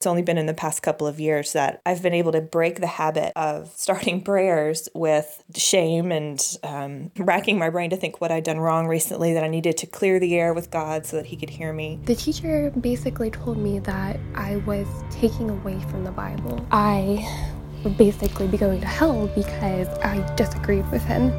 It's 0.00 0.06
only 0.06 0.22
been 0.22 0.38
in 0.38 0.46
the 0.46 0.54
past 0.54 0.82
couple 0.82 1.06
of 1.06 1.20
years 1.20 1.52
that 1.52 1.82
I've 1.84 2.02
been 2.02 2.14
able 2.14 2.32
to 2.32 2.40
break 2.40 2.80
the 2.80 2.86
habit 2.86 3.34
of 3.36 3.70
starting 3.76 4.22
prayers 4.24 4.88
with 4.94 5.44
shame 5.54 6.10
and 6.10 6.42
um, 6.62 7.10
racking 7.18 7.58
my 7.58 7.68
brain 7.68 7.90
to 7.90 7.98
think 7.98 8.18
what 8.18 8.32
I'd 8.32 8.44
done 8.44 8.58
wrong 8.58 8.86
recently, 8.86 9.34
that 9.34 9.44
I 9.44 9.48
needed 9.48 9.76
to 9.76 9.86
clear 9.86 10.18
the 10.18 10.36
air 10.36 10.54
with 10.54 10.70
God 10.70 11.04
so 11.04 11.18
that 11.18 11.26
He 11.26 11.36
could 11.36 11.50
hear 11.50 11.74
me. 11.74 12.00
The 12.06 12.14
teacher 12.14 12.70
basically 12.80 13.30
told 13.30 13.58
me 13.58 13.78
that 13.80 14.18
I 14.34 14.56
was 14.64 14.86
taking 15.10 15.50
away 15.50 15.78
from 15.90 16.04
the 16.04 16.12
Bible. 16.12 16.66
I 16.72 17.52
would 17.84 17.98
basically 17.98 18.48
be 18.48 18.56
going 18.56 18.80
to 18.80 18.86
hell 18.86 19.26
because 19.26 19.86
I 19.98 20.22
disagreed 20.34 20.90
with 20.90 21.02
him. 21.02 21.30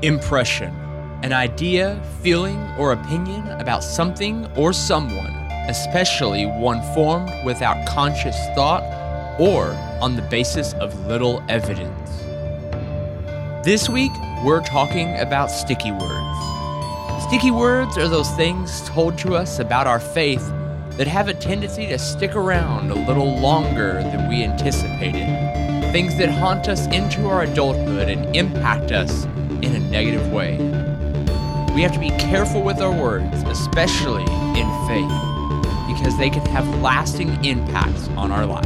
Impression 0.00 0.74
an 1.22 1.34
idea, 1.34 2.02
feeling, 2.22 2.58
or 2.78 2.92
opinion 2.92 3.46
about 3.48 3.84
something 3.84 4.46
or 4.56 4.72
someone 4.72 5.39
especially 5.68 6.46
one 6.46 6.82
formed 6.94 7.30
without 7.44 7.86
conscious 7.86 8.36
thought 8.54 8.82
or 9.40 9.74
on 10.00 10.16
the 10.16 10.22
basis 10.22 10.74
of 10.74 11.06
little 11.06 11.42
evidence. 11.48 12.10
This 13.64 13.88
week, 13.88 14.12
we're 14.44 14.62
talking 14.62 15.18
about 15.18 15.50
sticky 15.50 15.92
words. 15.92 17.24
Sticky 17.24 17.50
words 17.50 17.98
are 17.98 18.08
those 18.08 18.30
things 18.32 18.82
told 18.88 19.18
to 19.18 19.34
us 19.34 19.58
about 19.58 19.86
our 19.86 20.00
faith 20.00 20.46
that 20.96 21.06
have 21.06 21.28
a 21.28 21.34
tendency 21.34 21.86
to 21.86 21.98
stick 21.98 22.34
around 22.34 22.90
a 22.90 22.94
little 22.94 23.38
longer 23.38 23.94
than 23.94 24.28
we 24.28 24.42
anticipated. 24.42 25.26
Things 25.92 26.16
that 26.18 26.30
haunt 26.30 26.68
us 26.68 26.86
into 26.88 27.28
our 27.28 27.42
adulthood 27.42 28.08
and 28.08 28.34
impact 28.34 28.92
us 28.92 29.24
in 29.62 29.74
a 29.74 29.78
negative 29.78 30.32
way. 30.32 30.56
We 31.74 31.82
have 31.82 31.92
to 31.92 32.00
be 32.00 32.10
careful 32.10 32.62
with 32.62 32.80
our 32.80 32.92
words, 32.92 33.42
especially 33.42 34.24
in 34.58 34.88
faith 34.88 35.29
because 36.00 36.16
they 36.16 36.30
can 36.30 36.44
have 36.46 36.66
lasting 36.80 37.28
impacts 37.44 38.08
on 38.16 38.32
our 38.32 38.46
life. 38.46 38.64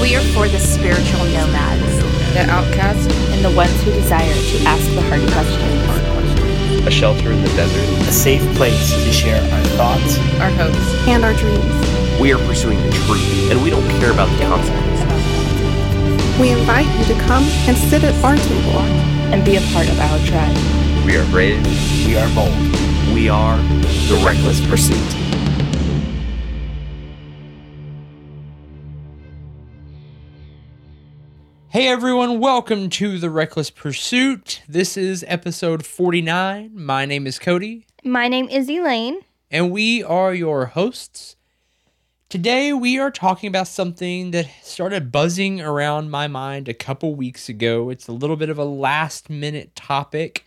We 0.00 0.16
are 0.16 0.24
for 0.32 0.48
the 0.48 0.58
spiritual 0.58 1.24
nomads, 1.28 2.00
the 2.32 2.46
outcasts, 2.48 3.06
and 3.32 3.44
the 3.44 3.54
ones 3.54 3.70
who 3.82 3.92
desire 3.92 4.24
to 4.24 4.56
ask 4.64 4.82
the 4.94 5.02
hard 5.02 5.20
questions. 5.32 6.86
A 6.86 6.90
shelter 6.90 7.32
in 7.32 7.42
the 7.42 7.48
desert, 7.48 8.08
a 8.08 8.12
safe 8.12 8.42
place 8.56 8.92
to 8.92 9.12
share 9.12 9.42
our 9.52 9.64
thoughts, 9.76 10.18
our 10.40 10.50
hopes, 10.50 11.06
and 11.06 11.22
our 11.22 11.34
dreams. 11.34 12.18
We 12.18 12.32
are 12.32 12.38
pursuing 12.46 12.78
the 12.78 12.90
truth, 13.04 13.50
and 13.50 13.62
we 13.62 13.68
don't 13.68 13.88
care 14.00 14.10
about 14.10 14.30
the 14.38 14.44
consequences. 14.44 16.40
We 16.40 16.50
invite 16.50 16.88
you 16.98 17.14
to 17.14 17.20
come 17.24 17.44
and 17.68 17.76
sit 17.76 18.04
at 18.04 18.14
our 18.24 18.36
table 18.36 18.80
and 19.32 19.44
be 19.44 19.56
a 19.56 19.60
part 19.72 19.88
of 19.88 20.00
our 20.00 20.18
tribe. 20.26 20.56
We 21.04 21.16
are 21.16 21.26
brave. 21.26 21.62
We 22.06 22.16
are 22.16 22.34
bold. 22.34 22.56
We 23.12 23.28
are 23.28 23.58
the 24.08 24.22
Reckless 24.24 24.66
Pursuit. 24.66 25.23
Hey 31.74 31.88
everyone, 31.88 32.38
welcome 32.38 32.88
to 32.90 33.18
the 33.18 33.30
Reckless 33.30 33.68
Pursuit. 33.68 34.62
This 34.68 34.96
is 34.96 35.24
episode 35.26 35.84
49. 35.84 36.70
My 36.72 37.04
name 37.04 37.26
is 37.26 37.40
Cody. 37.40 37.84
My 38.04 38.28
name 38.28 38.48
is 38.48 38.70
Elaine. 38.70 39.22
And 39.50 39.72
we 39.72 40.00
are 40.00 40.32
your 40.32 40.66
hosts. 40.66 41.34
Today 42.28 42.72
we 42.72 43.00
are 43.00 43.10
talking 43.10 43.48
about 43.48 43.66
something 43.66 44.30
that 44.30 44.48
started 44.62 45.10
buzzing 45.10 45.60
around 45.60 46.12
my 46.12 46.28
mind 46.28 46.68
a 46.68 46.74
couple 46.74 47.16
weeks 47.16 47.48
ago. 47.48 47.90
It's 47.90 48.06
a 48.06 48.12
little 48.12 48.36
bit 48.36 48.50
of 48.50 48.58
a 48.60 48.64
last 48.64 49.28
minute 49.28 49.74
topic. 49.74 50.44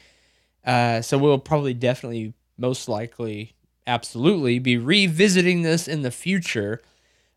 Uh, 0.66 1.02
so 1.02 1.17
we'll 1.17 1.39
probably 1.39 1.73
definitely, 1.73 2.36
most 2.58 2.88
likely, 2.88 3.53
absolutely 3.86 4.59
be 4.59 4.78
revisiting 4.78 5.64
this 5.64 5.89
in 5.89 6.03
the 6.03 6.11
future. 6.11 6.81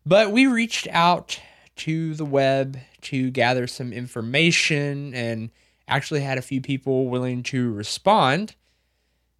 But 0.05 0.31
we 0.31 0.47
reached 0.47 0.87
out 0.91 1.41
to 1.75 2.13
the 2.13 2.23
web 2.23 2.77
to 3.03 3.29
gather 3.31 3.67
some 3.67 3.93
information 3.93 5.13
and 5.13 5.49
actually 5.87 6.21
had 6.21 6.37
a 6.37 6.41
few 6.41 6.61
people 6.61 7.07
willing 7.07 7.43
to 7.43 7.71
respond 7.71 8.55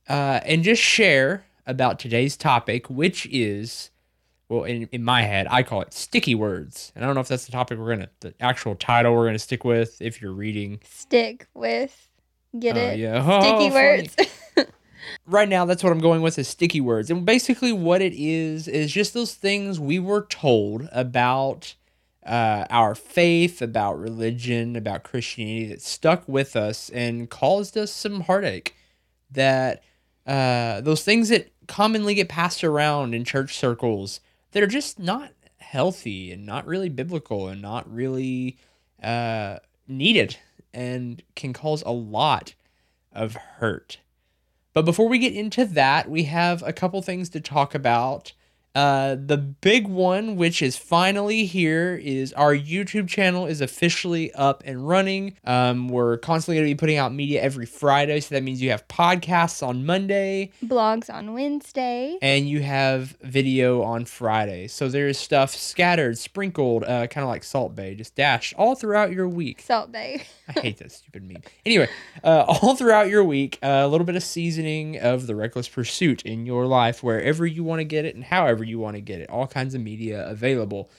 uh, 0.09 0.41
and 0.45 0.63
just 0.63 0.81
share 0.81 1.45
about 1.65 1.99
today's 1.99 2.35
topic, 2.35 2.89
which 2.89 3.25
is, 3.27 3.91
well, 4.49 4.63
in, 4.63 4.89
in 4.91 5.03
my 5.03 5.21
head, 5.21 5.47
I 5.49 5.63
call 5.63 5.81
it 5.81 5.93
sticky 5.93 6.35
words. 6.35 6.91
And 6.95 7.03
I 7.03 7.07
don't 7.07 7.15
know 7.15 7.21
if 7.21 7.27
that's 7.27 7.45
the 7.45 7.51
topic 7.51 7.79
we're 7.79 7.95
going 7.95 7.99
to, 8.01 8.09
the 8.19 8.33
actual 8.39 8.75
title 8.75 9.13
we're 9.13 9.23
going 9.23 9.33
to 9.33 9.39
stick 9.39 9.63
with 9.63 10.01
if 10.01 10.21
you're 10.21 10.33
reading. 10.33 10.81
Stick 10.83 11.47
with. 11.53 12.09
Get 12.59 12.75
uh, 12.75 12.79
it? 12.79 12.99
Yeah. 12.99 13.23
Oh, 13.25 13.41
sticky 13.41 13.73
words. 13.73 14.15
right 15.25 15.47
now, 15.47 15.65
that's 15.65 15.83
what 15.83 15.93
I'm 15.93 16.01
going 16.01 16.21
with 16.21 16.37
is 16.37 16.47
sticky 16.47 16.81
words. 16.81 17.09
And 17.09 17.25
basically, 17.25 17.71
what 17.71 18.01
it 18.01 18.13
is, 18.13 18.67
is 18.67 18.91
just 18.91 19.13
those 19.13 19.33
things 19.33 19.79
we 19.79 19.99
were 19.99 20.25
told 20.25 20.89
about 20.91 21.75
uh, 22.25 22.65
our 22.69 22.95
faith, 22.95 23.61
about 23.61 23.99
religion, 23.99 24.75
about 24.75 25.03
Christianity 25.03 25.67
that 25.67 25.81
stuck 25.81 26.27
with 26.27 26.55
us 26.55 26.89
and 26.89 27.29
caused 27.29 27.77
us 27.77 27.91
some 27.91 28.21
heartache. 28.21 28.75
That 29.31 29.83
uh, 30.25 30.81
those 30.81 31.03
things 31.03 31.29
that 31.29 31.51
commonly 31.67 32.13
get 32.13 32.29
passed 32.29 32.63
around 32.63 33.13
in 33.13 33.23
church 33.23 33.57
circles 33.57 34.19
that 34.51 34.61
are 34.61 34.67
just 34.67 34.99
not 34.99 35.31
healthy 35.57 36.31
and 36.31 36.45
not 36.45 36.67
really 36.67 36.89
biblical 36.89 37.47
and 37.47 37.61
not 37.61 37.91
really 37.91 38.57
uh, 39.01 39.57
needed 39.87 40.37
and 40.73 41.23
can 41.35 41.53
cause 41.53 41.81
a 41.83 41.91
lot 41.91 42.53
of 43.13 43.35
hurt. 43.35 43.99
But 44.73 44.85
before 44.85 45.09
we 45.09 45.19
get 45.19 45.33
into 45.33 45.65
that, 45.65 46.09
we 46.09 46.23
have 46.23 46.63
a 46.63 46.73
couple 46.73 47.01
things 47.01 47.29
to 47.29 47.41
talk 47.41 47.75
about 47.75 48.33
uh, 48.73 49.15
the 49.15 49.37
big 49.37 49.87
one, 49.87 50.35
which 50.35 50.61
is 50.61 50.77
finally 50.77 51.45
here, 51.45 51.99
is 52.01 52.31
our 52.33 52.55
YouTube 52.55 53.07
channel 53.07 53.45
is 53.45 53.59
officially 53.59 54.33
up 54.33 54.63
and 54.65 54.87
running. 54.87 55.35
Um, 55.43 55.89
we're 55.89 56.17
constantly 56.17 56.57
going 56.57 56.69
to 56.69 56.75
be 56.75 56.79
putting 56.79 56.97
out 56.97 57.13
media 57.13 57.41
every 57.41 57.65
Friday, 57.65 58.19
so 58.21 58.35
that 58.35 58.43
means 58.43 58.61
you 58.61 58.71
have 58.71 58.87
podcasts 58.87 59.65
on 59.65 59.85
Monday, 59.85 60.51
blogs 60.63 61.13
on 61.13 61.33
Wednesday, 61.33 62.17
and 62.21 62.47
you 62.47 62.61
have 62.61 63.17
video 63.21 63.81
on 63.81 64.05
Friday. 64.05 64.67
So 64.67 64.87
there's 64.87 65.17
stuff 65.17 65.53
scattered, 65.53 66.17
sprinkled, 66.17 66.83
uh, 66.83 67.07
kind 67.07 67.23
of 67.23 67.29
like 67.29 67.43
Salt 67.43 67.75
Bae, 67.75 67.93
just 67.93 68.15
dashed 68.15 68.53
all 68.57 68.75
throughout 68.75 69.11
your 69.11 69.27
week. 69.27 69.61
Salt 69.61 69.91
Bae. 69.91 70.23
I 70.55 70.59
hate 70.59 70.77
that 70.77 70.91
stupid 70.91 71.23
meme. 71.23 71.43
Anyway, 71.65 71.89
uh, 72.23 72.45
all 72.61 72.75
throughout 72.75 73.09
your 73.09 73.23
week, 73.23 73.59
uh, 73.61 73.81
a 73.83 73.87
little 73.87 74.05
bit 74.05 74.15
of 74.15 74.23
seasoning 74.23 74.97
of 74.97 75.27
the 75.27 75.35
Reckless 75.35 75.67
Pursuit 75.67 76.21
in 76.23 76.45
your 76.45 76.65
life, 76.65 77.03
wherever 77.03 77.45
you 77.45 77.63
want 77.63 77.79
to 77.79 77.85
get 77.85 78.05
it 78.05 78.15
and 78.15 78.23
however 78.23 78.60
you 78.63 78.79
want 78.79 78.95
to 78.95 79.01
get 79.01 79.21
it. 79.21 79.29
All 79.29 79.47
kinds 79.47 79.75
of 79.75 79.81
media 79.81 80.27
available. 80.27 80.89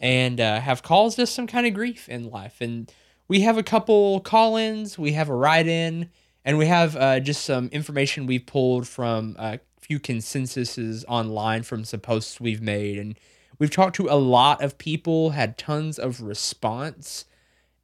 and 0.00 0.40
uh, 0.40 0.58
have 0.58 0.82
caused 0.82 1.20
us 1.20 1.30
some 1.30 1.46
kind 1.46 1.68
of 1.68 1.72
grief 1.72 2.08
in 2.08 2.28
life. 2.28 2.60
And 2.60 2.90
we 3.28 3.42
have 3.42 3.56
a 3.56 3.62
couple 3.62 4.18
call 4.18 4.56
ins, 4.56 4.98
we 4.98 5.12
have 5.12 5.28
a 5.28 5.36
write 5.36 5.68
in, 5.68 6.10
and 6.44 6.58
we 6.58 6.66
have 6.66 6.96
uh, 6.96 7.20
just 7.20 7.44
some 7.44 7.68
information 7.68 8.26
we've 8.26 8.44
pulled 8.44 8.88
from 8.88 9.36
a 9.38 9.60
few 9.78 10.00
consensuses 10.00 11.04
online 11.06 11.62
from 11.62 11.84
some 11.84 12.00
posts 12.00 12.40
we've 12.40 12.60
made. 12.60 12.98
And 12.98 13.16
we've 13.58 13.70
talked 13.70 13.96
to 13.96 14.08
a 14.08 14.16
lot 14.16 14.62
of 14.62 14.78
people, 14.78 15.30
had 15.30 15.58
tons 15.58 15.98
of 15.98 16.20
response. 16.20 17.24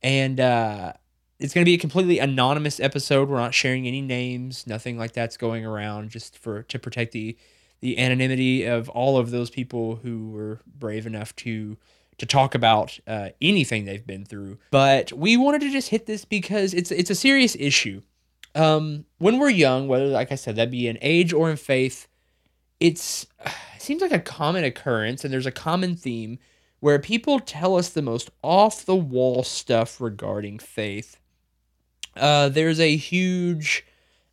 And 0.02 0.38
uh, 0.38 0.92
it's 1.38 1.54
going 1.54 1.64
to 1.64 1.68
be 1.68 1.74
a 1.74 1.78
completely 1.78 2.18
anonymous 2.18 2.80
episode. 2.80 3.28
We're 3.28 3.38
not 3.38 3.54
sharing 3.54 3.86
any 3.86 4.00
names, 4.00 4.66
nothing 4.66 4.98
like 4.98 5.12
that's 5.12 5.36
going 5.36 5.64
around, 5.64 6.10
just 6.10 6.38
for 6.38 6.62
to 6.64 6.78
protect 6.78 7.12
the 7.12 7.36
the 7.80 7.98
anonymity 7.98 8.64
of 8.64 8.88
all 8.88 9.18
of 9.18 9.30
those 9.30 9.50
people 9.50 9.96
who 10.02 10.30
were 10.30 10.60
brave 10.66 11.06
enough 11.06 11.34
to 11.36 11.76
to 12.18 12.26
talk 12.26 12.54
about 12.56 12.98
uh, 13.06 13.28
anything 13.40 13.84
they've 13.84 14.06
been 14.06 14.24
through. 14.24 14.58
But 14.72 15.12
we 15.12 15.36
wanted 15.36 15.60
to 15.60 15.70
just 15.70 15.90
hit 15.90 16.06
this 16.06 16.24
because 16.24 16.74
it's 16.74 16.90
it's 16.90 17.10
a 17.10 17.14
serious 17.14 17.56
issue. 17.58 18.02
Um, 18.54 19.04
when 19.18 19.38
we're 19.38 19.50
young, 19.50 19.86
whether 19.86 20.06
like 20.06 20.32
I 20.32 20.34
said, 20.34 20.56
that 20.56 20.70
be 20.70 20.88
in 20.88 20.98
age 21.00 21.32
or 21.32 21.50
in 21.50 21.56
faith, 21.56 22.07
it's 22.80 23.26
it 23.44 23.82
seems 23.82 24.02
like 24.02 24.12
a 24.12 24.20
common 24.20 24.64
occurrence, 24.64 25.24
and 25.24 25.32
there's 25.32 25.46
a 25.46 25.52
common 25.52 25.96
theme 25.96 26.38
where 26.80 26.98
people 26.98 27.40
tell 27.40 27.76
us 27.76 27.88
the 27.88 28.02
most 28.02 28.30
off 28.42 28.84
the 28.84 28.96
wall 28.96 29.42
stuff 29.42 30.00
regarding 30.00 30.58
faith 30.58 31.18
uh, 32.18 32.48
there's 32.48 32.80
a 32.80 32.96
huge, 32.96 33.86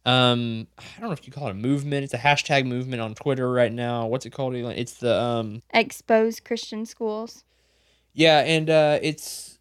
um, 0.05 0.67
I 0.77 0.99
don't 0.99 1.09
know 1.09 1.13
if 1.13 1.25
you 1.27 1.33
call 1.33 1.47
it 1.47 1.51
a 1.51 1.55
movement. 1.55 2.03
It's 2.03 2.13
a 2.13 2.17
hashtag 2.17 2.65
movement 2.65 3.01
on 3.01 3.15
Twitter 3.15 3.51
right 3.51 3.71
now. 3.71 4.07
What's 4.07 4.25
it 4.25 4.31
called? 4.31 4.55
It's 4.55 4.95
the 4.95 5.19
um, 5.19 5.61
expose 5.73 6.39
Christian 6.39 6.85
schools. 6.85 7.43
Yeah, 8.13 8.39
and 8.39 8.69
uh, 8.69 8.99
it's 9.01 9.59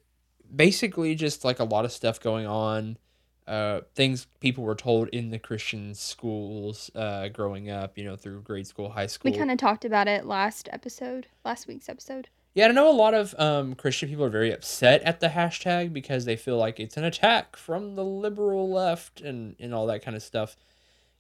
basically 0.55 1.15
just 1.15 1.45
like 1.45 1.59
a 1.59 1.65
lot 1.65 1.85
of 1.85 1.93
stuff 1.93 2.21
going 2.21 2.47
on. 2.47 2.99
Uh, 3.47 3.83
things 3.95 4.27
people 4.41 4.65
were 4.65 4.75
told 4.75 5.09
in 5.09 5.31
the 5.31 5.39
Christian 5.39 5.95
schools 5.95 6.91
uh, 6.95 7.29
growing 7.29 7.69
up, 7.69 7.99
you 7.99 8.05
know, 8.05 8.17
through 8.17 8.41
grade 8.41 8.67
school, 8.67 8.91
high 8.91 9.07
school. 9.07 9.31
We 9.31 9.37
kind 9.37 9.51
of 9.51 9.59
talked 9.59 9.85
about 9.85 10.09
it 10.09 10.25
last 10.25 10.69
episode, 10.73 11.27
last 11.45 11.67
week's 11.67 11.89
episode. 11.89 12.29
Yeah, 12.55 12.69
I 12.69 12.71
know 12.71 12.89
a 12.89 12.95
lot 12.95 13.15
of 13.15 13.35
um, 13.37 13.75
Christian 13.75 14.09
people 14.09 14.25
are 14.25 14.31
very 14.31 14.53
upset 14.53 15.03
at 15.03 15.19
the 15.19 15.29
hashtag 15.29 15.93
because 15.93 16.25
they 16.25 16.37
feel 16.37 16.57
like 16.57 16.79
it's 16.79 16.97
an 16.97 17.05
attack 17.05 17.57
from 17.57 17.97
the 17.97 18.05
liberal 18.05 18.71
left 18.71 19.21
and, 19.21 19.57
and 19.59 19.75
all 19.75 19.87
that 19.89 20.05
kind 20.05 20.17
of 20.17 20.23
stuff. 20.23 20.57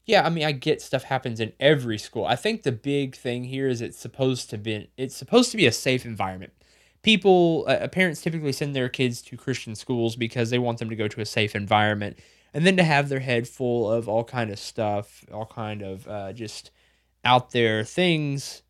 Yeah, 0.06 0.24
I 0.24 0.30
mean, 0.30 0.44
I 0.44 0.52
get 0.52 0.80
stuff 0.80 1.04
happens 1.04 1.40
in 1.40 1.52
every 1.58 1.98
school. 1.98 2.24
I 2.24 2.36
think 2.36 2.62
the 2.62 2.72
big 2.72 3.16
thing 3.16 3.44
here 3.44 3.68
is 3.68 3.80
it's 3.80 3.98
supposed 3.98 4.48
to 4.50 4.58
be 4.58 4.90
it's 4.96 5.16
supposed 5.16 5.50
to 5.50 5.56
be 5.56 5.66
a 5.66 5.72
safe 5.72 6.04
environment. 6.04 6.52
People, 7.04 7.64
uh, 7.68 7.86
parents 7.88 8.20
typically 8.20 8.52
send 8.52 8.74
their 8.74 8.88
kids 8.88 9.22
to 9.22 9.36
Christian 9.36 9.76
schools 9.76 10.16
because 10.16 10.50
they 10.50 10.58
want 10.58 10.78
them 10.78 10.90
to 10.90 10.96
go 10.96 11.06
to 11.06 11.20
a 11.20 11.26
safe 11.26 11.54
environment, 11.54 12.18
and 12.52 12.66
then 12.66 12.76
to 12.76 12.82
have 12.82 13.08
their 13.08 13.20
head 13.20 13.46
full 13.46 13.90
of 13.90 14.08
all 14.08 14.24
kind 14.24 14.50
of 14.50 14.58
stuff, 14.58 15.24
all 15.32 15.46
kind 15.46 15.82
of 15.82 16.08
uh, 16.08 16.32
just 16.32 16.72
out 17.24 17.52
there 17.52 17.84
things. 17.84 18.62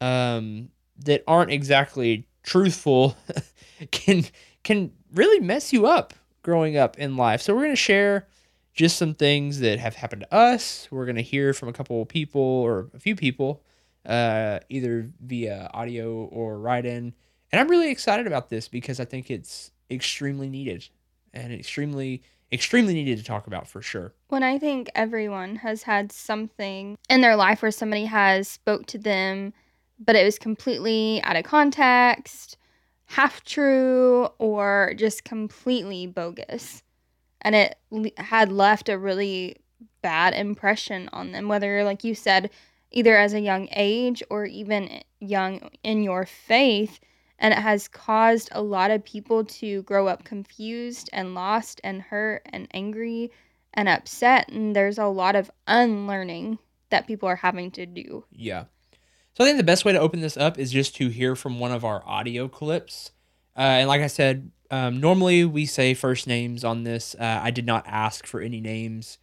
Um, 0.00 0.70
that 1.04 1.24
aren't 1.26 1.50
exactly 1.50 2.26
truthful 2.42 3.16
can 3.90 4.24
can 4.62 4.92
really 5.12 5.40
mess 5.40 5.72
you 5.72 5.86
up 5.86 6.14
growing 6.42 6.76
up 6.76 6.98
in 6.98 7.16
life. 7.16 7.42
So 7.42 7.54
we're 7.54 7.62
going 7.62 7.72
to 7.72 7.76
share 7.76 8.28
just 8.74 8.96
some 8.96 9.14
things 9.14 9.60
that 9.60 9.78
have 9.78 9.94
happened 9.94 10.22
to 10.22 10.34
us. 10.34 10.88
We're 10.90 11.06
going 11.06 11.16
to 11.16 11.22
hear 11.22 11.52
from 11.52 11.68
a 11.68 11.72
couple 11.72 12.00
of 12.00 12.08
people 12.08 12.40
or 12.40 12.88
a 12.94 13.00
few 13.00 13.16
people 13.16 13.62
uh, 14.06 14.60
either 14.68 15.10
via 15.20 15.70
audio 15.74 16.24
or 16.24 16.58
write 16.58 16.86
in. 16.86 17.14
And 17.52 17.60
I'm 17.60 17.68
really 17.68 17.90
excited 17.90 18.26
about 18.26 18.48
this 18.48 18.68
because 18.68 19.00
I 19.00 19.04
think 19.04 19.30
it's 19.30 19.72
extremely 19.90 20.48
needed 20.48 20.88
and 21.32 21.52
extremely 21.52 22.22
extremely 22.52 22.94
needed 22.94 23.16
to 23.16 23.24
talk 23.24 23.46
about 23.46 23.68
for 23.68 23.80
sure. 23.80 24.12
When 24.28 24.42
I 24.42 24.58
think 24.58 24.90
everyone 24.94 25.56
has 25.56 25.84
had 25.84 26.10
something 26.10 26.98
in 27.08 27.20
their 27.20 27.36
life 27.36 27.62
where 27.62 27.70
somebody 27.70 28.06
has 28.06 28.48
spoke 28.48 28.86
to 28.86 28.98
them 28.98 29.52
but 30.00 30.16
it 30.16 30.24
was 30.24 30.38
completely 30.38 31.20
out 31.22 31.36
of 31.36 31.44
context, 31.44 32.56
half 33.04 33.44
true, 33.44 34.28
or 34.38 34.94
just 34.96 35.24
completely 35.24 36.06
bogus. 36.06 36.82
And 37.42 37.54
it 37.54 37.76
had 38.16 38.50
left 38.50 38.88
a 38.88 38.98
really 38.98 39.56
bad 40.02 40.34
impression 40.34 41.10
on 41.12 41.32
them, 41.32 41.48
whether, 41.48 41.84
like 41.84 42.02
you 42.02 42.14
said, 42.14 42.50
either 42.90 43.16
as 43.16 43.34
a 43.34 43.40
young 43.40 43.68
age 43.72 44.22
or 44.30 44.46
even 44.46 45.02
young 45.20 45.70
in 45.82 46.02
your 46.02 46.24
faith. 46.24 46.98
And 47.40 47.52
it 47.52 47.58
has 47.58 47.88
caused 47.88 48.50
a 48.52 48.62
lot 48.62 48.90
of 48.90 49.04
people 49.04 49.44
to 49.44 49.82
grow 49.82 50.06
up 50.06 50.24
confused 50.24 51.10
and 51.12 51.34
lost 51.34 51.80
and 51.82 52.02
hurt 52.02 52.42
and 52.46 52.68
angry 52.72 53.32
and 53.74 53.88
upset. 53.88 54.48
And 54.50 54.76
there's 54.76 54.98
a 54.98 55.06
lot 55.06 55.34
of 55.34 55.50
unlearning 55.66 56.58
that 56.90 57.06
people 57.06 57.28
are 57.28 57.36
having 57.36 57.70
to 57.72 57.86
do. 57.86 58.24
Yeah. 58.30 58.64
So 59.34 59.44
I 59.44 59.46
think 59.46 59.56
the 59.56 59.64
best 59.64 59.84
way 59.84 59.92
to 59.92 60.00
open 60.00 60.20
this 60.20 60.36
up 60.36 60.58
is 60.58 60.70
just 60.70 60.94
to 60.96 61.08
hear 61.08 61.34
from 61.34 61.58
one 61.58 61.72
of 61.72 61.84
our 61.84 62.06
audio 62.06 62.46
clips. 62.46 63.12
Uh, 63.56 63.60
and 63.60 63.88
like 63.88 64.02
I 64.02 64.06
said, 64.06 64.50
um, 64.70 65.00
normally 65.00 65.44
we 65.44 65.66
say 65.66 65.94
first 65.94 66.26
names 66.26 66.62
on 66.62 66.84
this. 66.84 67.16
Uh, 67.18 67.40
I 67.42 67.50
did 67.50 67.64
not 67.64 67.84
ask 67.86 68.26
for 68.26 68.40
any 68.40 68.60
names 68.60 69.18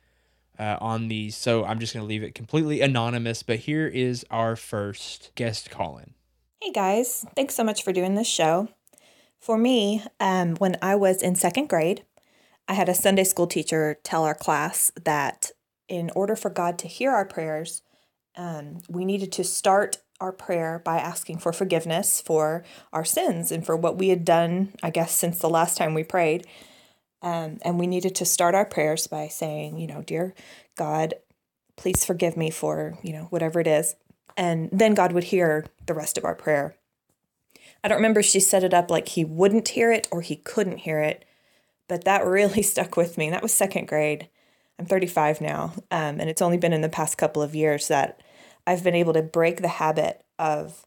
uh, 0.57 0.77
on 0.81 1.07
these, 1.07 1.35
so 1.35 1.63
I'm 1.65 1.79
just 1.79 1.93
going 1.93 2.03
to 2.03 2.07
leave 2.07 2.23
it 2.23 2.33
completely 2.33 2.81
anonymous. 2.81 3.43
But 3.43 3.59
here 3.59 3.87
is 3.87 4.25
our 4.31 4.55
first 4.55 5.31
guest 5.35 5.69
call. 5.69 6.01
Hey 6.59 6.71
guys, 6.71 7.23
thanks 7.35 7.53
so 7.53 7.63
much 7.63 7.83
for 7.83 7.93
doing 7.93 8.15
this 8.15 8.27
show. 8.27 8.69
For 9.39 9.59
me, 9.59 10.03
um, 10.19 10.55
when 10.55 10.75
I 10.81 10.95
was 10.95 11.21
in 11.21 11.35
second 11.35 11.69
grade, 11.69 12.03
I 12.67 12.73
had 12.73 12.89
a 12.89 12.95
Sunday 12.95 13.25
school 13.25 13.45
teacher 13.45 13.99
tell 14.03 14.23
our 14.23 14.33
class 14.33 14.91
that 15.03 15.51
in 15.87 16.09
order 16.15 16.35
for 16.35 16.49
God 16.49 16.79
to 16.79 16.87
hear 16.87 17.11
our 17.11 17.25
prayers, 17.25 17.83
um, 18.35 18.79
we 18.89 19.05
needed 19.05 19.31
to 19.33 19.43
start 19.43 19.97
our 20.19 20.31
prayer 20.31 20.81
by 20.83 20.97
asking 20.97 21.37
for 21.37 21.53
forgiveness 21.53 22.19
for 22.19 22.63
our 22.91 23.05
sins 23.05 23.51
and 23.51 23.63
for 23.63 23.77
what 23.77 23.99
we 23.99 24.09
had 24.09 24.25
done, 24.25 24.73
I 24.81 24.89
guess, 24.89 25.11
since 25.15 25.37
the 25.37 25.49
last 25.49 25.77
time 25.77 25.93
we 25.93 26.03
prayed. 26.03 26.47
Um, 27.21 27.59
and 27.61 27.79
we 27.79 27.85
needed 27.85 28.15
to 28.15 28.25
start 28.25 28.55
our 28.55 28.65
prayers 28.65 29.05
by 29.05 29.27
saying, 29.27 29.77
you 29.77 29.85
know, 29.85 30.01
dear 30.01 30.33
God, 30.75 31.13
please 31.75 32.03
forgive 32.03 32.35
me 32.35 32.49
for, 32.49 32.97
you 33.03 33.13
know, 33.13 33.25
whatever 33.25 33.59
it 33.59 33.67
is. 33.67 33.93
And 34.37 34.69
then 34.71 34.93
God 34.93 35.11
would 35.11 35.25
hear 35.25 35.65
the 35.87 35.95
rest 35.95 36.17
of 36.17 36.23
our 36.23 36.35
prayer. 36.35 36.77
I 37.83 37.87
don't 37.87 37.97
remember 37.97 38.21
she 38.21 38.39
set 38.39 38.63
it 38.63 38.73
up 38.73 38.89
like 38.89 39.09
he 39.09 39.25
wouldn't 39.25 39.69
hear 39.69 39.91
it 39.91 40.07
or 40.11 40.21
he 40.21 40.35
couldn't 40.35 40.79
hear 40.79 40.99
it, 40.99 41.25
but 41.87 42.05
that 42.05 42.25
really 42.25 42.61
stuck 42.63 42.95
with 42.95 43.17
me. 43.17 43.29
That 43.29 43.43
was 43.43 43.53
second 43.53 43.87
grade. 43.87 44.29
I'm 44.79 44.85
35 44.85 45.41
now, 45.41 45.73
um, 45.89 46.19
and 46.19 46.29
it's 46.29 46.41
only 46.41 46.57
been 46.57 46.73
in 46.73 46.81
the 46.81 46.89
past 46.89 47.17
couple 47.17 47.41
of 47.41 47.55
years 47.55 47.87
that 47.87 48.21
I've 48.67 48.83
been 48.83 48.93
able 48.93 49.13
to 49.13 49.23
break 49.23 49.61
the 49.61 49.67
habit 49.67 50.23
of 50.37 50.85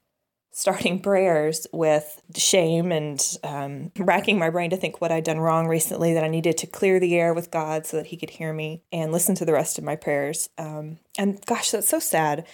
starting 0.52 1.00
prayers 1.02 1.66
with 1.72 2.20
shame 2.36 2.92
and 2.92 3.36
um, 3.42 3.90
racking 3.98 4.38
my 4.38 4.50
brain 4.50 4.70
to 4.70 4.76
think 4.76 5.00
what 5.00 5.10
I'd 5.10 5.24
done 5.24 5.40
wrong 5.40 5.66
recently, 5.66 6.14
that 6.14 6.22
I 6.22 6.28
needed 6.28 6.56
to 6.58 6.66
clear 6.68 7.00
the 7.00 7.16
air 7.18 7.34
with 7.34 7.50
God 7.50 7.86
so 7.86 7.96
that 7.96 8.06
He 8.06 8.16
could 8.16 8.30
hear 8.30 8.52
me 8.52 8.82
and 8.92 9.10
listen 9.10 9.34
to 9.36 9.44
the 9.44 9.52
rest 9.52 9.78
of 9.78 9.84
my 9.84 9.96
prayers. 9.96 10.50
Um, 10.56 10.98
and 11.18 11.44
gosh, 11.46 11.72
that's 11.72 11.88
so 11.88 11.98
sad. 11.98 12.46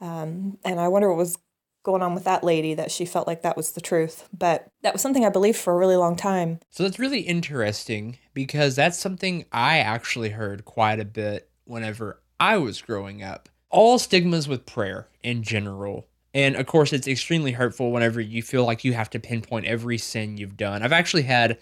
Um, 0.00 0.58
and 0.64 0.80
I 0.80 0.88
wonder 0.88 1.08
what 1.08 1.18
was 1.18 1.38
going 1.82 2.02
on 2.02 2.14
with 2.14 2.24
that 2.24 2.44
lady 2.44 2.74
that 2.74 2.90
she 2.90 3.06
felt 3.06 3.26
like 3.26 3.42
that 3.42 3.56
was 3.56 3.72
the 3.72 3.80
truth. 3.80 4.28
But 4.36 4.68
that 4.82 4.92
was 4.92 5.02
something 5.02 5.24
I 5.24 5.30
believed 5.30 5.58
for 5.58 5.72
a 5.72 5.76
really 5.76 5.96
long 5.96 6.16
time. 6.16 6.60
So 6.70 6.82
that's 6.82 6.98
really 6.98 7.20
interesting 7.20 8.18
because 8.34 8.76
that's 8.76 8.98
something 8.98 9.46
I 9.52 9.78
actually 9.78 10.30
heard 10.30 10.64
quite 10.64 11.00
a 11.00 11.04
bit 11.04 11.48
whenever 11.64 12.20
I 12.38 12.58
was 12.58 12.82
growing 12.82 13.22
up 13.22 13.48
all 13.70 13.98
stigmas 13.98 14.48
with 14.48 14.66
prayer 14.66 15.08
in 15.22 15.42
general. 15.42 16.06
And 16.34 16.56
of 16.56 16.66
course, 16.66 16.92
it's 16.92 17.08
extremely 17.08 17.52
hurtful 17.52 17.92
whenever 17.92 18.20
you 18.20 18.42
feel 18.42 18.64
like 18.64 18.84
you 18.84 18.92
have 18.92 19.10
to 19.10 19.20
pinpoint 19.20 19.66
every 19.66 19.98
sin 19.98 20.36
you've 20.36 20.56
done. 20.56 20.82
I've 20.82 20.92
actually 20.92 21.22
had, 21.22 21.58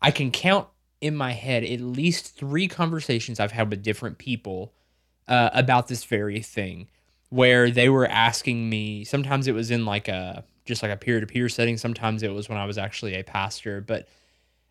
I 0.00 0.10
can 0.10 0.30
count 0.30 0.68
in 1.00 1.16
my 1.16 1.32
head 1.32 1.64
at 1.64 1.80
least 1.80 2.36
three 2.36 2.68
conversations 2.68 3.40
I've 3.40 3.52
had 3.52 3.70
with 3.70 3.82
different 3.82 4.18
people 4.18 4.74
uh, 5.28 5.50
about 5.52 5.88
this 5.88 6.04
very 6.04 6.40
thing 6.40 6.88
where 7.30 7.70
they 7.70 7.88
were 7.88 8.06
asking 8.06 8.68
me, 8.68 9.04
sometimes 9.04 9.46
it 9.46 9.52
was 9.52 9.70
in 9.70 9.84
like 9.84 10.08
a, 10.08 10.44
just 10.64 10.82
like 10.82 10.92
a 10.92 10.96
peer 10.96 11.20
to 11.20 11.26
peer 11.26 11.48
setting, 11.48 11.76
sometimes 11.76 12.22
it 12.22 12.32
was 12.32 12.48
when 12.48 12.58
I 12.58 12.66
was 12.66 12.78
actually 12.78 13.14
a 13.14 13.24
pastor, 13.24 13.80
but 13.80 14.08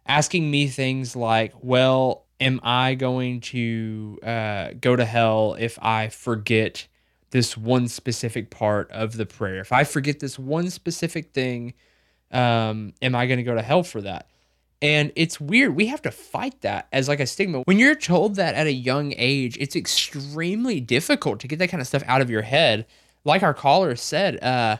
asking 0.06 0.50
me 0.50 0.68
things 0.68 1.16
like, 1.16 1.54
well, 1.62 2.26
am 2.40 2.60
I 2.64 2.96
going 2.96 3.42
to 3.42 4.20
uh, 4.24 4.70
go 4.80 4.96
to 4.96 5.06
hell 5.06 5.56
if 5.60 5.78
I 5.82 6.10
forget 6.10 6.88
this 7.32 7.56
one 7.56 7.88
specific 7.88 8.50
part 8.50 8.90
of 8.92 9.18
the 9.18 9.26
prayer? 9.26 9.60
If 9.60 9.72
I 9.72 9.84
forget 9.84 10.20
this 10.20 10.40
one 10.40 10.70
specific 10.70 11.32
thing, 11.34 11.74
um, 12.32 12.94
am 13.02 13.16
I 13.16 13.28
going 13.28 13.38
to 13.38 13.44
go 13.44 13.56
to 13.56 13.62
hell 13.62 13.84
for 13.84 14.02
that? 14.02 14.28
And 14.82 15.12
it's 15.16 15.42
weird. 15.42 15.76
We 15.76 15.88
have 15.88 16.02
to 16.04 16.12
fight 16.12 16.62
that 16.62 16.88
as 16.94 17.10
like 17.10 17.20
a 17.20 17.28
stigma. 17.28 17.60
When 17.66 17.80
you're 17.80 17.96
told 17.96 18.36
that 18.36 18.56
at 18.56 18.66
a 18.66 18.72
young 18.72 19.14
age, 19.18 19.58
it's 19.60 19.76
extremely 19.76 20.80
difficult 20.80 21.42
to 21.42 21.48
get 21.48 21.60
that 21.60 21.70
kind 21.70 21.82
of 21.82 21.88
stuff 21.88 22.04
out 22.08 22.22
of 22.22 22.30
your 22.30 22.44
head. 22.44 22.86
Like 23.26 23.44
our 23.44 23.54
caller 23.54 23.98
said, 23.98 24.42
uh, 24.42 24.78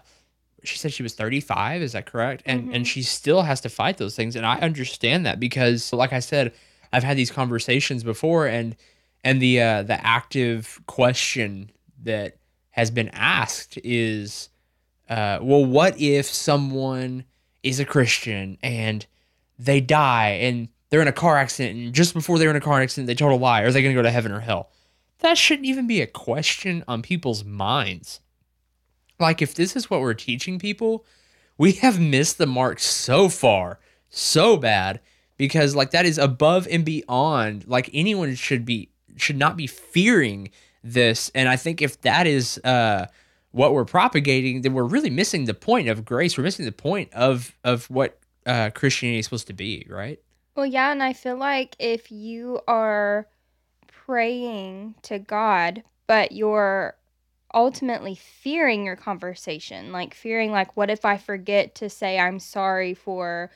she 0.64 0.78
said 0.78 0.94
she 0.94 1.04
was 1.04 1.14
35 1.14 1.82
is 1.82 1.94
that 1.94 2.06
correct 2.06 2.44
and 2.46 2.74
and 2.74 2.88
she 2.88 3.02
still 3.02 3.44
has 3.44 3.62
to 3.62 3.70
fight 3.70 3.98
those 3.98 4.16
things 4.16 4.36
and 4.36 4.46
i 4.46 4.58
understand 4.60 5.26
that 5.26 5.40
because 5.40 5.94
like 5.94 6.14
i 6.14 6.20
said 6.20 6.54
i've 6.92 7.04
had 7.04 7.18
these 7.18 7.32
conversations 7.32 8.04
before 8.04 8.48
and 8.48 8.76
and 9.24 9.42
the 9.42 9.62
uh 9.62 9.84
the 9.84 10.06
active 10.06 10.82
question 10.88 11.72
that 12.04 12.38
has 12.72 12.92
been 12.92 13.10
asked 13.10 13.78
is 13.84 14.50
uh 15.10 15.40
well 15.42 15.66
what 15.66 16.00
if 16.00 16.26
someone 16.26 17.24
is 17.64 17.80
a 17.80 17.86
christian 17.86 18.58
and 18.62 19.06
they 19.60 19.82
die 19.82 20.30
and 20.42 20.70
they're 20.90 21.02
in 21.02 21.08
a 21.08 21.14
car 21.14 21.38
accident 21.38 21.78
and 21.78 21.94
just 21.94 22.14
before 22.14 22.40
they're 22.40 22.50
in 22.50 22.56
a 22.56 22.62
car 22.62 22.82
accident 22.82 23.08
they 23.08 23.14
told 23.16 23.34
a 23.34 23.36
lie. 23.36 23.62
Are 23.62 23.72
they 23.72 23.84
going 23.84 23.94
to 23.94 24.00
go 24.00 24.04
to 24.04 24.10
heaven 24.10 24.32
or 24.32 24.40
hell? 24.40 24.70
That 25.20 25.38
shouldn't 25.38 25.68
even 25.68 25.86
be 25.86 26.02
a 26.02 26.08
question 26.08 26.84
on 26.88 27.02
people's 27.02 27.44
minds. 27.44 28.22
Like 29.20 29.42
if 29.42 29.54
this 29.54 29.76
is 29.76 29.90
what 29.90 30.00
we're 30.00 30.14
teaching 30.14 30.58
people, 30.58 31.06
we 31.58 31.74
have 31.74 32.00
missed 32.00 32.38
the 32.38 32.48
mark 32.48 32.80
so 32.80 33.28
far, 33.28 33.80
so 34.10 34.56
bad 34.56 35.02
because 35.38 35.76
like 35.76 35.92
that 35.92 36.06
is 36.06 36.18
above 36.18 36.68
and 36.72 36.86
beyond 36.86 37.68
like 37.68 37.90
anyone 37.94 38.34
should 38.36 38.66
be 38.66 38.90
should 39.18 39.38
not 39.38 39.58
be 39.58 39.68
fearing 39.68 40.50
this. 40.84 41.30
And 41.36 41.50
I 41.50 41.58
think 41.58 41.82
if 41.82 42.00
that 42.02 42.26
is 42.26 42.58
uh 42.64 43.08
what 43.52 43.74
we're 43.74 43.84
propagating 43.84 44.62
then 44.62 44.74
we're 44.74 44.84
really 44.84 45.10
missing 45.10 45.46
the 45.46 45.54
point 45.54 45.90
of 45.90 46.06
grace. 46.06 46.38
We're 46.38 46.46
missing 46.46 46.66
the 46.66 46.72
point 46.72 47.14
of 47.14 47.54
of 47.66 47.90
what 47.90 48.20
uh 48.46 48.70
Christianity 48.72 49.20
is 49.20 49.26
supposed 49.26 49.48
to 49.48 49.54
be, 49.54 49.86
right? 49.90 50.20
Well, 50.56 50.66
yeah, 50.66 50.92
and 50.92 51.02
I 51.02 51.14
feel 51.14 51.38
like 51.38 51.76
if 51.80 52.12
you 52.12 52.60
are 52.68 53.28
praying 53.88 54.96
to 55.04 55.20
God, 55.20 55.84
but 56.08 56.32
you're 56.32 56.96
ultimately 57.54 58.16
fearing 58.16 58.86
your 58.86 58.96
conversation, 58.96 59.92
like 59.92 60.14
fearing, 60.14 60.52
like, 60.52 60.76
what 60.76 60.90
if 60.90 61.06
I 61.06 61.18
forget 61.18 61.76
to 61.76 61.90
say 61.90 62.20
I'm 62.20 62.40
sorry 62.40 62.94
for 62.94 63.50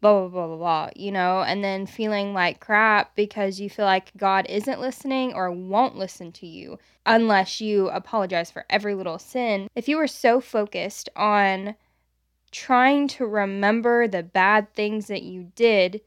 blah, 0.00 0.20
blah, 0.20 0.28
blah, 0.28 0.46
blah, 0.48 0.56
blah, 0.56 0.90
you 0.94 1.10
know, 1.10 1.42
and 1.42 1.64
then 1.64 1.86
feeling 1.86 2.34
like 2.34 2.60
crap 2.60 3.16
because 3.16 3.58
you 3.58 3.70
feel 3.70 3.86
like 3.86 4.14
God 4.18 4.44
isn't 4.50 4.80
listening 4.80 5.32
or 5.32 5.50
won't 5.50 5.96
listen 5.96 6.30
to 6.32 6.46
you 6.46 6.78
unless 7.06 7.60
you 7.62 7.88
apologize 7.88 8.50
for 8.50 8.66
every 8.68 8.94
little 8.94 9.18
sin. 9.18 9.68
If 9.74 9.88
you 9.88 9.96
were 9.96 10.06
so 10.06 10.42
focused 10.42 11.08
on 11.16 11.74
trying 12.54 13.08
to 13.08 13.26
remember 13.26 14.06
the 14.06 14.22
bad 14.22 14.72
things 14.74 15.08
that 15.08 15.24
you 15.24 15.50
did, 15.56 16.00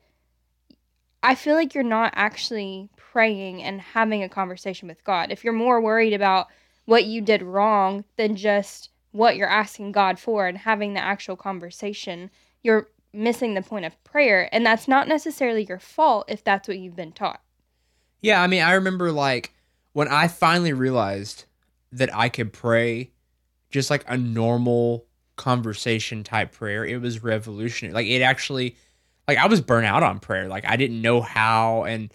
I 1.21 1.35
feel 1.35 1.55
like 1.55 1.75
you're 1.75 1.83
not 1.83 2.13
actually 2.15 2.89
praying 2.95 3.61
and 3.61 3.81
having 3.81 4.23
a 4.23 4.29
conversation 4.29 4.87
with 4.87 5.03
God. 5.03 5.29
If 5.29 5.43
you're 5.43 5.51
more 5.51 5.81
worried 5.81 6.13
about 6.13 6.47
what 6.85 7.03
you 7.03 7.19
did 7.21 7.41
wrong 7.41 8.05
than 8.15 8.37
just 8.37 8.89
what 9.11 9.35
you're 9.35 9.49
asking 9.49 9.91
God 9.91 10.19
for 10.19 10.47
and 10.47 10.57
having 10.57 10.93
the 10.93 11.03
actual 11.03 11.35
conversation, 11.35 12.31
you're 12.63 12.87
missing 13.11 13.53
the 13.53 13.61
point 13.61 13.83
of 13.83 14.01
prayer. 14.05 14.47
And 14.53 14.65
that's 14.65 14.87
not 14.87 15.07
necessarily 15.09 15.65
your 15.65 15.79
fault 15.79 16.25
if 16.29 16.45
that's 16.45 16.67
what 16.67 16.79
you've 16.79 16.95
been 16.95 17.11
taught. 17.11 17.41
Yeah, 18.21 18.41
I 18.41 18.47
mean, 18.47 18.63
I 18.63 18.73
remember 18.73 19.11
like 19.11 19.53
when 19.91 20.07
I 20.07 20.29
finally 20.29 20.73
realized 20.73 21.43
that 21.91 22.15
I 22.15 22.29
could 22.29 22.53
pray 22.53 23.11
just 23.69 23.89
like 23.89 24.05
a 24.07 24.15
normal 24.15 25.06
conversation 25.37 26.23
type 26.23 26.51
prayer, 26.51 26.85
it 26.85 27.01
was 27.01 27.23
revolutionary. 27.23 27.93
Like 27.93 28.07
it 28.07 28.21
actually 28.21 28.75
like 29.27 29.37
I 29.37 29.47
was 29.47 29.61
burnt 29.61 29.85
out 29.85 30.03
on 30.03 30.19
prayer. 30.19 30.47
Like 30.47 30.65
I 30.65 30.75
didn't 30.75 31.01
know 31.01 31.21
how 31.21 31.83
and 31.83 32.13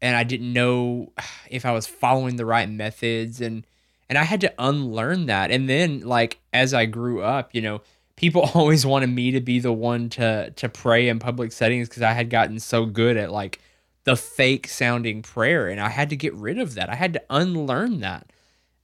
and 0.00 0.16
I 0.16 0.24
didn't 0.24 0.52
know 0.52 1.12
if 1.50 1.64
I 1.64 1.72
was 1.72 1.86
following 1.86 2.36
the 2.36 2.46
right 2.46 2.68
methods 2.68 3.40
and 3.40 3.66
and 4.08 4.18
I 4.18 4.24
had 4.24 4.42
to 4.42 4.54
unlearn 4.58 5.26
that. 5.26 5.50
And 5.50 5.68
then 5.68 6.00
like 6.00 6.38
as 6.52 6.74
I 6.74 6.86
grew 6.86 7.22
up, 7.22 7.54
you 7.54 7.62
know, 7.62 7.80
people 8.16 8.42
always 8.54 8.84
wanted 8.86 9.10
me 9.10 9.32
to 9.32 9.40
be 9.40 9.58
the 9.58 9.72
one 9.72 10.08
to 10.10 10.50
to 10.50 10.68
pray 10.68 11.08
in 11.08 11.18
public 11.18 11.52
settings 11.52 11.88
because 11.88 12.02
I 12.02 12.12
had 12.12 12.30
gotten 12.30 12.58
so 12.60 12.86
good 12.86 13.16
at 13.16 13.30
like 13.30 13.60
the 14.04 14.16
fake 14.16 14.68
sounding 14.68 15.22
prayer 15.22 15.68
and 15.68 15.80
I 15.80 15.88
had 15.88 16.10
to 16.10 16.16
get 16.16 16.34
rid 16.34 16.58
of 16.58 16.74
that. 16.74 16.90
I 16.90 16.94
had 16.94 17.14
to 17.14 17.22
unlearn 17.30 18.00
that. 18.00 18.30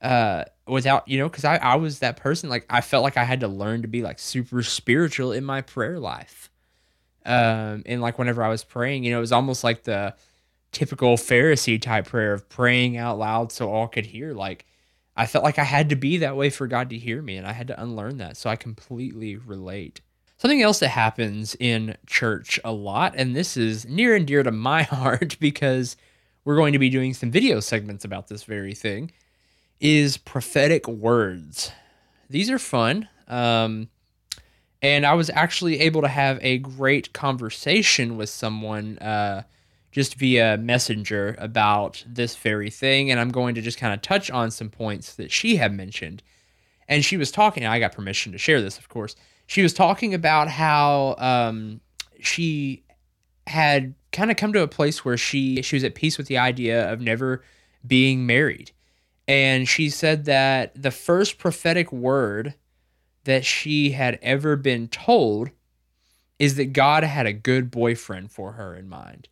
Uh 0.01 0.45
without, 0.71 1.07
you 1.07 1.17
know, 1.17 1.29
cuz 1.29 1.45
I 1.45 1.57
I 1.57 1.75
was 1.75 1.99
that 1.99 2.17
person 2.17 2.49
like 2.49 2.65
I 2.69 2.81
felt 2.81 3.03
like 3.03 3.17
I 3.17 3.23
had 3.23 3.41
to 3.41 3.47
learn 3.47 3.81
to 3.83 3.87
be 3.87 4.01
like 4.01 4.19
super 4.19 4.63
spiritual 4.63 5.31
in 5.31 5.43
my 5.43 5.61
prayer 5.61 5.99
life. 5.99 6.49
Um 7.25 7.83
and 7.85 8.01
like 8.01 8.17
whenever 8.17 8.43
I 8.43 8.49
was 8.49 8.63
praying, 8.63 9.03
you 9.03 9.11
know, 9.11 9.17
it 9.17 9.21
was 9.21 9.31
almost 9.31 9.63
like 9.63 9.83
the 9.83 10.15
typical 10.71 11.17
Pharisee 11.17 11.81
type 11.81 12.05
prayer 12.07 12.33
of 12.33 12.49
praying 12.49 12.97
out 12.97 13.19
loud 13.19 13.51
so 13.51 13.69
all 13.69 13.87
could 13.87 14.05
hear 14.05 14.33
like 14.33 14.65
I 15.15 15.25
felt 15.25 15.43
like 15.43 15.59
I 15.59 15.63
had 15.63 15.89
to 15.89 15.95
be 15.95 16.17
that 16.17 16.37
way 16.37 16.49
for 16.49 16.67
God 16.67 16.89
to 16.89 16.97
hear 16.97 17.21
me, 17.21 17.37
and 17.37 17.45
I 17.45 17.51
had 17.51 17.67
to 17.67 17.81
unlearn 17.81 18.17
that. 18.17 18.37
So 18.37 18.49
I 18.49 18.55
completely 18.55 19.35
relate. 19.35 20.01
Something 20.37 20.61
else 20.61 20.79
that 20.79 20.89
happens 20.89 21.55
in 21.59 21.97
church 22.07 22.59
a 22.63 22.71
lot, 22.71 23.13
and 23.15 23.35
this 23.35 23.57
is 23.57 23.85
near 23.85 24.15
and 24.15 24.25
dear 24.25 24.41
to 24.41 24.51
my 24.51 24.83
heart 24.83 25.37
because 25.39 25.97
we're 26.43 26.55
going 26.55 26.73
to 26.73 26.79
be 26.79 26.89
doing 26.89 27.13
some 27.13 27.29
video 27.29 27.59
segments 27.59 28.05
about 28.05 28.27
this 28.27 28.43
very 28.43 28.73
thing, 28.73 29.11
is 29.81 30.15
prophetic 30.15 30.87
words. 30.87 31.71
These 32.29 32.49
are 32.49 32.59
fun. 32.59 33.09
Um, 33.27 33.89
and 34.81 35.05
I 35.05 35.13
was 35.13 35.29
actually 35.29 35.81
able 35.81 36.01
to 36.01 36.07
have 36.07 36.39
a 36.41 36.59
great 36.59 37.11
conversation 37.11 38.15
with 38.15 38.29
someone 38.29 38.97
uh, 38.99 39.43
just 39.91 40.15
via 40.15 40.57
messenger 40.57 41.35
about 41.37 42.03
this 42.07 42.35
very 42.35 42.69
thing 42.69 43.11
and 43.11 43.19
i'm 43.19 43.29
going 43.29 43.55
to 43.55 43.61
just 43.61 43.77
kind 43.77 43.93
of 43.93 44.01
touch 44.01 44.31
on 44.31 44.49
some 44.49 44.69
points 44.69 45.15
that 45.15 45.31
she 45.31 45.57
had 45.57 45.73
mentioned 45.73 46.23
and 46.87 47.05
she 47.05 47.17
was 47.17 47.31
talking 47.31 47.65
i 47.65 47.79
got 47.79 47.91
permission 47.91 48.31
to 48.31 48.37
share 48.37 48.61
this 48.61 48.77
of 48.77 48.89
course 48.89 49.15
she 49.47 49.61
was 49.61 49.73
talking 49.73 50.13
about 50.13 50.47
how 50.47 51.15
um, 51.17 51.81
she 52.21 52.83
had 53.47 53.93
kind 54.13 54.31
of 54.31 54.37
come 54.37 54.53
to 54.53 54.61
a 54.61 54.67
place 54.67 55.03
where 55.03 55.17
she 55.17 55.61
she 55.61 55.75
was 55.75 55.83
at 55.83 55.95
peace 55.95 56.17
with 56.17 56.27
the 56.27 56.37
idea 56.37 56.91
of 56.91 57.01
never 57.01 57.43
being 57.85 58.25
married 58.25 58.71
and 59.27 59.67
she 59.67 59.89
said 59.89 60.25
that 60.25 60.81
the 60.81 60.91
first 60.91 61.37
prophetic 61.37 61.91
word 61.91 62.55
that 63.23 63.45
she 63.45 63.91
had 63.91 64.17
ever 64.21 64.55
been 64.55 64.87
told 64.87 65.51
is 66.39 66.55
that 66.55 66.73
God 66.73 67.03
had 67.03 67.27
a 67.27 67.33
good 67.33 67.69
boyfriend 67.69 68.31
for 68.31 68.53
her 68.53 68.75
in 68.75 68.89
mind 68.89 69.27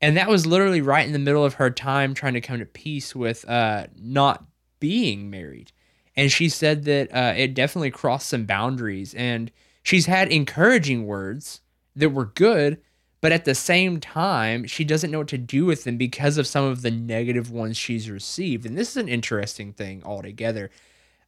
and 0.00 0.16
that 0.16 0.28
was 0.28 0.46
literally 0.46 0.80
right 0.80 1.06
in 1.06 1.12
the 1.12 1.18
middle 1.18 1.44
of 1.44 1.54
her 1.54 1.70
time 1.70 2.14
trying 2.14 2.34
to 2.34 2.40
come 2.40 2.58
to 2.58 2.66
peace 2.66 3.14
with 3.14 3.48
uh, 3.48 3.86
not 3.96 4.44
being 4.80 5.28
married. 5.30 5.72
And 6.16 6.30
she 6.30 6.48
said 6.48 6.84
that 6.84 7.14
uh, 7.14 7.34
it 7.36 7.54
definitely 7.54 7.90
crossed 7.90 8.28
some 8.28 8.44
boundaries. 8.44 9.14
And 9.14 9.50
she's 9.82 10.06
had 10.06 10.30
encouraging 10.30 11.06
words 11.06 11.60
that 11.96 12.10
were 12.10 12.26
good, 12.26 12.80
but 13.20 13.32
at 13.32 13.44
the 13.44 13.54
same 13.54 14.00
time, 14.00 14.66
she 14.66 14.84
doesn't 14.84 15.10
know 15.10 15.18
what 15.18 15.28
to 15.28 15.38
do 15.38 15.66
with 15.66 15.84
them 15.84 15.96
because 15.96 16.38
of 16.38 16.46
some 16.46 16.64
of 16.64 16.82
the 16.82 16.90
negative 16.90 17.50
ones 17.50 17.76
she's 17.76 18.10
received. 18.10 18.64
And 18.64 18.78
this 18.78 18.90
is 18.90 18.96
an 18.96 19.08
interesting 19.08 19.72
thing 19.72 20.02
altogether. 20.04 20.70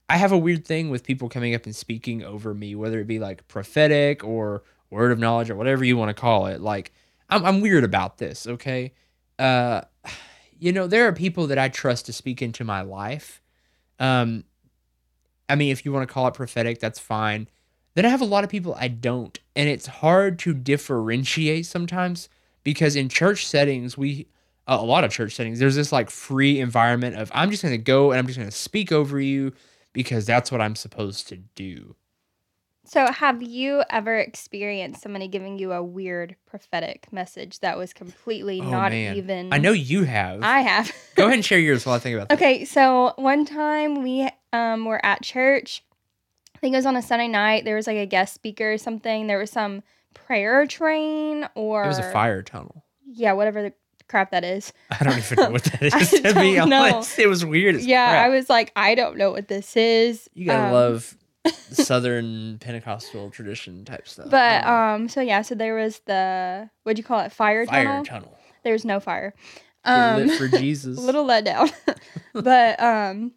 I 0.09 0.17
have 0.17 0.33
a 0.33 0.39
weird 0.39 0.65
thing 0.65 0.91
with 0.91 1.05
people 1.05 1.29
coming 1.29 1.55
up 1.55 1.67
and 1.67 1.75
speaking 1.75 2.23
over 2.23 2.55
me, 2.55 2.75
whether 2.75 3.01
it 3.01 3.07
be 3.07 3.19
like 3.19 3.47
prophetic 3.49 4.25
or 4.25 4.63
word 4.91 5.13
of 5.13 5.19
knowledge 5.19 5.51
or 5.51 5.57
whatever 5.57 5.85
you 5.85 5.97
want 5.97 6.09
to 6.11 6.21
call 6.21 6.47
it. 6.47 6.61
Like, 6.61 6.93
I'm, 7.29 7.45
I'm 7.45 7.61
weird 7.61 7.85
about 7.85 8.19
this, 8.19 8.47
okay? 8.47 8.93
Uh, 9.39 9.83
you 10.59 10.73
know, 10.73 10.87
there 10.87 11.07
are 11.09 11.13
people 11.13 11.47
that 11.49 11.59
I 11.59 11.69
trust 11.69 12.07
to 12.07 12.13
speak 12.13 12.43
into 12.43 12.65
my 12.65 12.83
life. 12.83 13.41
Um, 13.99 14.45
I 15.49 15.57
mean, 15.57 15.73
if 15.73 15.85
you 15.85 15.93
want 15.93 16.07
to 16.09 16.13
call 16.13 16.29
it 16.29 16.35
prophetic, 16.35 16.79
that's 16.79 16.99
fine. 16.99 17.49
Then 17.95 18.07
I 18.07 18.09
have 18.09 18.21
a 18.21 18.27
lot 18.27 18.45
of 18.45 18.51
people 18.51 18.75
I 18.79 18.89
don't. 18.89 19.39
And 19.57 19.69
it's 19.69 19.87
hard 19.87 20.39
to 20.41 20.55
differentiate 20.55 21.67
sometimes 21.67 22.29
because 22.63 22.97
in 22.97 23.09
church 23.09 23.47
settings, 23.47 23.99
we, 23.99 24.29
a 24.67 24.83
lot 24.83 25.05
of 25.05 25.11
church 25.11 25.35
settings, 25.35 25.59
there's 25.59 25.77
this 25.77 25.93
like 25.93 26.11
free 26.11 26.61
environment 26.61 27.17
of 27.17 27.31
I'm 27.35 27.51
just 27.51 27.63
going 27.63 27.75
to 27.75 27.79
go 27.79 28.13
and 28.13 28.19
I'm 28.19 28.27
just 28.27 28.39
going 28.39 28.49
to 28.51 28.57
speak 28.57 28.93
over 28.93 29.21
you 29.21 29.53
because 29.93 30.25
that's 30.25 30.53
what 30.53 30.61
I'm 30.61 30.77
supposed 30.77 31.29
to 31.29 31.37
do. 31.37 31.97
So, 32.87 33.13
have 33.13 33.41
you 33.41 33.85
ever 33.89 34.19
experienced 34.19 35.03
somebody 35.03 35.29
giving 35.29 35.61
you 35.61 35.71
a 35.73 35.83
weird 35.83 36.35
prophetic 36.47 37.13
message 37.13 37.61
that 37.61 37.77
was 37.79 37.93
completely 37.93 38.61
Oh, 38.61 38.69
not 38.71 38.91
man. 38.91 39.15
even? 39.17 39.53
I 39.53 39.59
know 39.59 39.71
you 39.71 40.03
have. 40.05 40.43
I 40.43 40.61
have. 40.63 40.91
Go 41.15 41.25
ahead 41.27 41.35
and 41.35 41.45
share 41.45 41.61
yours 41.61 41.87
while 41.87 41.95
I 41.95 41.99
think 42.01 42.17
about 42.17 42.29
that. 42.31 42.35
Okay, 42.39 42.65
so 42.65 43.13
one 43.17 43.45
time 43.45 44.03
we 44.03 44.29
um 44.53 44.87
were 44.87 45.05
at 45.05 45.23
church. 45.23 45.85
I 46.61 46.63
think 46.63 46.75
it 46.75 46.79
was 46.79 46.87
on 46.87 46.95
a 46.97 47.01
Sunday 47.03 47.27
night. 47.29 47.65
There 47.65 47.75
was 47.77 47.87
like 47.87 47.97
a 47.97 48.05
guest 48.05 48.35
speaker 48.35 48.75
or 48.75 48.77
something. 48.79 49.27
There 49.29 49.39
was 49.39 49.51
some 49.51 49.83
prayer 50.13 50.67
train 50.67 51.49
or 51.55 51.85
It 51.85 51.89
was 51.89 51.99
a 51.99 52.13
fire 52.13 52.43
tunnel. 52.43 52.85
Yeah, 53.11 53.33
whatever 53.33 53.63
the 53.63 53.73
crap 54.09 54.31
that 54.33 54.45
is. 54.45 54.71
I 55.01 55.03
don't 55.05 55.17
even 55.17 55.37
know 55.37 55.51
what 55.53 55.65
that 55.65 55.83
is, 55.83 55.95
I 55.95 56.05
to 56.33 56.35
be 56.39 56.57
know. 56.57 56.65
honest. 56.83 57.19
It 57.19 57.29
was 57.29 57.47
weird 57.47 57.81
yeah, 57.81 58.11
crap. 58.11 58.27
I 58.27 58.29
was 58.29 58.51
like, 58.51 58.73
I 58.77 58.95
don't 58.95 59.17
know 59.17 59.31
what 59.31 59.49
this 59.49 59.75
is. 59.75 60.29
You 60.35 60.47
gotta 60.47 60.67
Um, 60.67 60.73
love 60.73 61.17
Southern 61.71 62.59
Pentecostal 62.59 63.31
tradition 63.31 63.85
type 63.87 64.07
stuff. 64.07 64.29
But 64.31 64.65
um, 64.67 65.09
so 65.09 65.23
yeah, 65.23 65.41
so 65.43 65.55
there 65.55 65.75
was 65.75 66.01
the 66.01 66.69
what'd 66.83 66.99
you 66.99 67.05
call 67.05 67.21
it? 67.21 67.33
Fire, 67.33 67.65
fire 67.65 67.85
tunnel. 67.85 68.05
tunnel. 68.05 68.39
There's 68.65 68.85
no 68.85 69.01
fire. 69.01 69.33
Um, 69.85 70.27
lit 70.27 70.39
for 70.39 70.49
Jesus. 70.59 70.99
a 70.99 71.01
little 71.01 71.25
let 71.25 71.45
down. 71.47 71.71
but 72.35 72.79
um 72.83 73.33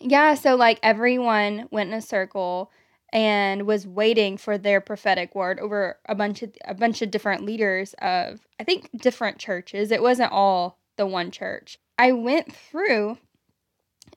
yeah, 0.00 0.34
so 0.34 0.56
like 0.56 0.78
everyone 0.82 1.68
went 1.70 1.90
in 1.90 1.98
a 1.98 2.02
circle 2.02 2.70
and 3.12 3.66
was 3.66 3.86
waiting 3.86 4.36
for 4.36 4.56
their 4.56 4.80
prophetic 4.80 5.34
word 5.34 5.58
over 5.58 5.98
a 6.06 6.14
bunch 6.14 6.42
of 6.42 6.52
a 6.64 6.74
bunch 6.74 7.02
of 7.02 7.10
different 7.10 7.44
leaders 7.44 7.94
of 8.00 8.40
I 8.58 8.64
think 8.64 8.88
different 8.96 9.38
churches. 9.38 9.90
It 9.90 10.02
wasn't 10.02 10.32
all 10.32 10.78
the 10.96 11.06
one 11.06 11.30
church. 11.30 11.78
I 11.98 12.12
went 12.12 12.54
through 12.54 13.18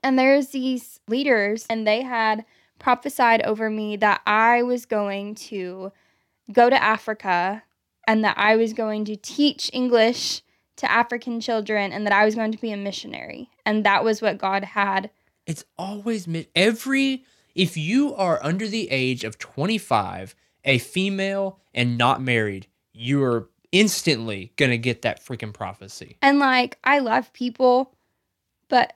and 0.04 0.18
there's 0.18 0.50
these 0.50 1.00
leaders 1.08 1.66
and 1.70 1.88
they 1.88 2.02
had 2.02 2.46
prophesied 2.80 3.42
over 3.44 3.70
me 3.70 3.96
that 3.98 4.22
I 4.26 4.64
was 4.64 4.86
going 4.86 5.36
to 5.36 5.92
go 6.52 6.70
to 6.70 6.84
Africa 6.84 7.64
and 8.08 8.24
that 8.24 8.38
I 8.38 8.56
was 8.56 8.74
going 8.74 9.06
to 9.06 9.16
teach 9.16 9.70
English 9.74 10.42
to 10.76 10.92
African 10.92 11.40
children 11.40 11.92
and 11.92 12.06
that 12.06 12.14
I 12.14 12.26
was 12.26 12.36
going 12.36 12.52
to 12.52 12.58
be 12.58 12.72
a 12.72 12.78
missionary. 12.78 13.50
And 13.66 13.86
that 13.86 14.04
was 14.04 14.22
what 14.22 14.38
God 14.38 14.64
had. 14.64 15.10
It's 15.46 15.66
always 15.78 16.28
mi- 16.28 16.48
every 16.56 17.26
if 17.56 17.78
you 17.78 18.16
are 18.16 18.40
under 18.42 18.68
the 18.68 18.90
age 18.90 19.24
of 19.24 19.38
25, 19.38 20.36
a 20.66 20.78
female 20.80 21.60
and 21.74 21.98
not 21.98 22.22
married, 22.22 22.68
you 22.94 23.24
are 23.24 23.50
instantly 23.72 24.54
going 24.56 24.72
to 24.72 24.78
get 24.78 25.02
that 25.04 25.24
freaking 25.24 25.54
prophecy. 25.54 26.18
And 26.22 26.40
like, 26.40 26.78
I 26.84 27.00
love 27.00 27.32
people, 27.34 27.96
but 28.70 28.94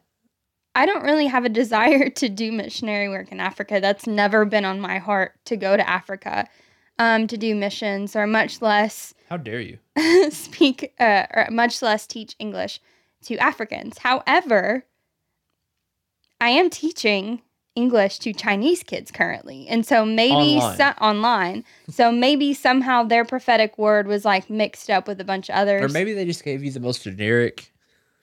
I 0.76 0.86
don't 0.86 1.04
really 1.04 1.28
have 1.28 1.46
a 1.46 1.50
desire 1.64 2.10
to 2.10 2.30
do 2.30 2.52
missionary 2.52 3.10
work 3.10 3.32
in 3.32 3.40
Africa. 3.40 3.80
That's 3.80 4.08
never 4.08 4.46
been 4.46 4.66
on 4.66 4.80
my 4.80 4.98
heart 4.98 5.34
to 5.46 5.56
go 5.56 5.78
to 5.78 5.88
Africa 5.88 6.48
um, 7.00 7.28
to 7.28 7.38
do 7.38 7.56
missions 7.56 8.16
or 8.16 8.26
much 8.26 8.62
less 8.62 9.14
How 9.30 9.38
dare 9.38 9.62
you? 9.62 9.78
speak 10.32 10.94
uh, 11.00 11.26
or 11.32 11.48
much 11.52 11.82
less 11.82 12.08
teach 12.08 12.36
English 12.40 12.80
to 13.24 13.38
Africans. 13.38 14.00
However, 14.00 14.86
I 16.40 16.50
am 16.50 16.70
teaching 16.70 17.42
English 17.76 18.20
to 18.20 18.34
Chinese 18.34 18.82
kids 18.84 19.12
currently. 19.12 19.68
And 19.68 19.86
so 19.86 20.04
maybe 20.04 20.58
Online. 20.60 20.78
so- 20.78 20.94
online. 21.00 21.64
So 21.90 22.12
maybe 22.12 22.54
somehow 22.54 23.04
their 23.04 23.24
prophetic 23.24 23.78
word 23.78 24.08
was 24.08 24.26
like 24.26 24.50
mixed 24.50 24.90
up 24.90 25.08
with 25.08 25.22
a 25.22 25.24
bunch 25.24 25.50
of 25.50 25.56
others. 25.56 25.84
Or 25.84 25.94
maybe 25.94 26.14
they 26.14 26.26
just 26.26 26.44
gave 26.44 26.64
you 26.64 26.72
the 26.72 26.80
most 26.80 27.04
generic 27.04 27.72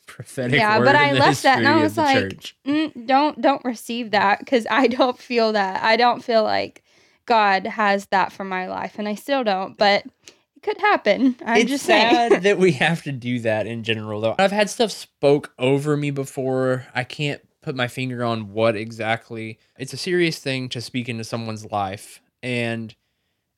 prophetic 0.07 0.59
Yeah, 0.59 0.79
word 0.79 0.87
but 0.87 0.97
I 0.97 1.13
left 1.13 1.45
that 1.45 1.59
and 1.59 1.69
I 1.69 1.83
was 1.83 1.97
like, 1.97 2.55
mm, 2.67 3.07
don't 3.07 3.41
don't 3.41 3.65
receive 3.65 4.11
that 4.11 4.41
because 4.41 4.67
I 4.71 4.87
don't 4.89 5.19
feel 5.19 5.53
that. 5.53 5.83
I 5.83 5.97
don't 5.97 6.23
feel 6.23 6.43
like 6.43 6.83
God 7.27 7.67
has 7.67 8.07
that 8.07 8.33
for 8.33 8.45
my 8.45 8.69
life, 8.69 8.99
and 8.99 9.09
I 9.09 9.15
still 9.15 9.45
don't. 9.45 9.79
But 9.79 10.05
it 10.27 10.63
could 10.63 10.79
happen. 10.79 11.37
I'm 11.45 11.57
it's 11.59 11.71
just 11.71 11.87
sad 11.87 12.31
saying. 12.33 12.43
that 12.43 12.59
we 12.59 12.73
have 12.73 13.03
to 13.05 13.13
do 13.13 13.39
that 13.41 13.67
in 13.67 13.83
general, 13.83 14.21
though. 14.21 14.35
I've 14.39 14.53
had 14.53 14.69
stuff 14.69 14.91
spoke 14.91 15.53
over 15.59 15.97
me 15.97 16.11
before. 16.11 16.87
I 16.95 17.05
can't 17.05 17.41
put 17.65 17.75
my 17.75 17.89
finger 17.89 18.23
on 18.23 18.53
what 18.53 18.77
exactly. 18.77 19.59
It's 19.79 19.93
a 19.93 19.99
serious 19.99 20.39
thing 20.39 20.69
to 20.71 20.81
speak 20.81 21.09
into 21.09 21.25
someone's 21.25 21.71
life, 21.71 22.21
and 22.43 22.95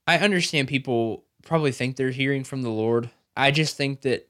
I 0.06 0.18
understand 0.18 0.68
people 0.68 1.24
probably 1.42 1.72
think 1.72 1.96
they're 1.96 2.10
hearing 2.10 2.44
from 2.44 2.62
the 2.62 2.70
Lord. 2.70 3.10
I 3.36 3.50
just 3.50 3.76
think 3.76 4.02
that 4.02 4.28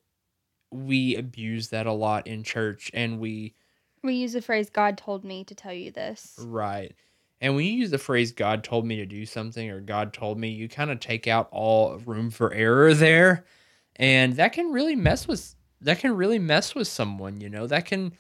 we 0.72 1.14
abuse 1.14 1.68
that 1.68 1.86
a 1.86 1.92
lot 1.92 2.26
in 2.26 2.42
church, 2.42 2.90
and 2.94 3.20
we 3.20 3.54
we 4.02 4.14
use 4.14 4.32
the 4.32 4.42
phrase 4.42 4.70
"God 4.70 4.96
told 4.96 5.24
me 5.24 5.44
to 5.44 5.54
tell 5.54 5.74
you 5.74 5.90
this." 5.90 6.36
Right. 6.42 6.94
And 7.40 7.54
when 7.54 7.66
you 7.66 7.72
use 7.72 7.90
the 7.90 7.98
phrase 7.98 8.32
God 8.32 8.64
told 8.64 8.86
me 8.86 8.96
to 8.96 9.06
do 9.06 9.26
something 9.26 9.70
or 9.70 9.80
God 9.80 10.14
told 10.14 10.38
me, 10.38 10.48
you 10.48 10.70
kind 10.70 10.90
of 10.90 11.00
take 11.00 11.28
out 11.28 11.48
all 11.52 11.98
room 11.98 12.30
for 12.30 12.50
error 12.54 12.94
there. 12.94 13.44
And 13.96 14.36
that 14.36 14.54
can 14.54 14.72
really 14.72 14.96
mess 14.96 15.28
with 15.28 15.54
that 15.82 15.98
can 15.98 16.16
really 16.16 16.38
mess 16.38 16.74
with 16.74 16.88
someone, 16.88 17.40
you 17.40 17.50
know. 17.50 17.66
That 17.66 17.84
can 17.84 18.14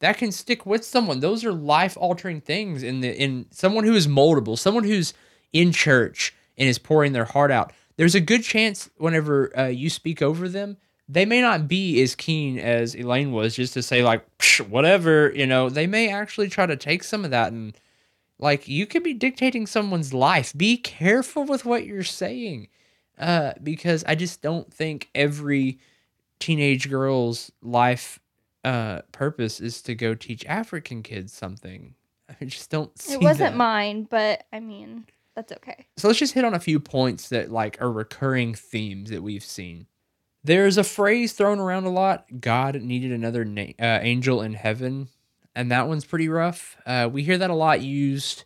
that 0.00 0.18
can 0.18 0.32
stick 0.32 0.66
with 0.66 0.84
someone. 0.84 1.20
Those 1.20 1.44
are 1.44 1.52
life 1.52 1.96
altering 1.96 2.40
things 2.40 2.82
in 2.82 3.00
the 3.00 3.14
in 3.14 3.46
someone 3.50 3.84
who 3.84 3.94
is 3.94 4.08
moldable, 4.08 4.58
someone 4.58 4.84
who's 4.84 5.14
in 5.52 5.72
church 5.72 6.34
and 6.58 6.68
is 6.68 6.78
pouring 6.78 7.12
their 7.12 7.24
heart 7.24 7.50
out. 7.50 7.72
There's 7.96 8.14
a 8.14 8.20
good 8.20 8.42
chance 8.42 8.90
whenever 8.96 9.56
uh, 9.58 9.66
you 9.66 9.90
speak 9.90 10.22
over 10.22 10.48
them, 10.48 10.78
they 11.08 11.26
may 11.26 11.40
not 11.40 11.68
be 11.68 12.00
as 12.02 12.14
keen 12.14 12.58
as 12.58 12.94
Elaine 12.94 13.32
was 13.32 13.54
just 13.54 13.74
to 13.74 13.82
say 13.82 14.02
like 14.02 14.24
"Psh, 14.38 14.66
whatever, 14.68 15.32
you 15.34 15.46
know. 15.46 15.68
They 15.68 15.86
may 15.86 16.10
actually 16.10 16.48
try 16.48 16.66
to 16.66 16.76
take 16.76 17.04
some 17.04 17.24
of 17.24 17.30
that 17.32 17.52
and 17.52 17.76
like 18.38 18.68
you 18.68 18.86
could 18.86 19.02
be 19.02 19.14
dictating 19.14 19.66
someone's 19.66 20.14
life. 20.14 20.52
Be 20.56 20.76
careful 20.76 21.44
with 21.44 21.64
what 21.64 21.84
you're 21.84 22.02
saying. 22.04 22.68
Uh, 23.18 23.52
because 23.62 24.02
I 24.06 24.14
just 24.14 24.40
don't 24.40 24.72
think 24.72 25.10
every 25.14 25.78
teenage 26.38 26.88
girl's 26.88 27.52
life 27.60 28.18
uh 28.64 29.00
purpose 29.12 29.60
is 29.60 29.80
to 29.82 29.94
go 29.94 30.14
teach 30.14 30.44
African 30.46 31.02
kids 31.02 31.32
something. 31.32 31.94
I 32.40 32.44
just 32.44 32.70
don't 32.70 32.96
see 33.00 33.14
It 33.14 33.20
wasn't 33.22 33.52
that. 33.52 33.56
mine, 33.56 34.06
but 34.08 34.44
I 34.52 34.60
mean, 34.60 35.06
that's 35.34 35.52
okay. 35.52 35.86
So 35.96 36.08
let's 36.08 36.18
just 36.20 36.34
hit 36.34 36.44
on 36.44 36.54
a 36.54 36.60
few 36.60 36.78
points 36.80 37.28
that 37.30 37.50
like 37.50 37.80
are 37.80 37.90
recurring 37.90 38.54
themes 38.54 39.10
that 39.10 39.22
we've 39.22 39.44
seen. 39.44 39.86
There's 40.42 40.78
a 40.78 40.84
phrase 40.84 41.32
thrown 41.32 41.58
around 41.60 41.84
a 41.84 41.90
lot. 41.90 42.24
God 42.40 42.74
needed 42.80 43.12
another 43.12 43.44
na- 43.44 43.72
uh, 43.78 43.98
angel 44.00 44.40
in 44.40 44.54
heaven, 44.54 45.08
and 45.54 45.70
that 45.70 45.86
one's 45.86 46.04
pretty 46.06 46.28
rough. 46.30 46.76
Uh, 46.86 47.10
we 47.12 47.22
hear 47.22 47.36
that 47.38 47.50
a 47.50 47.54
lot 47.54 47.82
used 47.82 48.44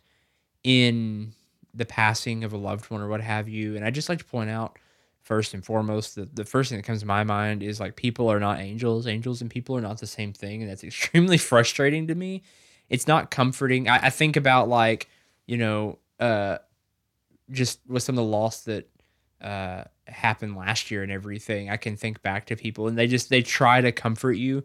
in 0.63 1.33
the 1.73 1.85
passing 1.85 2.43
of 2.43 2.53
a 2.53 2.57
loved 2.57 2.89
one 2.89 3.01
or 3.01 3.07
what 3.07 3.21
have 3.21 3.47
you. 3.47 3.75
And 3.75 3.85
I 3.85 3.91
just 3.91 4.09
like 4.09 4.19
to 4.19 4.25
point 4.25 4.49
out, 4.49 4.77
first 5.25 5.53
and 5.53 5.65
foremost, 5.65 6.15
that 6.15 6.35
the 6.35 6.45
first 6.45 6.69
thing 6.69 6.77
that 6.77 6.85
comes 6.85 7.01
to 7.01 7.05
my 7.05 7.23
mind 7.23 7.61
is 7.61 7.79
like 7.79 7.95
people 7.95 8.31
are 8.31 8.39
not 8.39 8.59
angels. 8.59 9.07
Angels 9.07 9.41
and 9.41 9.49
people 9.49 9.75
are 9.75 9.81
not 9.81 9.99
the 9.99 10.07
same 10.07 10.31
thing, 10.31 10.61
and 10.61 10.71
that's 10.71 10.83
extremely 10.85 11.37
frustrating 11.37 12.07
to 12.07 12.15
me. 12.15 12.43
It's 12.89 13.07
not 13.07 13.31
comforting. 13.31 13.89
I, 13.89 13.97
I 14.05 14.09
think 14.09 14.37
about 14.37 14.69
like 14.69 15.09
you 15.47 15.57
know, 15.57 15.99
uh, 16.19 16.57
just 17.51 17.79
with 17.87 18.03
some 18.03 18.17
of 18.17 18.23
the 18.23 18.31
loss 18.31 18.61
that 18.61 18.89
uh 19.41 19.83
happened 20.07 20.55
last 20.55 20.89
year 20.91 21.03
and 21.03 21.11
everything 21.11 21.69
i 21.69 21.75
can 21.75 21.97
think 21.97 22.21
back 22.21 22.45
to 22.45 22.55
people 22.55 22.87
and 22.87 22.97
they 22.97 23.05
just 23.05 23.29
they 23.29 23.41
try 23.41 23.81
to 23.81 23.91
comfort 23.91 24.33
you 24.33 24.63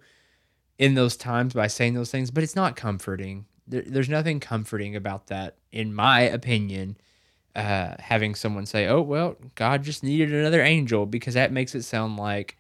in 0.78 0.94
those 0.94 1.16
times 1.16 1.54
by 1.54 1.66
saying 1.66 1.94
those 1.94 2.10
things 2.10 2.30
but 2.30 2.44
it's 2.44 2.54
not 2.54 2.76
comforting 2.76 3.46
there, 3.66 3.82
there's 3.82 4.08
nothing 4.08 4.38
comforting 4.38 4.94
about 4.94 5.26
that 5.26 5.56
in 5.72 5.92
my 5.92 6.20
opinion 6.20 6.96
uh 7.56 7.94
having 7.98 8.34
someone 8.34 8.64
say 8.66 8.86
oh 8.86 9.00
well 9.00 9.36
god 9.56 9.82
just 9.82 10.02
needed 10.04 10.32
another 10.32 10.62
angel 10.62 11.04
because 11.06 11.34
that 11.34 11.50
makes 11.52 11.74
it 11.74 11.82
sound 11.82 12.16
like 12.16 12.56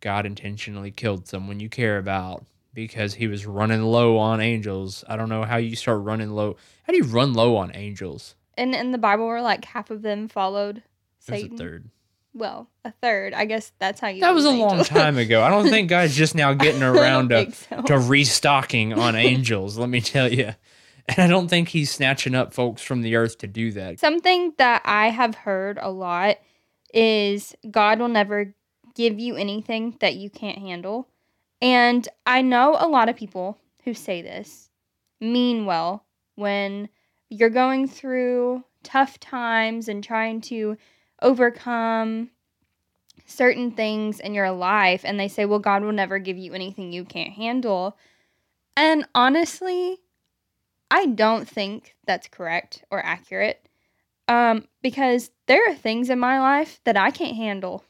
god 0.00 0.26
intentionally 0.26 0.90
killed 0.90 1.26
someone 1.28 1.60
you 1.60 1.68
care 1.68 1.98
about 1.98 2.44
because 2.74 3.14
he 3.14 3.26
was 3.28 3.46
running 3.46 3.82
low 3.82 4.18
on 4.18 4.40
angels 4.40 5.04
i 5.08 5.16
don't 5.16 5.28
know 5.28 5.44
how 5.44 5.56
you 5.56 5.76
start 5.76 6.02
running 6.02 6.30
low 6.30 6.56
how 6.84 6.92
do 6.92 6.96
you 6.98 7.04
run 7.04 7.32
low 7.34 7.56
on 7.56 7.70
angels 7.74 8.34
And 8.56 8.74
in 8.74 8.90
the 8.92 8.98
Bible, 8.98 9.26
where 9.26 9.42
like 9.42 9.64
half 9.66 9.90
of 9.90 10.02
them 10.02 10.28
followed 10.28 10.78
it 10.78 10.82
was 11.30 11.40
Satan. 11.40 11.54
a 11.54 11.58
third 11.58 11.90
Well, 12.34 12.68
a 12.84 12.92
third. 13.02 13.32
I 13.32 13.44
guess 13.46 13.72
that's 13.78 14.00
how 14.00 14.08
you. 14.08 14.20
That 14.20 14.34
was 14.34 14.44
a 14.44 14.50
long 14.50 14.84
time 14.84 15.16
ago. 15.18 15.42
I 15.42 15.48
don't 15.48 15.68
think 15.68 15.88
God's 15.88 16.14
just 16.14 16.34
now 16.34 16.52
getting 16.66 16.82
around 16.82 17.30
to, 17.30 17.50
so. 17.52 17.82
to 17.82 17.98
restocking 17.98 18.92
on 18.92 19.14
angels, 19.30 19.78
let 19.78 19.88
me 19.88 20.00
tell 20.02 20.30
you. 20.32 20.52
And 21.08 21.18
I 21.20 21.28
don't 21.28 21.48
think 21.48 21.68
he's 21.68 21.90
snatching 21.90 22.34
up 22.34 22.52
folks 22.52 22.82
from 22.82 23.02
the 23.02 23.16
earth 23.16 23.38
to 23.38 23.46
do 23.46 23.72
that. 23.72 24.00
Something 24.00 24.52
that 24.58 24.82
I 24.84 25.08
have 25.10 25.34
heard 25.34 25.78
a 25.80 25.90
lot 25.90 26.38
is 26.92 27.54
God 27.70 28.00
will 28.00 28.08
never 28.08 28.54
give 28.94 29.20
you 29.20 29.36
anything 29.36 29.96
that 30.00 30.16
you 30.16 30.30
can't 30.30 30.58
handle. 30.58 31.08
And 31.62 32.08
I 32.26 32.42
know 32.42 32.76
a 32.78 32.88
lot 32.88 33.08
of 33.08 33.16
people 33.16 33.58
who 33.84 33.94
say 33.94 34.22
this 34.22 34.68
mean 35.20 35.64
well 35.64 36.04
when 36.34 36.88
you're 37.28 37.50
going 37.50 37.88
through 37.88 38.64
tough 38.82 39.18
times 39.20 39.88
and 39.88 40.02
trying 40.02 40.40
to 40.40 40.76
overcome 41.22 42.30
certain 43.26 43.70
things 43.70 44.20
in 44.20 44.34
your 44.34 44.50
life 44.50 45.02
and 45.04 45.18
they 45.18 45.28
say, 45.28 45.44
"Well, 45.44 45.58
God 45.58 45.82
will 45.82 45.92
never 45.92 46.18
give 46.18 46.36
you 46.36 46.52
anything 46.52 46.92
you 46.92 47.04
can't 47.04 47.32
handle." 47.32 47.96
And 48.76 49.06
honestly, 49.14 49.98
I 50.90 51.06
don't 51.06 51.48
think 51.48 51.96
that's 52.06 52.28
correct 52.28 52.84
or 52.90 53.04
accurate. 53.04 53.68
Um, 54.28 54.66
because 54.82 55.30
there 55.46 55.62
are 55.68 55.74
things 55.74 56.10
in 56.10 56.18
my 56.18 56.40
life 56.40 56.80
that 56.84 56.96
I 56.96 57.10
can't 57.10 57.36
handle 57.36 57.84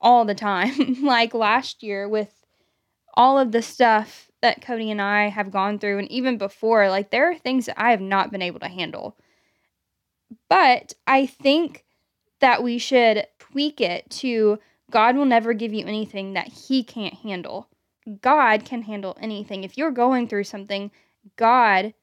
all 0.00 0.24
the 0.24 0.34
time. 0.34 0.96
like 1.02 1.34
last 1.34 1.82
year 1.82 2.08
with 2.08 2.32
all 3.14 3.38
of 3.38 3.52
the 3.52 3.62
stuff 3.62 4.30
that 4.40 4.62
Cody 4.62 4.90
and 4.90 5.02
I 5.02 5.28
have 5.28 5.50
gone 5.50 5.78
through, 5.78 5.98
and 5.98 6.10
even 6.10 6.38
before, 6.38 6.88
like 6.88 7.10
there 7.10 7.30
are 7.30 7.36
things 7.36 7.66
that 7.66 7.80
I 7.80 7.90
have 7.90 8.00
not 8.00 8.32
been 8.32 8.42
able 8.42 8.60
to 8.60 8.68
handle. 8.68 9.16
But 10.48 10.94
I 11.06 11.26
think 11.26 11.84
that 12.40 12.62
we 12.62 12.78
should 12.78 13.26
tweak 13.38 13.80
it 13.80 14.08
to 14.10 14.58
God 14.90 15.16
will 15.16 15.24
never 15.24 15.52
give 15.52 15.72
you 15.72 15.86
anything 15.86 16.32
that 16.32 16.48
He 16.48 16.82
can't 16.82 17.14
handle. 17.14 17.68
God 18.20 18.64
can 18.64 18.82
handle 18.82 19.16
anything. 19.20 19.62
If 19.62 19.78
you're 19.78 19.90
going 19.90 20.26
through 20.26 20.44
something, 20.44 20.90
God 21.36 21.94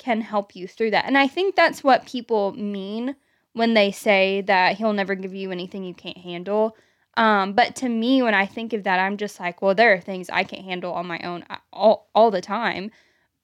can 0.00 0.20
help 0.20 0.56
you 0.56 0.66
through 0.66 0.90
that. 0.90 1.04
And 1.04 1.16
I 1.16 1.28
think 1.28 1.54
that's 1.54 1.84
what 1.84 2.06
people 2.06 2.52
mean 2.54 3.14
when 3.52 3.74
they 3.74 3.92
say 3.92 4.40
that 4.42 4.76
he'll 4.76 4.92
never 4.92 5.14
give 5.14 5.34
you 5.34 5.52
anything 5.52 5.84
you 5.84 5.94
can't 5.94 6.18
handle. 6.18 6.76
Um, 7.16 7.52
but 7.52 7.76
to 7.76 7.88
me, 7.88 8.22
when 8.22 8.34
I 8.34 8.46
think 8.46 8.72
of 8.72 8.84
that, 8.84 8.98
I'm 8.98 9.16
just 9.16 9.38
like, 9.38 9.60
well, 9.60 9.74
there 9.74 9.92
are 9.92 10.00
things 10.00 10.30
I 10.30 10.42
can't 10.42 10.64
handle 10.64 10.92
on 10.92 11.06
my 11.06 11.20
own 11.20 11.44
uh, 11.50 11.56
all, 11.72 12.08
all 12.14 12.30
the 12.30 12.40
time. 12.40 12.90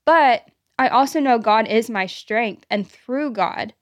But 0.04 0.48
I 0.78 0.88
also 0.88 1.20
know 1.20 1.38
God 1.38 1.68
is 1.68 1.90
my 1.90 2.06
strength. 2.06 2.64
And 2.70 2.88
through 2.88 3.32
God, 3.32 3.74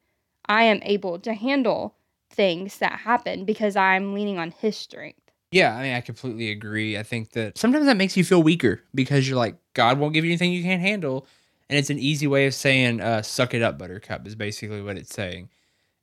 I 0.47 0.65
am 0.65 0.81
able 0.83 1.19
to 1.21 1.33
handle 1.33 1.95
things 2.31 2.79
that 2.79 3.01
happen 3.01 3.45
because 3.45 3.77
I'm 3.77 4.15
leaning 4.15 4.39
on 4.39 4.51
His 4.51 4.77
strength. 4.77 5.21
Yeah, 5.53 5.77
I 5.77 5.83
mean, 5.83 5.95
I 5.95 6.01
completely 6.01 6.51
agree. 6.51 6.99
I 6.99 7.05
think 7.05 7.31
that 7.33 7.57
sometimes 7.57 7.87
that 7.87 7.97
makes 7.97 8.17
you 8.17 8.25
feel 8.25 8.43
weaker 8.43 8.81
because 8.93 9.29
you're 9.29 9.39
like, 9.39 9.57
God 9.75 10.01
won't 10.01 10.13
give 10.13 10.25
you 10.25 10.33
anything 10.33 10.53
you 10.53 10.65
can't 10.65 10.81
handle. 10.81 11.29
And 11.75 11.81
it's 11.81 11.91
an 11.91 11.99
easy 11.99 12.29
way 12.29 12.47
of 12.47 12.55
saying, 12.55 13.01
uh, 13.01 13.23
suck 13.23 13.53
it 13.53 13.61
up, 13.61 13.79
buttercup, 13.79 14.25
is 14.29 14.37
basically 14.37 14.81
what 14.81 14.97
it's 14.97 15.13
saying. 15.13 15.49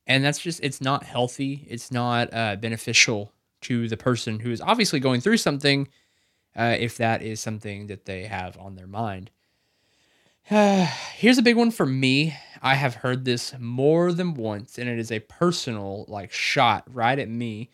And 0.06 0.22
that's 0.22 0.40
just, 0.40 0.60
it's 0.62 0.82
not 0.82 1.06
healthy. 1.06 1.66
It's 1.70 1.92
not 1.92 2.34
uh, 2.34 2.58
beneficial 2.58 3.32
to 3.62 3.88
the 3.88 3.96
person 3.96 4.42
who 4.42 4.52
is 4.52 4.60
obviously 4.60 5.00
going 5.00 5.22
through 5.22 5.38
something 5.38 5.88
uh, 6.58 6.76
if 6.78 6.98
that 6.98 7.22
is 7.22 7.40
something 7.40 7.88
that 7.88 8.04
they 8.04 8.26
have 8.26 8.58
on 8.58 8.76
their 8.76 8.88
mind. 8.88 9.32
here's 10.50 11.38
a 11.38 11.44
big 11.44 11.56
one 11.56 11.72
for 11.72 11.86
me. 11.86 12.36
I 12.62 12.76
have 12.76 12.96
heard 12.96 13.24
this 13.24 13.56
more 13.58 14.12
than 14.12 14.34
once, 14.34 14.78
and 14.78 14.90
it 14.90 15.00
is 15.00 15.12
a 15.12 15.20
personal, 15.20 16.04
like, 16.10 16.34
shot 16.34 16.84
right 16.94 17.18
at 17.18 17.30
me 17.30 17.70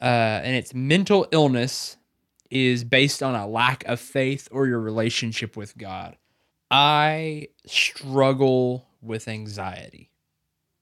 uh, 0.00 0.40
and 0.44 0.54
it's 0.54 0.72
mental 0.72 1.26
illness 1.32 1.96
is 2.50 2.84
based 2.84 3.22
on 3.22 3.34
a 3.34 3.46
lack 3.46 3.84
of 3.84 4.00
faith 4.00 4.48
or 4.50 4.66
your 4.66 4.80
relationship 4.80 5.56
with 5.56 5.76
God. 5.76 6.16
I 6.70 7.48
struggle 7.66 8.86
with 9.00 9.28
anxiety. 9.28 10.10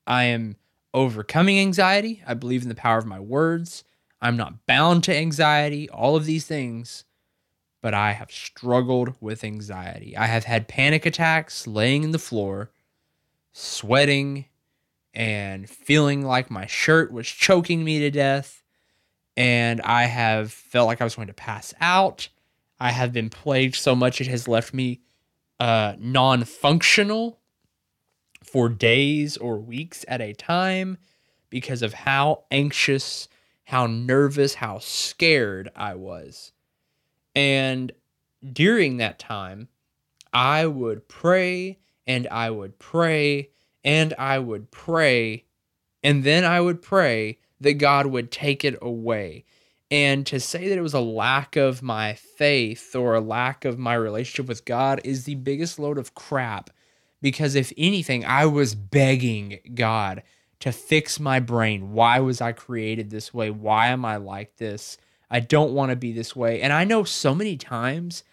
I 0.06 0.24
am 0.24 0.56
overcoming 0.94 1.58
anxiety. 1.60 2.22
I 2.26 2.34
believe 2.34 2.62
in 2.62 2.68
the 2.68 2.74
power 2.74 2.98
of 2.98 3.06
my 3.06 3.20
words. 3.20 3.84
I'm 4.20 4.36
not 4.36 4.66
bound 4.66 5.04
to 5.04 5.14
anxiety, 5.16 5.88
all 5.90 6.16
of 6.16 6.24
these 6.24 6.46
things, 6.46 7.04
but 7.82 7.94
I 7.94 8.12
have 8.12 8.30
struggled 8.30 9.14
with 9.20 9.44
anxiety. 9.44 10.16
I 10.16 10.26
have 10.26 10.44
had 10.44 10.68
panic 10.68 11.06
attacks 11.06 11.66
laying 11.66 12.02
in 12.02 12.12
the 12.12 12.18
floor, 12.18 12.70
sweating, 13.52 14.46
and 15.12 15.68
feeling 15.68 16.24
like 16.24 16.50
my 16.50 16.66
shirt 16.66 17.12
was 17.12 17.26
choking 17.26 17.84
me 17.84 17.98
to 18.00 18.10
death 18.10 18.62
and 19.36 19.80
I 19.82 20.04
have 20.04 20.52
felt 20.52 20.86
like 20.86 21.00
I 21.00 21.04
was 21.04 21.16
going 21.16 21.28
to 21.28 21.34
pass 21.34 21.74
out. 21.80 22.28
I 22.80 22.90
have 22.90 23.12
been 23.12 23.30
plagued 23.30 23.74
so 23.74 23.94
much 23.94 24.20
it 24.20 24.26
has 24.28 24.48
left 24.48 24.72
me 24.72 25.00
uh, 25.60 25.94
non 25.98 26.44
functional 26.44 27.40
for 28.42 28.68
days 28.68 29.36
or 29.36 29.58
weeks 29.58 30.04
at 30.08 30.20
a 30.20 30.32
time 30.32 30.98
because 31.50 31.82
of 31.82 31.92
how 31.94 32.44
anxious, 32.50 33.28
how 33.64 33.86
nervous, 33.86 34.54
how 34.54 34.78
scared 34.78 35.70
I 35.74 35.94
was. 35.94 36.52
And 37.34 37.92
during 38.52 38.98
that 38.98 39.18
time, 39.18 39.68
I 40.32 40.66
would 40.66 41.08
pray 41.08 41.78
and 42.06 42.28
I 42.28 42.50
would 42.50 42.78
pray 42.78 43.50
and 43.84 44.14
I 44.18 44.38
would 44.38 44.70
pray 44.70 45.44
and 46.02 46.22
then 46.24 46.44
I 46.44 46.60
would 46.60 46.82
pray 46.82 47.38
that 47.60 47.74
God 47.74 48.06
would 48.06 48.30
take 48.30 48.64
it 48.64 48.78
away. 48.80 49.44
And 49.90 50.26
to 50.26 50.40
say 50.40 50.68
that 50.68 50.78
it 50.78 50.82
was 50.82 50.94
a 50.94 51.00
lack 51.00 51.54
of 51.56 51.82
my 51.82 52.14
faith 52.14 52.96
or 52.96 53.14
a 53.14 53.20
lack 53.20 53.64
of 53.64 53.78
my 53.78 53.94
relationship 53.94 54.48
with 54.48 54.64
God 54.64 55.00
is 55.04 55.24
the 55.24 55.36
biggest 55.36 55.78
load 55.78 55.96
of 55.96 56.14
crap. 56.14 56.70
Because 57.22 57.54
if 57.54 57.72
anything, 57.78 58.24
I 58.24 58.46
was 58.46 58.74
begging 58.74 59.60
God 59.74 60.22
to 60.60 60.72
fix 60.72 61.20
my 61.20 61.38
brain. 61.38 61.92
Why 61.92 62.18
was 62.20 62.40
I 62.40 62.52
created 62.52 63.10
this 63.10 63.32
way? 63.32 63.50
Why 63.50 63.88
am 63.88 64.04
I 64.04 64.16
like 64.16 64.56
this? 64.56 64.98
I 65.30 65.40
don't 65.40 65.72
want 65.72 65.90
to 65.90 65.96
be 65.96 66.12
this 66.12 66.34
way. 66.34 66.60
And 66.60 66.72
I 66.72 66.84
know 66.84 67.04
so 67.04 67.34
many 67.34 67.56
times 67.56 68.24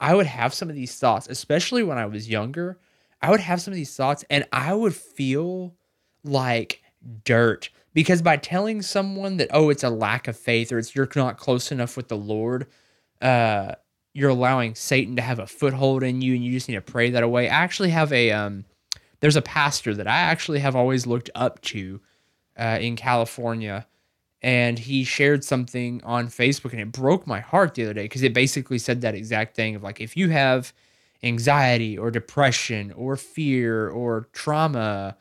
I 0.00 0.14
would 0.14 0.26
have 0.26 0.54
some 0.54 0.68
of 0.68 0.74
these 0.74 0.98
thoughts, 0.98 1.28
especially 1.28 1.82
when 1.82 1.98
I 1.98 2.06
was 2.06 2.28
younger. 2.28 2.78
I 3.22 3.30
would 3.30 3.40
have 3.40 3.60
some 3.60 3.72
of 3.72 3.76
these 3.76 3.96
thoughts 3.96 4.24
and 4.28 4.46
I 4.52 4.74
would 4.74 4.94
feel 4.94 5.74
like 6.24 6.82
dirt 7.24 7.70
because 7.96 8.20
by 8.20 8.36
telling 8.36 8.82
someone 8.82 9.38
that 9.38 9.48
oh 9.52 9.70
it's 9.70 9.82
a 9.82 9.90
lack 9.90 10.28
of 10.28 10.36
faith 10.36 10.70
or 10.70 10.78
it's 10.78 10.94
you're 10.94 11.08
not 11.16 11.38
close 11.38 11.72
enough 11.72 11.96
with 11.96 12.06
the 12.08 12.16
lord 12.16 12.68
uh 13.22 13.72
you're 14.12 14.30
allowing 14.30 14.74
satan 14.76 15.16
to 15.16 15.22
have 15.22 15.40
a 15.40 15.46
foothold 15.46 16.04
in 16.04 16.20
you 16.22 16.34
and 16.34 16.44
you 16.44 16.52
just 16.52 16.68
need 16.68 16.76
to 16.76 16.80
pray 16.80 17.10
that 17.10 17.22
away. 17.24 17.48
I 17.48 17.54
actually 17.54 17.90
have 17.90 18.12
a 18.12 18.30
um 18.30 18.64
there's 19.20 19.36
a 19.36 19.42
pastor 19.42 19.94
that 19.94 20.06
i 20.06 20.18
actually 20.18 20.60
have 20.60 20.76
always 20.76 21.06
looked 21.06 21.30
up 21.34 21.60
to 21.62 22.00
uh, 22.56 22.78
in 22.80 22.94
california 22.94 23.86
and 24.42 24.78
he 24.78 25.02
shared 25.02 25.42
something 25.42 26.02
on 26.04 26.28
facebook 26.28 26.72
and 26.72 26.80
it 26.80 26.92
broke 26.92 27.26
my 27.26 27.40
heart 27.40 27.74
the 27.74 27.82
other 27.84 27.94
day 27.94 28.04
because 28.04 28.22
it 28.22 28.34
basically 28.34 28.78
said 28.78 29.00
that 29.00 29.14
exact 29.14 29.56
thing 29.56 29.74
of 29.74 29.82
like 29.82 30.00
if 30.00 30.16
you 30.16 30.28
have 30.28 30.72
anxiety 31.22 31.96
or 31.96 32.10
depression 32.10 32.92
or 32.92 33.16
fear 33.16 33.88
or 33.88 34.28
trauma 34.32 35.16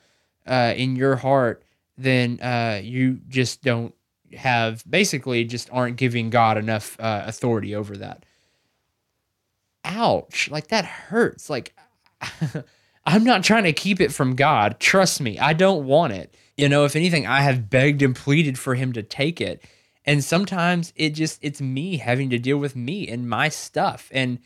uh, 0.46 0.74
in 0.76 0.96
your 0.96 1.16
heart 1.16 1.65
then 1.98 2.40
uh, 2.42 2.82
you 2.84 3.20
just 3.28 3.64
don't 3.64 3.94
have 4.34 4.84
basically 4.90 5.44
just 5.46 5.70
aren't 5.72 5.98
giving 5.98 6.30
God 6.30 6.58
enough 6.58 7.00
uh, 7.00 7.24
authority 7.26 7.76
over 7.76 7.98
that. 7.98 8.26
Ouch! 9.84 10.50
Like 10.50 10.68
that 10.68 10.86
hurts. 10.86 11.50
Like 11.50 11.76
I'm 13.06 13.24
not 13.24 13.44
trying 13.44 13.64
to 13.66 13.74
keep 13.74 14.02
it 14.02 14.12
from 14.12 14.36
God. 14.36 14.80
Trust 14.80 15.22
me, 15.22 15.38
I 15.40 15.54
don't 15.54 15.86
want 15.86 16.14
it. 16.14 16.36
You 16.58 16.70
know, 16.70 16.86
if 16.86 16.96
anything, 16.96 17.28
I 17.28 17.42
have 17.42 17.70
begged 17.70 18.02
and 18.02 18.16
pleaded 18.16 18.58
for 18.58 18.76
Him 18.76 18.94
to 18.94 19.04
take 19.04 19.42
it. 19.42 19.64
And 20.06 20.24
sometimes 20.24 20.94
it 20.96 21.12
just 21.12 21.40
it's 21.42 21.62
me 21.62 21.98
having 21.98 22.30
to 22.30 22.40
deal 22.40 22.58
with 22.58 22.76
me 22.76 23.08
and 23.08 23.30
my 23.30 23.50
stuff 23.50 24.10
and 24.12 24.40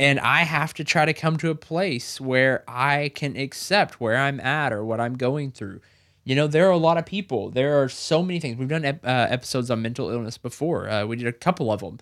and 0.00 0.20
I 0.20 0.44
have 0.44 0.74
to 0.74 0.84
try 0.84 1.06
to 1.06 1.12
come 1.12 1.38
to 1.38 1.50
a 1.50 1.56
place 1.56 2.20
where 2.20 2.62
I 2.68 3.10
can 3.14 3.36
accept 3.36 4.00
where 4.00 4.16
I'm 4.16 4.38
at 4.38 4.72
or 4.72 4.84
what 4.84 5.00
I'm 5.00 5.16
going 5.16 5.50
through 5.50 5.80
you 6.24 6.34
know, 6.34 6.46
there 6.46 6.66
are 6.68 6.72
a 6.72 6.76
lot 6.76 6.98
of 6.98 7.06
people. 7.06 7.50
There 7.50 7.82
are 7.82 7.88
so 7.88 8.22
many 8.22 8.40
things. 8.40 8.58
We've 8.58 8.68
done 8.68 8.84
ep- 8.84 9.04
uh, 9.04 9.26
episodes 9.30 9.70
on 9.70 9.82
mental 9.82 10.10
illness 10.10 10.38
before. 10.38 10.88
Uh, 10.88 11.06
we 11.06 11.16
did 11.16 11.26
a 11.26 11.32
couple 11.32 11.72
of 11.72 11.80
them. 11.80 11.98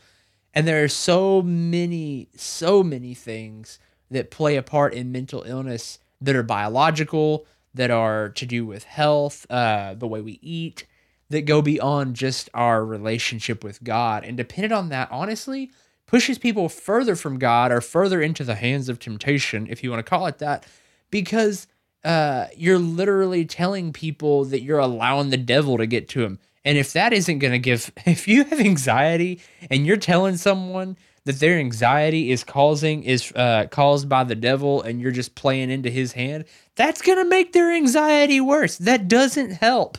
And 0.55 0.67
there 0.67 0.83
are 0.83 0.89
so 0.89 1.43
many, 1.43 2.29
so 2.35 2.83
many 2.83 3.15
things 3.15 3.79
that 4.11 4.31
play 4.31 4.57
a 4.57 4.63
part 4.63 4.95
in 4.95 5.13
mental 5.13 5.43
illness 5.43 5.99
that 6.21 6.35
are 6.35 6.43
biological, 6.43 7.47
that 7.75 7.91
are 7.91 8.31
to 8.31 8.47
do 8.47 8.65
with 8.65 8.85
health, 8.85 9.47
uh, 9.51 9.95
the 9.95 10.07
way 10.07 10.21
we 10.21 10.39
eat, 10.43 10.87
that 11.29 11.43
go 11.43 11.61
beyond 11.61 12.17
just 12.17 12.49
our 12.55 12.85
relationship 12.85 13.63
with 13.63 13.83
God. 13.85 14.25
And 14.25 14.37
dependent 14.37 14.73
on 14.73 14.89
that, 14.89 15.09
honestly, 15.11 15.71
pushes 16.07 16.39
people 16.39 16.69
further 16.69 17.17
from 17.17 17.39
God 17.39 17.71
or 17.71 17.81
further 17.81 18.23
into 18.23 18.45
the 18.45 18.55
hands 18.55 18.89
of 18.89 18.99
temptation, 18.99 19.67
if 19.69 19.83
you 19.83 19.91
want 19.91 20.05
to 20.05 20.09
call 20.09 20.27
it 20.27 20.39
that, 20.39 20.65
because 21.11 21.67
uh, 22.07 22.47
you're 22.57 22.79
literally 22.79 23.45
telling 23.45 23.93
people 23.93 24.45
that 24.45 24.63
you're 24.63 24.79
allowing 24.79 25.31
the 25.31 25.37
devil 25.37 25.77
to 25.77 25.87
get 25.87 26.09
to 26.11 26.21
them. 26.21 26.39
And 26.65 26.79
if 26.79 26.93
that 26.93 27.13
isn't 27.13 27.41
going 27.41 27.53
to 27.53 27.59
give, 27.59 27.91
if 28.07 28.29
you 28.29 28.45
have 28.45 28.61
anxiety 28.61 29.41
and 29.71 29.85
you're 29.85 29.97
telling 29.97 30.37
someone 30.37 30.97
that 31.25 31.41
their 31.41 31.59
anxiety 31.59 32.31
is 32.31 32.45
causing 32.45 33.03
is 33.03 33.33
uh, 33.33 33.67
caused 33.73 34.09
by 34.09 34.23
the 34.23 34.37
devil 34.37 34.83
and 34.83 35.01
you're 35.01 35.11
just 35.11 35.35
playing 35.35 35.69
into 35.69 35.91
his 35.91 36.13
hand, 36.13 36.45
that's 36.77 37.03
going 37.03 37.19
to 37.19 37.29
make 37.29 37.53
their 37.53 37.75
anxiety 37.75 38.41
worse. 38.41 38.79
That 38.79 39.09
doesn't 39.09 39.51
help. 39.51 39.99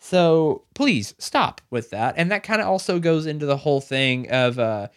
So 0.00 0.64
please 0.74 1.14
stop 1.18 1.60
with 1.70 1.90
that. 1.90 2.14
And 2.16 2.32
that 2.32 2.42
kind 2.42 2.60
of 2.60 2.66
also 2.66 2.98
goes 2.98 3.26
into 3.26 3.46
the 3.46 3.58
whole 3.58 3.80
thing 3.80 4.28
of, 4.32 4.58
uh, 4.58 4.88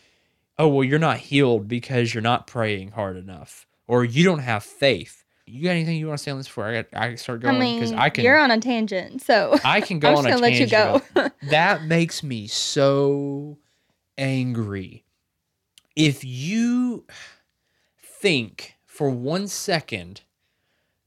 oh, 0.57 0.69
well, 0.69 0.83
you're 0.83 0.97
not 0.97 1.17
healed 1.17 1.67
because 1.67 2.11
you're 2.11 2.23
not 2.23 2.47
praying 2.47 2.91
hard 2.91 3.17
enough 3.17 3.67
or 3.85 4.03
you 4.03 4.23
don't 4.23 4.39
have 4.39 4.63
faith 4.63 5.22
you 5.45 5.63
got 5.63 5.71
anything 5.71 5.97
you 5.97 6.08
want 6.08 6.19
to 6.19 6.23
say 6.23 6.32
on 6.32 6.38
this 6.38 6.47
before 6.47 6.65
I 6.65 6.82
got 6.82 6.86
I 6.93 7.15
start 7.15 7.41
going? 7.41 7.60
Because 7.60 7.91
I, 7.91 7.95
mean, 7.95 8.03
I 8.03 8.10
can. 8.10 8.23
You're 8.23 8.39
on 8.39 8.51
a 8.51 8.60
tangent, 8.60 9.21
so 9.21 9.58
I 9.63 9.82
can 9.82 9.99
go 9.99 10.15
on 10.15 10.25
a 10.25 10.38
tangent. 10.38 10.41
Let 10.41 10.53
you 10.53 10.67
go. 10.67 11.29
that 11.49 11.84
makes 11.84 12.23
me 12.23 12.47
so 12.47 13.58
angry. 14.17 15.03
If 15.95 16.23
you 16.23 17.06
think 18.01 18.75
for 18.86 19.10
one 19.10 19.47
second 19.47 20.21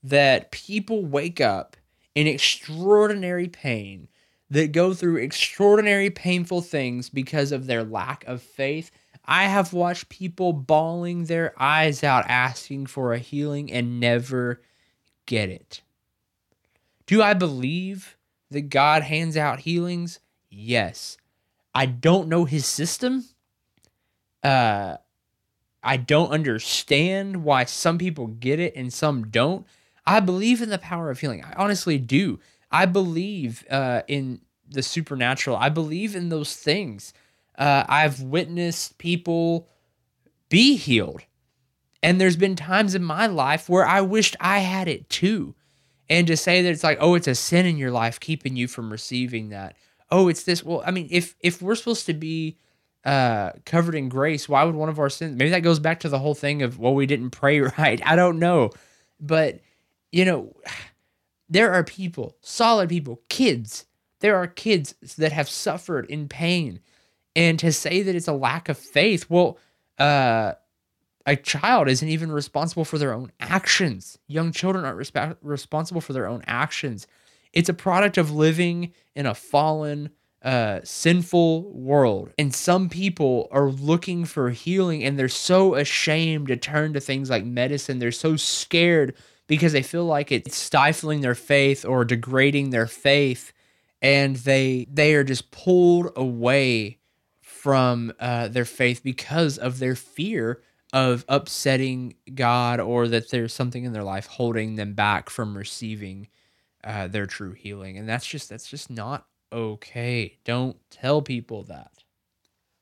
that 0.03 0.51
people 0.51 1.05
wake 1.05 1.41
up 1.41 1.77
in 2.15 2.27
extraordinary 2.27 3.49
pain, 3.49 4.09
that 4.51 4.73
go 4.73 4.95
through 4.95 5.17
extraordinary 5.17 6.11
painful 6.11 6.63
things 6.63 7.11
because 7.11 7.53
of 7.53 7.67
their 7.67 7.83
lack 7.83 8.25
of 8.27 8.41
faith, 8.43 8.91
I 9.27 9.45
have 9.45 9.73
watched 9.73 10.09
people 10.09 10.53
bawling 10.53 11.25
their 11.25 11.55
eyes 11.61 12.05
out 12.05 12.25
asking 12.29 12.87
for 12.87 13.13
a 13.13 13.19
healing 13.19 13.73
and 13.73 13.99
never 13.99 14.61
get 15.27 15.49
it. 15.49 15.83
Do 17.07 17.23
I 17.23 17.35
believe 17.35 18.17
that 18.51 18.71
God 18.71 19.03
hands 19.03 19.37
out 19.37 19.61
healings? 19.61 20.21
Yes. 20.49 21.17
I 21.75 21.87
don't 21.87 22.29
know 22.29 22.45
his 22.45 22.67
system. 22.67 23.25
Uh 24.43 24.99
I 25.87 25.97
don't 25.97 26.31
understand 26.31 27.45
why 27.45 27.65
some 27.65 27.97
people 27.97 28.27
get 28.27 28.59
it 28.59 28.75
and 28.75 28.93
some 28.93 29.29
don't. 29.29 29.65
I 30.05 30.19
believe 30.19 30.61
in 30.61 30.69
the 30.69 30.79
power 30.79 31.11
of 31.11 31.21
healing. 31.21 31.45
I 31.45 31.53
honestly 31.57 31.97
do. 31.97 32.41
I 32.73 32.87
believe 32.87 33.65
uh, 33.71 34.03
in 34.09 34.41
the 34.69 34.83
supernatural. 34.83 35.57
I 35.57 35.69
believe 35.69 36.17
in 36.17 36.29
those 36.29 36.57
things. 36.57 37.15
Uh, 37.59 37.85
I've 37.89 38.23
witnessed 38.23 38.99
people 38.99 39.69
be 40.49 40.77
healed. 40.77 41.23
And 42.03 42.21
there's 42.21 42.37
been 42.37 42.57
times 42.57 42.95
in 42.95 43.03
my 43.03 43.27
life 43.27 43.69
where 43.69 43.87
I 43.87 44.01
wished 44.01 44.37
I 44.41 44.59
had 44.59 44.89
it 44.89 45.09
too. 45.09 45.55
And 46.09 46.27
to 46.29 46.37
say 46.37 46.63
that 46.63 46.69
it's 46.69 46.85
like, 46.85 46.99
oh, 47.01 47.15
it's 47.15 47.27
a 47.27 47.35
sin 47.35 47.67
in 47.67 47.79
your 47.79 47.91
life 47.91 48.21
keeping 48.21 48.57
you 48.57 48.69
from 48.69 48.93
receiving 48.93 49.49
that. 49.49 49.77
Oh, 50.11 50.29
it's 50.29 50.45
this. 50.45 50.63
Well, 50.63 50.83
I 50.87 50.93
mean, 50.93 51.09
if 51.11 51.35
if 51.41 51.61
we're 51.61 51.75
supposed 51.75 52.07
to 52.07 52.15
be 52.15 52.59
uh, 53.05 53.53
covered 53.65 53.97
in 53.97 54.09
grace, 54.09 54.49
why 54.49 54.63
would 54.63 54.77
one 54.77 54.89
of 54.89 55.01
our 55.01 55.11
sins? 55.11 55.37
Maybe 55.37 55.51
that 55.51 55.61
goes 55.61 55.81
back 55.81 56.01
to 56.01 56.09
the 56.09 56.19
whole 56.19 56.35
thing 56.35 56.63
of 56.63 56.79
well, 56.79 56.95
we 56.95 57.07
didn't 57.07 57.31
pray 57.31 57.61
right. 57.79 58.01
I 58.07 58.15
don't 58.15 58.39
know, 58.39 58.71
but 59.19 59.61
you 60.13 60.25
know, 60.25 60.55
there 61.49 61.73
are 61.73 61.85
people, 61.85 62.37
solid 62.41 62.89
people, 62.89 63.21
kids. 63.29 63.87
There 64.21 64.37
are 64.37 64.47
kids 64.47 64.95
that 65.19 65.33
have 65.33 65.49
suffered 65.49 66.07
in 66.07 66.29
pain, 66.29 66.81
and 67.37 67.59
to 67.59 67.71
say 67.71 68.03
that 68.03 68.15
it's 68.15 68.29
a 68.29 68.33
lack 68.33 68.71
of 68.71 68.79
faith, 68.79 69.27
well, 69.29 69.59
uh, 69.99 70.55
a 71.27 71.37
child 71.37 71.89
isn't 71.89 72.09
even 72.09 72.33
responsible 72.33 72.85
for 72.85 72.97
their 72.97 73.13
own 73.13 73.31
actions. 73.39 74.19
Young 74.27 74.53
children 74.53 74.87
aren't 74.87 74.99
resp- 74.99 75.37
responsible 75.43 76.01
for 76.01 76.15
their 76.15 76.27
own 76.27 76.43
actions. 76.47 77.07
It's 77.53 77.69
a 77.69 77.75
product 77.75 78.17
of 78.17 78.31
living 78.31 78.93
in 79.15 79.27
a 79.27 79.35
fallen, 79.35 80.11
uh, 80.43 80.81
sinful 80.83 81.73
world. 81.73 82.33
And 82.39 82.55
some 82.55 82.89
people 82.89 83.49
are 83.51 83.69
looking 83.69 84.25
for 84.25 84.51
healing 84.51 85.05
and 85.05 85.19
they're 85.19 85.29
so 85.29 85.75
ashamed 85.75 86.49
to 86.49 86.57
turn 86.57 86.95
to 86.95 87.01
things 87.01 87.29
like 87.29 87.45
medicine. 87.45 87.99
They're 87.99 88.13
so 88.13 88.37
scared 88.37 89.15
because 89.47 89.73
they 89.73 89.83
feel 89.83 90.07
like 90.07 90.33
it's 90.33 90.57
stifling 90.57 91.21
their 91.21 91.35
faith 91.35 91.85
or 91.85 92.05
degrading 92.05 92.71
their 92.71 92.87
faith. 92.87 93.53
And 94.01 94.37
they 94.37 94.87
they 94.91 95.15
are 95.15 95.25
just 95.25 95.51
pulled 95.51 96.13
away 96.15 96.99
from 97.67 98.13
uh, 98.21 98.47
their 98.47 98.65
faith 98.65 99.03
because 99.03 99.59
of 99.59 99.81
their 99.81 99.97
fear 99.97 100.63
of 100.93 101.25
upsetting 101.29 102.15
God 102.33 102.79
or 102.79 103.09
that 103.09 103.33
there's 103.33 103.53
something 103.53 103.83
in 103.83 103.93
their 103.93 104.05
life 104.05 104.27
holding 104.27 104.77
them 104.77 104.95
back 104.95 105.29
from 105.29 105.59
receiving 105.59 106.29
uh, 106.85 107.09
their 107.09 107.27
true 107.27 107.55
healing. 107.55 107.99
And 107.99 108.09
that's 108.09 108.25
just 108.25 108.49
that's 108.49 108.71
just 108.71 108.89
not 108.89 109.27
okay. 109.53 110.39
Don't 110.45 110.77
tell 110.91 111.23
people 111.23 111.65
that. 111.65 112.05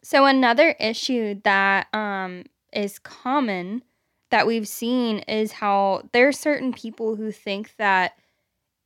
So 0.02 0.26
another 0.26 0.76
issue 0.78 1.40
that 1.44 1.86
um, 1.94 2.44
is 2.70 2.98
common 2.98 3.84
that 4.30 4.46
we've 4.46 4.68
seen 4.68 5.20
is 5.20 5.52
how 5.52 6.02
there 6.12 6.28
are 6.28 6.32
certain 6.32 6.74
people 6.74 7.16
who 7.16 7.32
think 7.32 7.74
that 7.78 8.18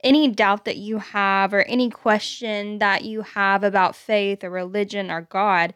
any 0.04 0.28
doubt 0.28 0.64
that 0.64 0.76
you 0.76 0.98
have 0.98 1.52
or 1.52 1.62
any 1.62 1.90
question 1.90 2.78
that 2.78 3.04
you 3.04 3.22
have 3.22 3.64
about 3.64 3.96
faith 3.96 4.44
or 4.44 4.50
religion 4.50 5.10
or 5.10 5.22
God 5.22 5.74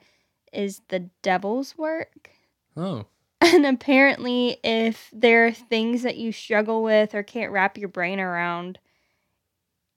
is 0.53 0.81
the 0.89 1.11
devil's 1.23 1.77
work. 1.77 2.31
Oh. 2.77 3.07
And 3.45 3.67
apparently, 3.67 4.59
if 4.63 5.11
there 5.13 5.47
are 5.47 5.51
things 5.51 6.03
that 6.03 6.17
you 6.17 6.31
struggle 6.31 6.85
with 6.85 7.13
or 7.13 7.25
can't 7.25 7.51
wrap 7.51 7.77
your 7.77 7.89
brain 7.89 8.21
around, 8.21 8.79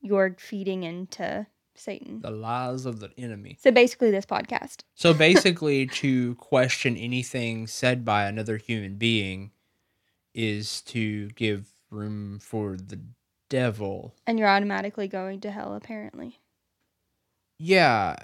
you're 0.02 0.36
feeding 0.40 0.82
into 0.82 1.46
Satan. 1.76 2.22
The 2.22 2.32
lies 2.32 2.88
of 2.88 3.00
the 3.00 3.12
enemy. 3.20 3.58
So 3.62 3.70
basically, 3.70 4.10
this 4.10 4.26
podcast. 4.26 4.78
So 4.96 5.14
basically, 5.28 5.86
to 5.88 6.34
question 6.36 6.98
anything 6.98 7.68
said 7.68 8.04
by 8.04 8.26
another 8.26 8.58
human 8.58 8.96
being 8.96 9.52
is 10.34 10.82
to 10.82 11.30
give 11.30 11.68
room 11.92 12.40
for 12.40 12.78
the 12.78 13.00
devil. 13.50 14.16
And 14.26 14.40
you're 14.40 14.48
automatically 14.48 15.08
going 15.08 15.42
to 15.42 15.52
hell, 15.52 15.76
apparently. 15.76 16.40
Yeah. 17.58 18.16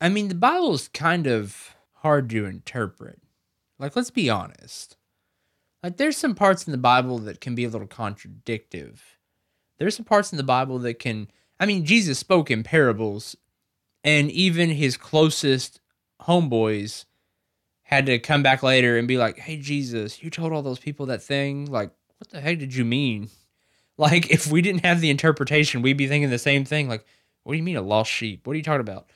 I 0.00 0.08
mean, 0.08 0.28
the 0.28 0.34
Bible's 0.34 0.88
kind 0.88 1.26
of 1.26 1.74
hard 1.96 2.30
to 2.30 2.46
interpret. 2.46 3.20
Like, 3.78 3.96
let's 3.96 4.10
be 4.10 4.30
honest. 4.30 4.96
Like, 5.82 5.96
there's 5.96 6.16
some 6.16 6.34
parts 6.34 6.66
in 6.66 6.72
the 6.72 6.78
Bible 6.78 7.18
that 7.18 7.40
can 7.40 7.54
be 7.54 7.64
a 7.64 7.68
little 7.68 7.86
contradictive. 7.86 9.18
There's 9.78 9.96
some 9.96 10.04
parts 10.04 10.32
in 10.32 10.36
the 10.36 10.42
Bible 10.42 10.78
that 10.80 10.98
can. 10.98 11.28
I 11.58 11.66
mean, 11.66 11.84
Jesus 11.84 12.18
spoke 12.18 12.50
in 12.50 12.62
parables, 12.62 13.36
and 14.02 14.30
even 14.30 14.70
his 14.70 14.96
closest 14.96 15.80
homeboys 16.22 17.04
had 17.82 18.06
to 18.06 18.18
come 18.18 18.42
back 18.42 18.62
later 18.62 18.96
and 18.96 19.08
be 19.08 19.18
like, 19.18 19.38
"Hey, 19.38 19.56
Jesus, 19.56 20.22
you 20.22 20.30
told 20.30 20.52
all 20.52 20.62
those 20.62 20.78
people 20.78 21.06
that 21.06 21.22
thing. 21.22 21.66
Like, 21.66 21.90
what 22.18 22.30
the 22.30 22.40
heck 22.40 22.58
did 22.58 22.74
you 22.74 22.84
mean?" 22.84 23.28
Like, 23.98 24.30
if 24.30 24.46
we 24.46 24.62
didn't 24.62 24.86
have 24.86 25.02
the 25.02 25.10
interpretation, 25.10 25.82
we'd 25.82 25.98
be 25.98 26.06
thinking 26.06 26.30
the 26.30 26.38
same 26.38 26.64
thing. 26.64 26.88
Like, 26.88 27.04
what 27.42 27.52
do 27.52 27.58
you 27.58 27.62
mean 27.62 27.76
a 27.76 27.82
lost 27.82 28.10
sheep? 28.10 28.46
What 28.46 28.54
are 28.54 28.56
you 28.56 28.62
talking 28.62 28.80
about? 28.80 29.10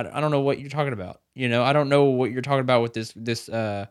I, 0.00 0.20
don't 0.20 0.30
know 0.30 0.40
what 0.40 0.58
you're 0.58 0.70
talking 0.70 0.92
about. 0.92 1.20
You 1.34 1.48
know, 1.48 1.62
I 1.62 1.72
don't 1.72 1.88
know 1.88 2.04
what 2.04 2.30
you're 2.30 2.42
talking 2.42 2.60
about 2.60 2.82
with 2.82 2.94
this 2.94 3.12
this 3.16 3.48
uh 3.48 3.86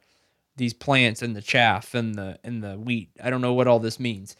these 0.55 0.73
plants 0.73 1.21
and 1.21 1.35
the 1.35 1.41
chaff 1.41 1.93
and 1.93 2.15
the 2.15 2.39
and 2.43 2.63
the 2.63 2.75
wheat. 2.75 3.09
I 3.23 3.29
don't 3.29 3.41
know 3.41 3.53
what 3.53 3.67
all 3.67 3.79
this 3.79 3.99
means. 3.99 4.35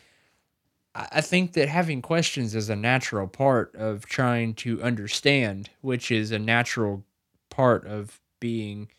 I, 0.95 1.07
I 1.13 1.21
think 1.21 1.53
that 1.53 1.69
having 1.69 2.01
questions 2.01 2.55
is 2.55 2.69
a 2.69 2.75
natural 2.75 3.27
part 3.27 3.75
of 3.75 4.05
trying 4.05 4.53
to 4.55 4.81
understand, 4.83 5.69
which 5.81 6.11
is 6.11 6.31
a 6.31 6.39
natural 6.39 7.03
part 7.49 7.85
of 7.85 8.19
being 8.39 8.89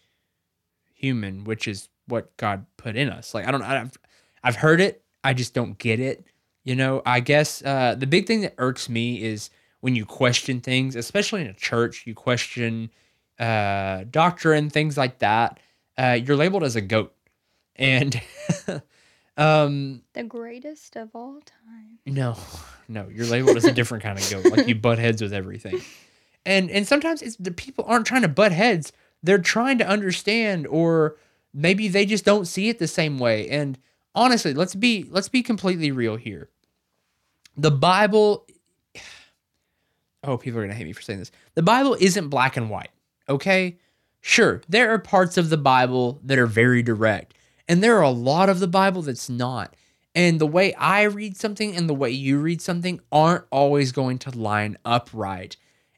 human, 0.95 1.45
which 1.45 1.69
is 1.69 1.89
what 2.07 2.37
God 2.37 2.67
put 2.77 2.97
in 2.97 3.09
us. 3.09 3.35
Like 3.35 3.47
I 3.47 3.51
don't 3.51 3.63
I've 3.63 3.97
I've 4.43 4.57
heard 4.57 4.81
it, 4.81 5.03
I 5.23 5.35
just 5.35 5.55
don't 5.55 5.79
get 5.79 6.01
it. 6.01 6.25
You 6.65 6.75
know, 6.75 7.03
I 7.05 7.21
guess 7.21 7.63
uh, 7.63 7.95
the 7.95 8.07
big 8.07 8.27
thing 8.27 8.41
that 8.41 8.55
irks 8.57 8.89
me 8.89 9.23
is 9.23 9.51
when 9.85 9.95
you 9.95 10.07
question 10.07 10.63
things, 10.63 10.97
especially 10.97 11.43
in 11.43 11.47
a 11.47 11.53
church, 11.53 12.07
you 12.07 12.15
question 12.15 12.89
uh, 13.39 14.05
doctrine, 14.11 14.71
things 14.71 14.97
like 14.97 15.19
that. 15.19 15.61
Uh, 15.99 16.19
you're 16.25 16.39
labeled 16.39 16.65
as 16.65 16.75
a 16.75 16.81
goat, 16.81 17.15
and 17.77 18.19
um, 19.37 20.01
The 20.15 20.23
greatest 20.23 20.97
of 20.97 21.11
all 21.15 21.39
time. 21.45 21.99
no, 22.07 22.35
no, 22.89 23.09
you're 23.13 23.27
labeled 23.27 23.59
as 23.59 23.67
a 23.67 23.73
different 23.73 24.03
kind 24.03 24.19
of 24.19 24.31
goat. 24.31 24.47
Like 24.47 24.67
you 24.67 24.75
butt 24.75 24.99
heads 24.99 25.21
with 25.21 25.35
everything, 25.35 25.83
and 26.47 26.71
and 26.71 26.89
sometimes 26.89 27.21
it's 27.21 27.37
the 27.37 27.51
people 27.51 27.85
aren't 27.87 28.07
trying 28.07 28.23
to 28.23 28.29
butt 28.29 28.53
heads. 28.53 28.91
They're 29.23 29.37
trying 29.37 29.77
to 29.81 29.87
understand, 29.87 30.67
or 30.67 31.17
maybe 31.53 31.89
they 31.89 32.07
just 32.07 32.25
don't 32.25 32.47
see 32.47 32.71
it 32.71 32.79
the 32.79 32.89
same 32.89 33.19
way. 33.19 33.51
And 33.51 33.79
honestly, 34.15 34.55
let's 34.55 34.75
be 34.75 35.05
let's 35.11 35.29
be 35.29 35.43
completely 35.43 35.91
real 35.91 36.17
here. 36.17 36.49
The 37.55 37.71
Bible. 37.71 38.47
Oh, 40.25 40.37
people 40.37 40.61
are 40.61 40.63
gonna 40.63 40.75
hate 40.75 40.87
me 40.87 40.93
for 40.93 41.03
saying 41.03 41.19
this. 41.21 41.31
The 41.55 41.63
Bible 41.63 41.97
isn't 42.01 42.29
black 42.29 42.57
and 42.57 42.71
white. 42.71 42.91
Okay, 43.29 43.79
sure, 44.21 44.63
there 44.69 44.93
are 44.93 44.99
parts 44.99 45.37
of 45.37 45.51
the 45.51 45.57
Bible 45.57 46.21
that 46.25 46.39
are 46.39 46.47
very 46.47 46.83
direct, 46.83 47.35
and 47.69 47.83
there 47.83 47.97
are 47.97 48.03
a 48.03 48.11
lot 48.11 48.49
of 48.49 48.61
the 48.61 48.69
Bible 48.69 49.03
that's 49.03 49.29
not. 49.29 49.75
And 50.15 50.41
the 50.41 50.47
way 50.47 50.73
I 50.75 51.03
read 51.03 51.37
something 51.37 51.75
and 51.75 51.89
the 51.89 51.95
way 51.95 52.11
you 52.11 52.39
read 52.39 52.61
something 52.61 53.01
aren't 53.11 53.45
always 53.51 53.91
going 53.91 54.19
to 54.19 54.31
line 54.31 54.79
up 54.85 55.11
right. 55.13 55.57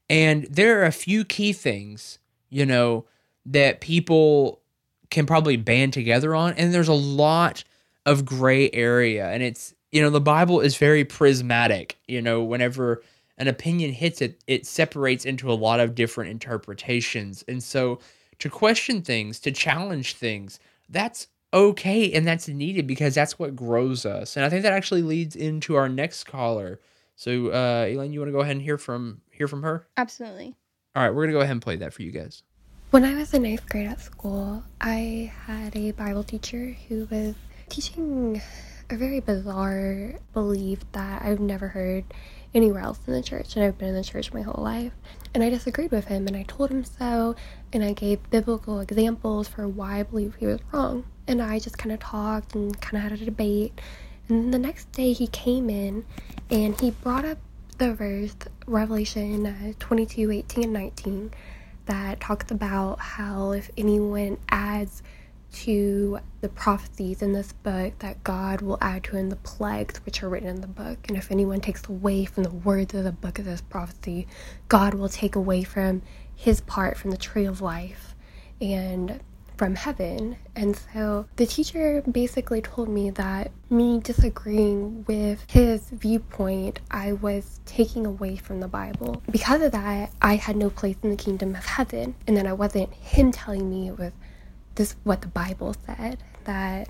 And 0.08 0.44
there 0.44 0.80
are 0.80 0.84
a 0.84 0.92
few 0.92 1.24
key 1.24 1.52
things, 1.52 2.18
you 2.48 2.64
know, 2.64 3.04
that 3.44 3.80
people 3.80 4.62
can 5.10 5.26
probably 5.26 5.56
band 5.56 5.92
together 5.92 6.34
on. 6.34 6.54
And 6.54 6.72
there's 6.72 6.88
a 6.88 6.94
lot 6.94 7.62
of 8.06 8.24
gray 8.24 8.70
area. 8.70 9.28
And 9.28 9.42
it's, 9.42 9.74
you 9.92 10.00
know, 10.00 10.10
the 10.10 10.20
Bible 10.20 10.60
is 10.60 10.76
very 10.78 11.04
prismatic. 11.04 11.98
You 12.08 12.22
know, 12.22 12.42
whenever 12.42 13.02
an 13.38 13.48
opinion 13.48 13.92
hits 13.92 14.20
it, 14.20 14.42
it 14.46 14.66
separates 14.66 15.24
into 15.24 15.50
a 15.50 15.54
lot 15.54 15.80
of 15.80 15.94
different 15.94 16.30
interpretations. 16.30 17.44
And 17.48 17.62
so 17.62 17.98
to 18.38 18.50
question 18.50 19.02
things, 19.02 19.40
to 19.40 19.52
challenge 19.52 20.14
things, 20.14 20.58
that's 20.88 21.28
okay 21.52 22.12
and 22.12 22.26
that's 22.26 22.48
needed 22.48 22.86
because 22.86 23.14
that's 23.14 23.38
what 23.38 23.56
grows 23.56 24.04
us. 24.04 24.36
And 24.36 24.44
I 24.44 24.48
think 24.48 24.62
that 24.62 24.72
actually 24.72 25.02
leads 25.02 25.36
into 25.36 25.74
our 25.74 25.88
next 25.88 26.24
caller. 26.24 26.80
So, 27.14 27.48
uh, 27.48 27.86
Elaine, 27.88 28.12
you 28.12 28.20
want 28.20 28.28
to 28.28 28.32
go 28.32 28.40
ahead 28.40 28.56
and 28.56 28.62
hear 28.62 28.78
from 28.78 29.22
hear 29.30 29.48
from 29.48 29.62
her? 29.62 29.86
Absolutely. 29.96 30.54
All 30.94 31.02
right, 31.02 31.14
we're 31.14 31.24
gonna 31.24 31.32
go 31.32 31.40
ahead 31.40 31.52
and 31.52 31.62
play 31.62 31.76
that 31.76 31.92
for 31.92 32.02
you 32.02 32.10
guys. 32.10 32.42
When 32.90 33.04
I 33.04 33.14
was 33.14 33.34
in 33.34 33.44
eighth 33.44 33.68
grade 33.68 33.88
at 33.88 34.00
school, 34.00 34.62
I 34.80 35.32
had 35.46 35.74
a 35.76 35.92
Bible 35.92 36.24
teacher 36.24 36.76
who 36.88 37.06
was 37.10 37.34
teaching 37.68 38.40
a 38.90 38.96
very 38.96 39.20
bizarre 39.20 40.14
belief 40.32 40.80
that 40.92 41.22
I've 41.22 41.40
never 41.40 41.68
heard 41.68 42.04
anywhere 42.56 42.82
else 42.82 42.98
in 43.06 43.12
the 43.12 43.22
church, 43.22 43.54
and 43.54 43.64
I've 43.64 43.76
been 43.76 43.90
in 43.90 43.94
the 43.94 44.02
church 44.02 44.32
my 44.32 44.40
whole 44.40 44.64
life. 44.64 44.92
And 45.34 45.44
I 45.44 45.50
disagreed 45.50 45.90
with 45.90 46.06
him, 46.06 46.26
and 46.26 46.34
I 46.34 46.44
told 46.44 46.70
him 46.70 46.82
so, 46.84 47.36
and 47.72 47.84
I 47.84 47.92
gave 47.92 48.30
biblical 48.30 48.80
examples 48.80 49.46
for 49.46 49.68
why 49.68 50.00
I 50.00 50.02
believe 50.02 50.36
he 50.36 50.46
was 50.46 50.60
wrong. 50.72 51.04
And 51.28 51.42
I 51.42 51.58
just 51.58 51.76
kind 51.76 51.92
of 51.92 52.00
talked 52.00 52.54
and 52.54 52.80
kind 52.80 52.96
of 52.96 53.10
had 53.10 53.20
a 53.20 53.24
debate. 53.24 53.78
And 54.28 54.44
then 54.44 54.50
the 54.50 54.58
next 54.58 54.90
day 54.92 55.12
he 55.12 55.26
came 55.26 55.68
in 55.68 56.04
and 56.50 56.80
he 56.80 56.90
brought 56.90 57.26
up 57.26 57.38
the 57.76 57.92
verse, 57.92 58.34
Revelation 58.66 59.46
uh, 59.46 59.72
22 59.78 60.30
18 60.32 60.64
and 60.64 60.72
19, 60.72 61.30
that 61.84 62.20
talks 62.20 62.50
about 62.50 62.98
how 62.98 63.52
if 63.52 63.70
anyone 63.76 64.38
adds 64.48 65.02
to 65.52 66.18
the 66.40 66.48
prophecies 66.48 67.22
in 67.22 67.32
this 67.32 67.52
book 67.52 67.98
that 68.00 68.22
God 68.24 68.60
will 68.60 68.78
add 68.80 69.04
to 69.04 69.16
in 69.16 69.28
the 69.28 69.36
plagues 69.36 70.00
which 70.04 70.22
are 70.22 70.28
written 70.28 70.48
in 70.48 70.60
the 70.60 70.66
book. 70.66 70.98
And 71.08 71.16
if 71.16 71.30
anyone 71.30 71.60
takes 71.60 71.88
away 71.88 72.24
from 72.24 72.42
the 72.42 72.50
words 72.50 72.94
of 72.94 73.04
the 73.04 73.12
book 73.12 73.38
of 73.38 73.44
this 73.44 73.60
prophecy, 73.62 74.26
God 74.68 74.94
will 74.94 75.08
take 75.08 75.34
away 75.34 75.62
from 75.62 76.02
his 76.34 76.60
part 76.60 76.98
from 76.98 77.10
the 77.10 77.16
tree 77.16 77.46
of 77.46 77.60
life 77.60 78.14
and 78.60 79.20
from 79.56 79.74
heaven. 79.74 80.36
And 80.54 80.76
so 80.92 81.26
the 81.36 81.46
teacher 81.46 82.02
basically 82.02 82.60
told 82.60 82.88
me 82.88 83.10
that 83.10 83.50
me 83.70 84.00
disagreeing 84.00 85.04
with 85.08 85.44
his 85.48 85.88
viewpoint, 85.90 86.80
I 86.90 87.14
was 87.14 87.60
taking 87.64 88.06
away 88.06 88.36
from 88.36 88.60
the 88.60 88.68
Bible. 88.68 89.22
Because 89.30 89.62
of 89.62 89.72
that, 89.72 90.12
I 90.20 90.36
had 90.36 90.56
no 90.56 90.70
place 90.70 90.96
in 91.02 91.10
the 91.10 91.16
kingdom 91.16 91.54
of 91.54 91.64
heaven. 91.64 92.14
And 92.26 92.36
then 92.36 92.46
I 92.46 92.52
wasn't 92.52 92.92
him 92.92 93.32
telling 93.32 93.68
me 93.70 93.88
it 93.88 93.98
was 93.98 94.12
this 94.76 94.90
is 94.90 94.96
what 95.04 95.22
the 95.22 95.28
Bible 95.28 95.74
said 95.86 96.18
that 96.44 96.88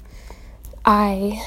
I 0.84 1.42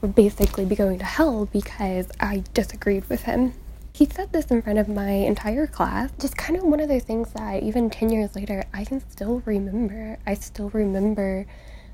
would 0.00 0.14
basically 0.14 0.64
be 0.64 0.74
going 0.74 0.98
to 0.98 1.04
hell 1.04 1.46
because 1.46 2.08
I 2.18 2.44
disagreed 2.54 3.08
with 3.08 3.22
him. 3.22 3.52
He 3.92 4.06
said 4.06 4.32
this 4.32 4.46
in 4.46 4.62
front 4.62 4.78
of 4.78 4.88
my 4.88 5.10
entire 5.10 5.66
class. 5.66 6.10
Just 6.18 6.36
kind 6.36 6.56
of 6.56 6.64
one 6.64 6.80
of 6.80 6.88
those 6.88 7.02
things 7.02 7.32
that 7.32 7.62
even 7.62 7.90
10 7.90 8.10
years 8.10 8.34
later, 8.34 8.64
I 8.72 8.84
can 8.84 9.00
still 9.10 9.42
remember. 9.44 10.18
I 10.26 10.34
still 10.34 10.70
remember 10.70 11.44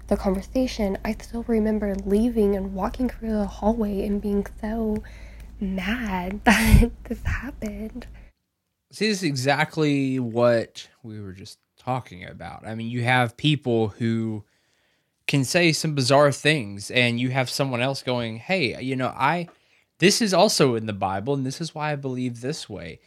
the 0.06 0.16
conversation. 0.16 0.98
I 1.04 1.14
still 1.14 1.44
remember 1.48 1.96
leaving 2.04 2.54
and 2.54 2.74
walking 2.74 3.08
through 3.08 3.32
the 3.32 3.46
hallway 3.46 4.06
and 4.06 4.20
being 4.20 4.46
so 4.60 5.02
mad 5.58 6.42
that 6.44 6.90
this 7.04 7.22
happened. 7.22 8.06
See, 8.92 9.08
this 9.08 9.18
is 9.18 9.24
exactly 9.24 10.20
what 10.20 10.88
we 11.02 11.20
were 11.20 11.32
just 11.32 11.58
talking 11.86 12.24
about. 12.24 12.66
I 12.66 12.74
mean, 12.74 12.90
you 12.90 13.04
have 13.04 13.36
people 13.36 13.88
who 13.88 14.44
can 15.28 15.44
say 15.44 15.72
some 15.72 15.94
bizarre 15.94 16.32
things, 16.32 16.90
and 16.90 17.20
you 17.20 17.30
have 17.30 17.48
someone 17.48 17.80
else 17.80 18.02
going, 18.02 18.38
Hey, 18.38 18.80
you 18.82 18.96
know, 18.96 19.08
I 19.08 19.48
this 19.98 20.20
is 20.20 20.34
also 20.34 20.74
in 20.74 20.86
the 20.86 20.92
Bible, 20.92 21.34
and 21.34 21.46
this 21.46 21.60
is 21.60 21.74
why 21.74 21.92
I 21.92 21.96
believe 21.96 22.40
this 22.40 22.68
way. 22.68 22.98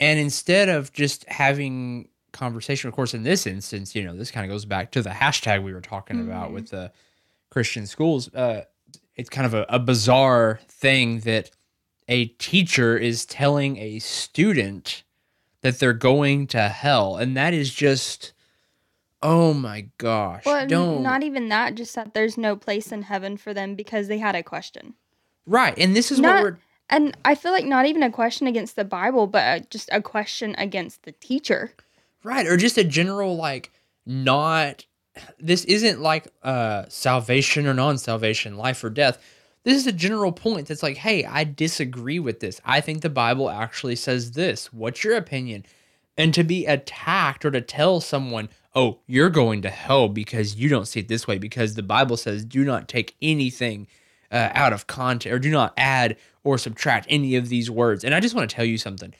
And 0.00 0.18
instead 0.18 0.68
of 0.68 0.92
just 0.92 1.24
having 1.28 2.08
conversation, 2.32 2.88
of 2.88 2.94
course, 2.94 3.14
in 3.14 3.22
this 3.22 3.46
instance, 3.46 3.94
you 3.94 4.02
know, 4.02 4.16
this 4.16 4.32
kind 4.32 4.44
of 4.44 4.52
goes 4.52 4.64
back 4.64 4.90
to 4.92 5.02
the 5.02 5.10
hashtag 5.10 5.62
we 5.62 5.72
were 5.72 5.80
talking 5.80 6.16
mm-hmm. 6.16 6.28
about 6.28 6.52
with 6.52 6.70
the 6.70 6.90
Christian 7.50 7.86
schools. 7.86 8.34
Uh, 8.34 8.62
it's 9.14 9.30
kind 9.30 9.46
of 9.46 9.54
a, 9.54 9.64
a 9.68 9.78
bizarre 9.78 10.60
thing 10.68 11.20
that 11.20 11.52
a 12.08 12.26
teacher 12.26 12.98
is 12.98 13.24
telling 13.24 13.76
a 13.78 14.00
student 14.00 15.03
that 15.64 15.78
they're 15.78 15.94
going 15.94 16.46
to 16.48 16.68
hell, 16.68 17.16
and 17.16 17.36
that 17.36 17.54
is 17.54 17.72
just. 17.72 18.32
Oh 19.22 19.54
my 19.54 19.86
gosh. 19.96 20.44
Well, 20.44 20.66
Don't. 20.66 21.02
not 21.02 21.22
even 21.22 21.48
that, 21.48 21.76
just 21.76 21.94
that 21.94 22.12
there's 22.12 22.36
no 22.36 22.56
place 22.56 22.92
in 22.92 23.00
heaven 23.00 23.38
for 23.38 23.54
them 23.54 23.74
because 23.74 24.06
they 24.06 24.18
had 24.18 24.34
a 24.34 24.42
question. 24.42 24.92
Right. 25.46 25.72
And 25.78 25.96
this 25.96 26.12
is 26.12 26.20
not, 26.20 26.34
what 26.34 26.42
we're 26.42 26.58
and 26.90 27.16
I 27.24 27.34
feel 27.34 27.52
like 27.52 27.64
not 27.64 27.86
even 27.86 28.02
a 28.02 28.10
question 28.10 28.46
against 28.46 28.76
the 28.76 28.84
Bible, 28.84 29.26
but 29.26 29.38
uh, 29.42 29.64
just 29.70 29.88
a 29.90 30.02
question 30.02 30.54
against 30.58 31.04
the 31.04 31.12
teacher. 31.12 31.72
Right, 32.22 32.46
or 32.46 32.58
just 32.58 32.76
a 32.76 32.84
general 32.84 33.36
like 33.36 33.72
not 34.04 34.84
this 35.38 35.64
isn't 35.64 36.00
like 36.00 36.26
uh 36.42 36.84
salvation 36.88 37.66
or 37.66 37.72
non-salvation, 37.72 38.58
life 38.58 38.84
or 38.84 38.90
death. 38.90 39.18
This 39.64 39.76
is 39.76 39.86
a 39.86 39.92
general 39.92 40.32
point 40.32 40.68
that's 40.68 40.82
like, 40.82 40.98
"Hey, 40.98 41.24
I 41.24 41.44
disagree 41.44 42.18
with 42.18 42.40
this. 42.40 42.60
I 42.64 42.80
think 42.80 43.00
the 43.00 43.10
Bible 43.10 43.50
actually 43.50 43.96
says 43.96 44.32
this. 44.32 44.72
What's 44.72 45.02
your 45.02 45.16
opinion?" 45.16 45.64
And 46.16 46.32
to 46.34 46.44
be 46.44 46.66
attacked 46.66 47.44
or 47.44 47.50
to 47.50 47.60
tell 47.60 48.00
someone, 48.00 48.48
"Oh, 48.74 49.00
you're 49.06 49.30
going 49.30 49.62
to 49.62 49.70
hell 49.70 50.08
because 50.08 50.56
you 50.56 50.68
don't 50.68 50.86
see 50.86 51.00
it 51.00 51.08
this 51.08 51.26
way 51.26 51.38
because 51.38 51.74
the 51.74 51.82
Bible 51.82 52.16
says 52.16 52.44
do 52.44 52.64
not 52.64 52.88
take 52.88 53.16
anything 53.20 53.88
uh, 54.30 54.50
out 54.52 54.72
of 54.72 54.86
context 54.86 55.32
or 55.32 55.38
do 55.38 55.50
not 55.50 55.72
add 55.76 56.16
or 56.42 56.58
subtract 56.58 57.06
any 57.08 57.36
of 57.36 57.48
these 57.48 57.70
words. 57.70 58.04
And 58.04 58.14
I 58.14 58.20
just 58.20 58.34
want 58.34 58.50
to 58.50 58.54
tell 58.54 58.64
you 58.64 58.76
something. 58.76 59.14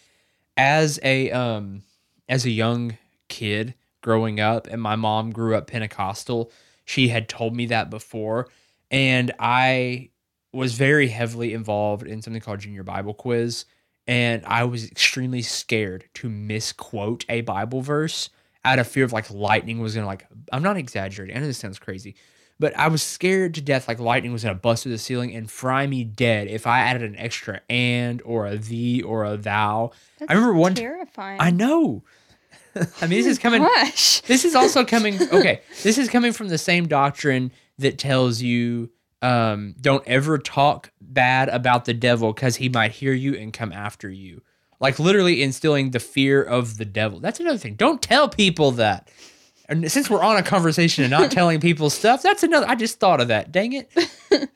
As 0.56 1.00
a 1.02 1.30
um 1.30 1.82
as 2.28 2.44
a 2.44 2.50
young 2.50 2.98
kid 3.28 3.74
growing 4.02 4.40
up 4.40 4.66
and 4.66 4.80
my 4.80 4.96
mom 4.96 5.30
grew 5.30 5.56
up 5.56 5.66
Pentecostal, 5.68 6.52
she 6.84 7.08
had 7.08 7.28
told 7.28 7.56
me 7.56 7.66
that 7.66 7.90
before 7.90 8.48
and 8.90 9.32
I 9.38 10.10
was 10.54 10.74
very 10.74 11.08
heavily 11.08 11.52
involved 11.52 12.06
in 12.06 12.22
something 12.22 12.40
called 12.40 12.60
Junior 12.60 12.82
Bible 12.82 13.14
Quiz 13.14 13.64
and 14.06 14.44
I 14.44 14.64
was 14.64 14.90
extremely 14.90 15.42
scared 15.42 16.04
to 16.14 16.28
misquote 16.28 17.24
a 17.28 17.40
Bible 17.40 17.80
verse 17.80 18.30
out 18.64 18.78
of 18.78 18.86
fear 18.86 19.04
of 19.04 19.12
like 19.12 19.30
lightning 19.30 19.80
was 19.80 19.94
going 19.94 20.04
to 20.04 20.06
like 20.06 20.26
I'm 20.52 20.62
not 20.62 20.76
exaggerating. 20.76 21.36
I 21.36 21.40
know 21.40 21.46
this 21.46 21.58
sounds 21.58 21.78
crazy, 21.78 22.16
but 22.58 22.76
I 22.76 22.88
was 22.88 23.02
scared 23.02 23.54
to 23.54 23.60
death 23.60 23.88
like 23.88 23.98
lightning 23.98 24.32
was 24.32 24.44
gonna 24.44 24.54
bust 24.54 24.82
through 24.82 24.92
the 24.92 24.98
ceiling 24.98 25.34
and 25.34 25.50
fry 25.50 25.86
me 25.86 26.04
dead 26.04 26.48
if 26.48 26.66
I 26.66 26.80
added 26.80 27.02
an 27.02 27.16
extra 27.16 27.60
and 27.68 28.20
or 28.22 28.46
a 28.46 28.56
thee 28.56 29.02
or 29.02 29.24
a 29.24 29.36
thou. 29.36 29.92
That's 30.18 30.30
I 30.30 30.34
remember 30.34 30.54
one 30.54 30.74
terrifying. 30.74 31.40
I 31.40 31.50
know. 31.50 32.04
I 33.00 33.06
mean, 33.06 33.18
this 33.18 33.26
is 33.26 33.38
coming. 33.38 33.62
Gosh. 33.62 34.20
This 34.22 34.44
is 34.44 34.54
also 34.54 34.84
coming. 34.84 35.20
Okay, 35.20 35.60
this 35.82 35.96
is 35.98 36.08
coming 36.08 36.32
from 36.32 36.48
the 36.48 36.58
same 36.58 36.88
doctrine 36.88 37.52
that 37.78 37.98
tells 37.98 38.42
you 38.42 38.90
um, 39.24 39.74
don't 39.80 40.06
ever 40.06 40.36
talk 40.36 40.90
bad 41.00 41.48
about 41.48 41.86
the 41.86 41.94
devil 41.94 42.34
because 42.34 42.56
he 42.56 42.68
might 42.68 42.92
hear 42.92 43.14
you 43.14 43.34
and 43.34 43.54
come 43.54 43.72
after 43.72 44.10
you. 44.10 44.42
Like 44.80 44.98
literally 44.98 45.42
instilling 45.42 45.90
the 45.92 45.98
fear 46.00 46.42
of 46.42 46.76
the 46.76 46.84
devil. 46.84 47.20
That's 47.20 47.40
another 47.40 47.56
thing. 47.56 47.74
Don't 47.74 48.02
tell 48.02 48.28
people 48.28 48.72
that. 48.72 49.10
And 49.66 49.90
since 49.90 50.10
we're 50.10 50.22
on 50.22 50.36
a 50.36 50.42
conversation 50.42 51.04
and 51.04 51.10
not 51.10 51.30
telling 51.30 51.58
people 51.58 51.88
stuff, 51.88 52.22
that's 52.22 52.42
another. 52.42 52.68
I 52.68 52.74
just 52.74 53.00
thought 53.00 53.22
of 53.22 53.28
that. 53.28 53.50
Dang 53.50 53.72
it. 53.72 53.90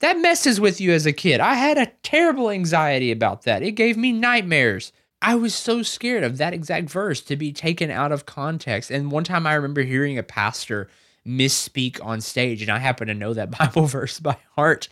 that 0.00 0.18
messes 0.18 0.58
with 0.60 0.80
you 0.80 0.90
as 0.90 1.06
a 1.06 1.12
kid. 1.12 1.38
I 1.38 1.54
had 1.54 1.78
a 1.78 1.92
terrible 2.02 2.50
anxiety 2.50 3.12
about 3.12 3.42
that. 3.42 3.62
It 3.62 3.72
gave 3.72 3.96
me 3.96 4.10
nightmares. 4.10 4.90
I 5.22 5.36
was 5.36 5.54
so 5.54 5.84
scared 5.84 6.24
of 6.24 6.38
that 6.38 6.52
exact 6.52 6.90
verse 6.90 7.20
to 7.22 7.36
be 7.36 7.52
taken 7.52 7.92
out 7.92 8.10
of 8.10 8.26
context. 8.26 8.90
And 8.90 9.12
one 9.12 9.24
time 9.24 9.46
I 9.46 9.54
remember 9.54 9.82
hearing 9.82 10.18
a 10.18 10.24
pastor 10.24 10.88
misspeak 11.26 12.04
on 12.04 12.20
stage, 12.20 12.62
and 12.62 12.70
I 12.70 12.78
happen 12.78 13.08
to 13.08 13.14
know 13.14 13.34
that 13.34 13.50
Bible 13.58 13.86
verse 13.86 14.20
by 14.20 14.36
heart. 14.54 14.88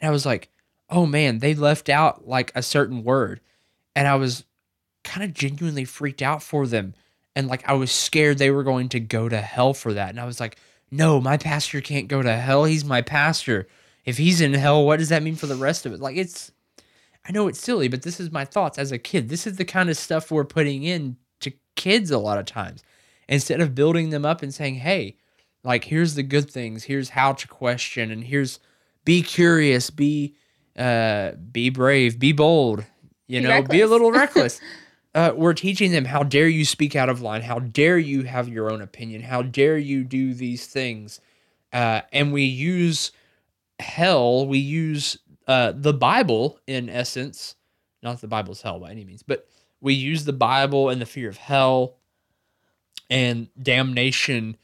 And 0.00 0.08
I 0.08 0.12
was 0.12 0.26
like, 0.26 0.50
oh 0.88 1.06
man, 1.06 1.38
they 1.38 1.54
left 1.54 1.88
out 1.88 2.26
like 2.26 2.52
a 2.54 2.62
certain 2.62 3.04
word. 3.04 3.40
And 3.94 4.08
I 4.08 4.16
was 4.16 4.44
kind 5.04 5.24
of 5.24 5.34
genuinely 5.34 5.84
freaked 5.84 6.22
out 6.22 6.42
for 6.42 6.66
them 6.66 6.94
and 7.36 7.48
like 7.48 7.68
I 7.68 7.74
was 7.74 7.90
scared 7.90 8.38
they 8.38 8.50
were 8.50 8.64
going 8.64 8.88
to 8.90 9.00
go 9.00 9.28
to 9.28 9.40
hell 9.40 9.74
for 9.74 9.94
that. 9.94 10.10
And 10.10 10.20
I 10.20 10.24
was 10.24 10.40
like, 10.40 10.56
no, 10.90 11.20
my 11.20 11.36
pastor 11.36 11.80
can't 11.80 12.08
go 12.08 12.22
to 12.22 12.36
hell. 12.36 12.64
He's 12.64 12.84
my 12.84 13.02
pastor. 13.02 13.68
If 14.04 14.18
he's 14.18 14.40
in 14.40 14.54
hell, 14.54 14.84
what 14.84 14.98
does 14.98 15.10
that 15.10 15.22
mean 15.22 15.36
for 15.36 15.46
the 15.46 15.54
rest 15.54 15.86
of 15.86 15.92
it? 15.92 16.00
Like 16.00 16.16
it's 16.16 16.52
I 17.26 17.32
know 17.32 17.48
it's 17.48 17.60
silly, 17.60 17.88
but 17.88 18.02
this 18.02 18.18
is 18.18 18.32
my 18.32 18.44
thoughts 18.44 18.78
as 18.78 18.92
a 18.92 18.98
kid. 18.98 19.28
This 19.28 19.46
is 19.46 19.56
the 19.56 19.64
kind 19.64 19.90
of 19.90 19.96
stuff 19.96 20.30
we're 20.30 20.44
putting 20.44 20.82
in 20.82 21.16
to 21.40 21.52
kids 21.76 22.10
a 22.10 22.18
lot 22.18 22.38
of 22.38 22.46
times. 22.46 22.82
Instead 23.28 23.60
of 23.60 23.74
building 23.74 24.10
them 24.10 24.24
up 24.24 24.42
and 24.42 24.52
saying, 24.52 24.76
"Hey, 24.76 25.16
like 25.64 25.84
here's 25.84 26.14
the 26.14 26.22
good 26.22 26.50
things, 26.50 26.84
here's 26.84 27.10
how 27.10 27.32
to 27.32 27.48
question 27.48 28.10
and 28.10 28.24
here's 28.24 28.60
be 29.04 29.22
curious, 29.22 29.90
be 29.90 30.34
uh 30.78 31.32
be 31.52 31.70
brave, 31.70 32.18
be 32.18 32.32
bold, 32.32 32.84
you 33.26 33.40
be 33.40 33.46
know, 33.46 33.50
reckless. 33.50 33.70
be 33.70 33.80
a 33.80 33.86
little 33.86 34.12
reckless." 34.12 34.60
uh, 35.14 35.32
we're 35.34 35.54
teaching 35.54 35.92
them 35.92 36.04
how 36.04 36.22
dare 36.22 36.48
you 36.48 36.64
speak 36.64 36.94
out 36.94 37.08
of 37.08 37.20
line 37.20 37.42
how 37.42 37.58
dare 37.58 37.98
you 37.98 38.22
have 38.22 38.48
your 38.48 38.70
own 38.70 38.80
opinion 38.80 39.22
how 39.22 39.42
dare 39.42 39.78
you 39.78 40.04
do 40.04 40.34
these 40.34 40.66
things 40.66 41.20
uh, 41.72 42.00
and 42.12 42.32
we 42.32 42.44
use 42.44 43.12
hell 43.78 44.46
we 44.46 44.58
use 44.58 45.18
uh, 45.46 45.72
the 45.74 45.92
bible 45.92 46.58
in 46.66 46.88
essence 46.88 47.56
not 48.02 48.20
the 48.20 48.28
bible's 48.28 48.62
hell 48.62 48.78
by 48.78 48.90
any 48.90 49.04
means 49.04 49.22
but 49.22 49.46
we 49.80 49.94
use 49.94 50.24
the 50.24 50.32
bible 50.32 50.88
and 50.88 51.00
the 51.00 51.06
fear 51.06 51.28
of 51.28 51.36
hell 51.36 51.96
and 53.08 53.48
damnation 53.60 54.56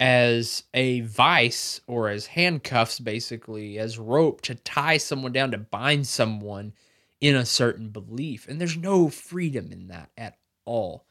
as 0.00 0.64
a 0.72 1.02
vice 1.02 1.82
or 1.86 2.08
as 2.08 2.26
handcuffs 2.26 2.98
basically 2.98 3.78
as 3.78 3.98
rope 3.98 4.40
to 4.40 4.54
tie 4.54 4.96
someone 4.96 5.30
down 5.30 5.50
to 5.50 5.58
bind 5.58 6.06
someone 6.06 6.72
in 7.20 7.36
a 7.36 7.44
certain 7.44 7.90
belief. 7.90 8.48
And 8.48 8.58
there's 8.58 8.78
no 8.78 9.10
freedom 9.10 9.70
in 9.70 9.88
that 9.88 10.10
at 10.16 10.38
all. 10.64 11.04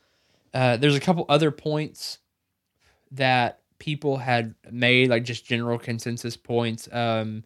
Uh, 0.53 0.75
there's 0.77 0.95
a 0.95 0.99
couple 0.99 1.23
other 1.29 1.51
points 1.51 2.17
that 3.11 3.59
people 3.77 4.17
had 4.17 4.55
made, 4.71 5.09
like 5.09 5.23
just 5.23 5.45
general 5.45 5.77
consensus 5.77 6.35
points. 6.35 6.89
Um, 6.91 7.43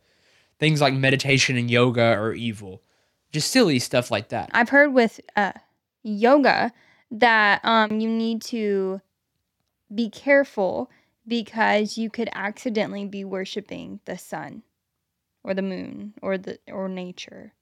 things 0.60 0.80
like 0.80 0.94
meditation 0.94 1.58
and 1.58 1.70
yoga 1.70 2.02
are 2.04 2.34
evil, 2.34 2.82
just 3.34 3.52
silly 3.52 3.80
stuff 3.80 4.10
like 4.10 4.30
that. 4.30 4.50
I've 4.54 4.70
heard 4.70 4.94
with 4.94 5.20
uh, 5.36 5.52
yoga 6.04 6.72
that 7.12 7.60
um, 7.66 8.00
you 8.00 8.08
need 8.08 8.42
to 8.44 9.02
be 9.94 10.10
careful 10.10 10.90
because 11.28 11.98
you 11.98 12.10
could 12.10 12.30
accidentally 12.34 13.06
be 13.06 13.24
worshiping 13.24 14.00
the 14.06 14.18
sun 14.18 14.64
or 15.44 15.54
the 15.54 15.62
moon 15.62 16.14
or 16.22 16.38
the 16.38 16.60
or 16.68 16.88
nature. 16.90 17.54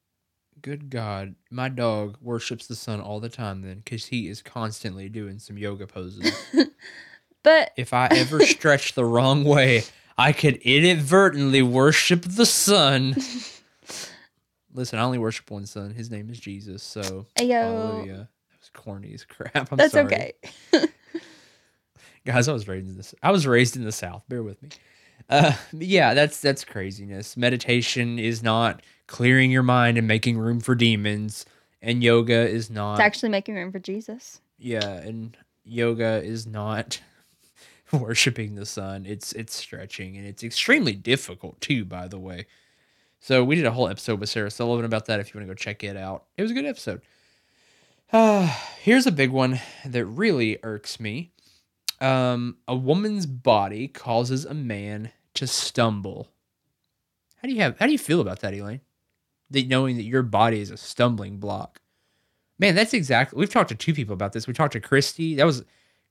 Good 0.62 0.90
God, 0.90 1.36
my 1.50 1.70
dog 1.70 2.18
worships 2.22 2.68
the 2.68 2.76
sun 2.76 3.02
all 3.02 3.20
the 3.20 3.30
time 3.30 3.62
then 3.62 3.78
because 3.78 4.08
he 4.08 4.28
is 4.28 4.42
constantly 4.42 5.10
doing 5.10 5.40
some 5.40 5.58
yoga 5.58 5.88
poses. 5.88 6.32
But 7.44 7.72
If 7.76 7.92
I 7.94 8.06
ever 8.08 8.40
stretch 8.42 8.94
the 8.94 9.04
wrong 9.04 9.44
way, 9.44 9.84
I 10.18 10.32
could 10.32 10.58
inadvertently 10.58 11.64
worship 11.64 12.22
the 12.22 12.46
sun. 12.46 13.16
Listen, 14.74 15.00
I 15.00 15.02
only 15.02 15.18
worship 15.18 15.50
one 15.50 15.66
son. 15.66 15.92
His 15.94 16.12
name 16.12 16.30
is 16.30 16.40
Jesus. 16.40 16.84
So 16.84 17.26
Ayo. 17.38 17.60
hallelujah. 17.60 18.30
That 18.52 18.60
was 18.60 18.70
corny 18.74 19.14
as 19.16 19.26
crap. 19.26 19.72
I'm 19.72 19.80
that's 19.80 19.94
sorry. 19.94 20.06
okay. 20.06 20.34
guys 22.26 22.48
i 22.48 22.54
was 22.54 22.68
raised 22.68 22.88
in 22.88 22.98
this 22.98 23.16
i 23.24 23.32
was 23.32 23.48
raised 23.48 23.76
in 23.76 23.84
the 23.84 23.92
south. 23.92 24.24
Bear 24.30 24.44
with 24.44 24.62
me. 24.62 24.70
Uh 25.30 25.54
yeah 25.74 26.14
that's 26.14 26.40
that's 26.42 26.64
craziness. 26.66 27.38
Meditation 27.38 28.20
is 28.20 28.42
not 28.44 28.82
clearing 29.08 29.52
your 29.52 29.64
mind 29.64 29.98
and 29.98 30.08
making 30.08 30.38
room 30.38 30.60
for 30.60 30.76
demons 30.76 31.46
and 31.82 32.04
yoga 32.04 32.48
is 32.48 32.70
not 32.70 32.94
It's 32.96 33.02
actually 33.02 33.30
making 33.30 33.56
room 33.56 33.72
for 33.72 33.80
Jesus. 33.80 34.42
yeah 34.58 34.88
and 34.98 35.38
yoga 35.64 36.22
is 36.24 36.46
not 36.48 37.02
worshiping 37.92 38.56
the 38.56 38.66
sun. 38.66 39.06
It's 39.06 39.32
it's 39.34 39.54
stretching 39.56 40.18
and 40.18 40.26
it's 40.26 40.44
extremely 40.44 40.94
difficult 40.94 41.60
too 41.62 41.86
by 41.86 42.08
the 42.08 42.20
way. 42.20 42.46
So 43.20 43.44
we 43.44 43.56
did 43.56 43.66
a 43.66 43.72
whole 43.72 43.88
episode 43.88 44.20
with 44.20 44.30
sarah 44.30 44.50
sullivan 44.52 44.86
about 44.86 45.06
that 45.06 45.20
if 45.20 45.34
you 45.34 45.40
want 45.40 45.48
to 45.48 45.54
go 45.54 45.56
check 45.56 45.84
it 45.84 45.96
out. 45.98 46.26
It 46.38 46.42
was 46.42 46.52
a 46.52 46.56
good 46.56 46.66
episode. 46.66 47.02
Uh, 48.12 48.48
here's 48.82 49.06
a 49.06 49.12
big 49.12 49.30
one 49.30 49.60
that 49.86 50.06
really 50.06 50.58
irks 50.64 51.00
me 51.00 51.32
um, 52.02 52.58
a 52.68 52.76
woman's 52.76 53.26
body 53.26 53.88
causes 53.88 54.44
a 54.46 54.54
man 54.54 55.12
to 55.36 55.48
stumble. 55.48 56.30
How 57.38 57.48
do 57.48 57.54
you 57.54 57.62
have? 57.62 57.78
How 57.80 57.86
do 57.86 57.92
you 57.92 57.98
feel 58.00 58.22
about 58.22 58.40
that, 58.42 58.54
Elaine? 58.54 58.82
That 59.52 59.68
knowing 59.68 59.98
that 59.98 60.04
your 60.04 60.24
body 60.24 60.60
is 60.62 60.72
a 60.72 60.78
stumbling 60.78 61.38
block. 61.38 61.80
Man, 62.60 62.76
that's 62.76 62.94
exactly. 62.94 63.40
We've 63.40 63.50
talked 63.50 63.70
to 63.70 63.76
two 63.76 63.94
people 63.94 64.14
about 64.14 64.34
this. 64.34 64.48
We 64.48 64.54
talked 64.54 64.74
to 64.74 64.80
Christy. 64.80 65.36
That 65.36 65.46
was 65.46 65.64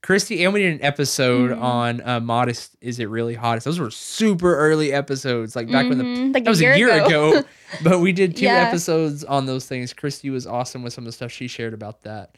Christy, 0.02 0.44
and 0.44 0.52
we 0.52 0.62
did 0.62 0.74
an 0.74 0.82
episode 0.84 1.50
Mhm. 1.50 1.60
on 1.62 2.00
uh, 2.08 2.20
"Modest." 2.20 2.76
Is 2.80 2.98
it 2.98 3.08
really 3.08 3.34
hottest? 3.34 3.64
Those 3.66 3.78
were 3.78 3.90
super 3.90 4.56
early 4.56 4.92
episodes, 4.92 5.54
like 5.54 5.70
back 5.70 5.88
when 5.88 5.98
the 5.98 6.04
Mhm, 6.04 6.34
like 6.34 6.44
that 6.44 6.50
was 6.50 6.60
a 6.60 6.76
year 6.76 7.04
ago. 7.04 7.44
but 7.84 8.00
we 8.00 8.12
did 8.12 8.36
two 8.36 8.46
Yeah. 8.46 8.62
episodes 8.68 9.22
on 9.24 9.46
those 9.46 9.66
things. 9.66 9.92
Christy 9.92 10.30
was 10.30 10.46
awesome 10.46 10.82
with 10.82 10.92
some 10.92 11.02
of 11.02 11.06
the 11.06 11.12
stuff 11.12 11.30
she 11.30 11.46
shared 11.48 11.74
about 11.74 12.02
that. 12.02 12.36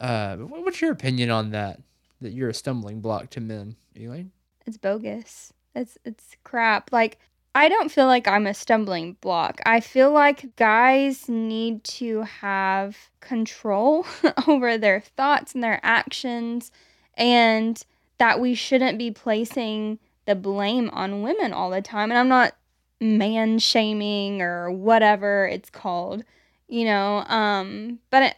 Uh, 0.00 0.36
what's 0.36 0.80
your 0.80 0.92
opinion 0.92 1.30
on 1.30 1.50
that? 1.50 1.80
That 2.22 2.32
you're 2.32 2.48
a 2.48 2.54
stumbling 2.54 3.00
block 3.00 3.30
to 3.30 3.40
men, 3.40 3.76
Elaine? 3.96 4.32
it's 4.66 4.76
bogus. 4.76 5.52
It's 5.74 5.98
it's 6.04 6.36
crap. 6.44 6.92
Like 6.92 7.18
I 7.54 7.68
don't 7.68 7.90
feel 7.90 8.06
like 8.06 8.26
I'm 8.26 8.46
a 8.46 8.54
stumbling 8.54 9.16
block. 9.20 9.60
I 9.66 9.80
feel 9.80 10.10
like 10.10 10.56
guys 10.56 11.28
need 11.28 11.84
to 11.84 12.22
have 12.22 12.96
control 13.20 14.06
over 14.46 14.78
their 14.78 15.00
thoughts 15.00 15.54
and 15.54 15.62
their 15.62 15.80
actions 15.82 16.70
and 17.14 17.82
that 18.18 18.40
we 18.40 18.54
shouldn't 18.54 18.98
be 18.98 19.10
placing 19.10 19.98
the 20.24 20.34
blame 20.34 20.88
on 20.92 21.22
women 21.22 21.52
all 21.52 21.70
the 21.70 21.82
time. 21.82 22.10
And 22.10 22.18
I'm 22.18 22.28
not 22.28 22.54
man 23.00 23.58
shaming 23.58 24.40
or 24.40 24.70
whatever 24.70 25.46
it's 25.46 25.70
called, 25.70 26.24
you 26.68 26.84
know, 26.84 27.24
um 27.26 27.98
but 28.10 28.22
it, 28.22 28.36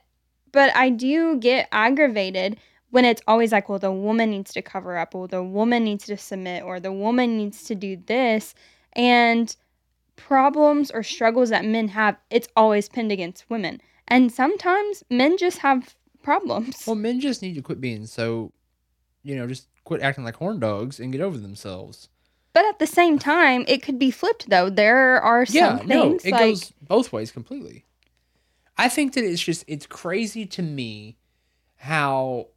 but 0.52 0.74
I 0.74 0.88
do 0.88 1.36
get 1.36 1.68
aggravated 1.70 2.58
when 2.94 3.04
it's 3.04 3.22
always 3.26 3.50
like, 3.50 3.68
well, 3.68 3.80
the 3.80 3.90
woman 3.90 4.30
needs 4.30 4.52
to 4.52 4.62
cover 4.62 4.96
up, 4.96 5.16
or 5.16 5.26
the 5.26 5.42
woman 5.42 5.82
needs 5.82 6.06
to 6.06 6.16
submit, 6.16 6.62
or 6.62 6.78
the 6.78 6.92
woman 6.92 7.36
needs 7.36 7.64
to 7.64 7.74
do 7.74 7.96
this. 8.06 8.54
And 8.92 9.54
problems 10.14 10.92
or 10.92 11.02
struggles 11.02 11.48
that 11.50 11.64
men 11.64 11.88
have, 11.88 12.16
it's 12.30 12.46
always 12.56 12.88
pinned 12.88 13.10
against 13.10 13.50
women. 13.50 13.80
And 14.06 14.30
sometimes 14.30 15.02
men 15.10 15.36
just 15.38 15.58
have 15.58 15.96
problems. 16.22 16.84
Well, 16.86 16.94
men 16.94 17.18
just 17.18 17.42
need 17.42 17.56
to 17.56 17.62
quit 17.62 17.80
being 17.80 18.06
so, 18.06 18.52
you 19.24 19.34
know, 19.34 19.48
just 19.48 19.66
quit 19.82 20.00
acting 20.00 20.22
like 20.22 20.36
horn 20.36 20.60
dogs 20.60 21.00
and 21.00 21.10
get 21.10 21.20
over 21.20 21.36
themselves. 21.36 22.08
But 22.52 22.64
at 22.66 22.78
the 22.78 22.86
same 22.86 23.18
time, 23.18 23.64
it 23.66 23.82
could 23.82 23.98
be 23.98 24.12
flipped 24.12 24.48
though. 24.48 24.70
There 24.70 25.20
are 25.20 25.44
some 25.44 25.56
yeah, 25.56 25.82
no, 25.84 26.14
it 26.22 26.30
like 26.30 26.38
goes 26.38 26.72
both 26.80 27.12
ways 27.12 27.32
completely. 27.32 27.86
I 28.78 28.88
think 28.88 29.14
that 29.14 29.24
it's 29.24 29.42
just 29.42 29.64
it's 29.66 29.86
crazy 29.86 30.46
to 30.46 30.62
me 30.62 31.16
how 31.74 32.50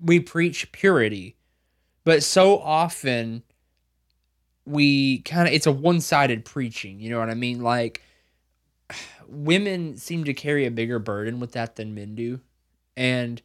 we 0.00 0.20
preach 0.20 0.70
purity, 0.72 1.36
but 2.04 2.22
so 2.22 2.58
often 2.58 3.42
we 4.64 5.20
kind 5.20 5.48
of 5.48 5.54
it's 5.54 5.66
a 5.66 5.72
one-sided 5.72 6.44
preaching, 6.44 7.00
you 7.00 7.10
know 7.10 7.18
what 7.18 7.30
I 7.30 7.34
mean? 7.34 7.62
Like 7.62 8.02
women 9.28 9.96
seem 9.96 10.24
to 10.24 10.34
carry 10.34 10.66
a 10.66 10.70
bigger 10.70 10.98
burden 10.98 11.40
with 11.40 11.52
that 11.52 11.76
than 11.76 11.94
men 11.94 12.14
do. 12.14 12.40
And 12.96 13.40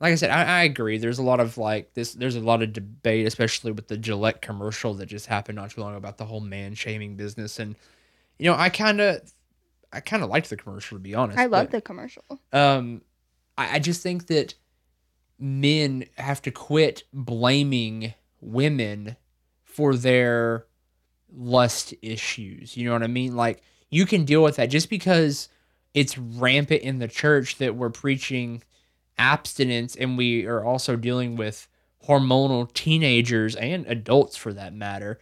like 0.00 0.12
I 0.12 0.16
said, 0.16 0.30
I, 0.30 0.60
I 0.60 0.62
agree. 0.64 0.98
There's 0.98 1.18
a 1.18 1.22
lot 1.22 1.40
of 1.40 1.56
like 1.56 1.94
this. 1.94 2.12
There's 2.12 2.36
a 2.36 2.40
lot 2.40 2.62
of 2.62 2.72
debate, 2.72 3.26
especially 3.26 3.72
with 3.72 3.88
the 3.88 3.96
Gillette 3.96 4.42
commercial 4.42 4.94
that 4.94 5.06
just 5.06 5.26
happened 5.26 5.56
not 5.56 5.70
too 5.70 5.80
long 5.80 5.90
ago 5.90 5.98
about 5.98 6.18
the 6.18 6.24
whole 6.24 6.40
man 6.40 6.74
shaming 6.74 7.16
business. 7.16 7.58
And 7.58 7.76
you 8.38 8.50
know, 8.50 8.56
I 8.56 8.68
kind 8.68 9.00
of, 9.00 9.20
I 9.92 10.00
kind 10.00 10.22
of 10.22 10.28
liked 10.28 10.50
the 10.50 10.56
commercial 10.56 10.98
to 10.98 11.02
be 11.02 11.14
honest. 11.14 11.38
I 11.38 11.46
love 11.46 11.70
the 11.70 11.80
commercial. 11.80 12.24
Um, 12.52 13.00
I, 13.56 13.76
I 13.76 13.78
just 13.78 14.02
think 14.02 14.26
that 14.28 14.54
men 15.38 16.06
have 16.16 16.40
to 16.42 16.50
quit 16.50 17.04
blaming 17.12 18.14
women 18.40 19.16
for 19.64 19.94
their 19.94 20.66
lust 21.32 21.94
issues. 22.02 22.76
You 22.76 22.86
know 22.86 22.92
what 22.92 23.02
I 23.02 23.08
mean? 23.08 23.36
Like 23.36 23.62
you 23.90 24.06
can 24.06 24.24
deal 24.24 24.42
with 24.42 24.56
that 24.56 24.70
just 24.70 24.90
because 24.90 25.48
it's 25.94 26.18
rampant 26.18 26.82
in 26.82 26.98
the 26.98 27.08
church 27.08 27.58
that 27.58 27.76
we're 27.76 27.90
preaching 27.90 28.62
abstinence 29.18 29.96
and 29.96 30.16
we 30.16 30.46
are 30.46 30.64
also 30.64 30.96
dealing 30.96 31.36
with 31.36 31.68
hormonal 32.06 32.72
teenagers 32.72 33.56
and 33.56 33.86
adults 33.86 34.36
for 34.36 34.52
that 34.52 34.74
matter. 34.74 35.18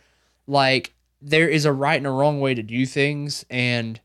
Like 0.47 0.95
there 1.21 1.49
is 1.49 1.65
a 1.65 1.73
right 1.73 1.97
and 1.97 2.07
a 2.07 2.11
wrong 2.11 2.41
way 2.41 2.55
to 2.55 2.63
do 2.63 2.87
things 2.87 3.45
and 3.49 4.01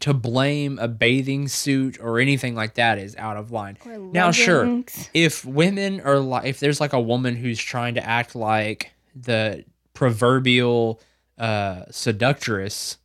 to 0.00 0.12
blame 0.14 0.78
a 0.78 0.88
bathing 0.88 1.48
suit 1.48 1.98
or 2.00 2.18
anything 2.18 2.54
like 2.54 2.74
that 2.74 2.98
is 2.98 3.16
out 3.16 3.36
of 3.36 3.50
line. 3.50 3.78
Now, 4.12 4.30
sure, 4.30 4.82
if 5.14 5.44
women 5.44 6.00
are 6.00 6.18
like 6.18 6.44
if 6.44 6.60
there's 6.60 6.80
like 6.80 6.92
a 6.92 7.00
woman 7.00 7.36
who's 7.36 7.58
trying 7.58 7.94
to 7.94 8.06
act 8.06 8.34
like 8.34 8.92
the 9.14 9.64
proverbial 9.94 11.00
uh 11.38 11.84
seductress 11.90 12.98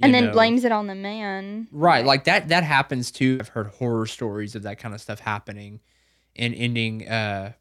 And 0.00 0.14
then 0.14 0.26
know, 0.26 0.32
blames 0.32 0.64
it 0.64 0.72
on 0.72 0.86
the 0.86 0.94
man. 0.94 1.68
right 1.72 2.04
like 2.04 2.24
that 2.24 2.48
that 2.48 2.64
happens 2.64 3.10
too 3.10 3.38
i've 3.40 3.48
heard 3.48 3.66
horror 3.68 4.06
stories 4.06 4.54
of 4.54 4.62
that 4.62 4.78
kind 4.78 4.94
of 4.94 5.00
stuff 5.00 5.20
happening 5.20 5.80
and 6.34 6.54
ending 6.54 7.06
uh 7.08 7.52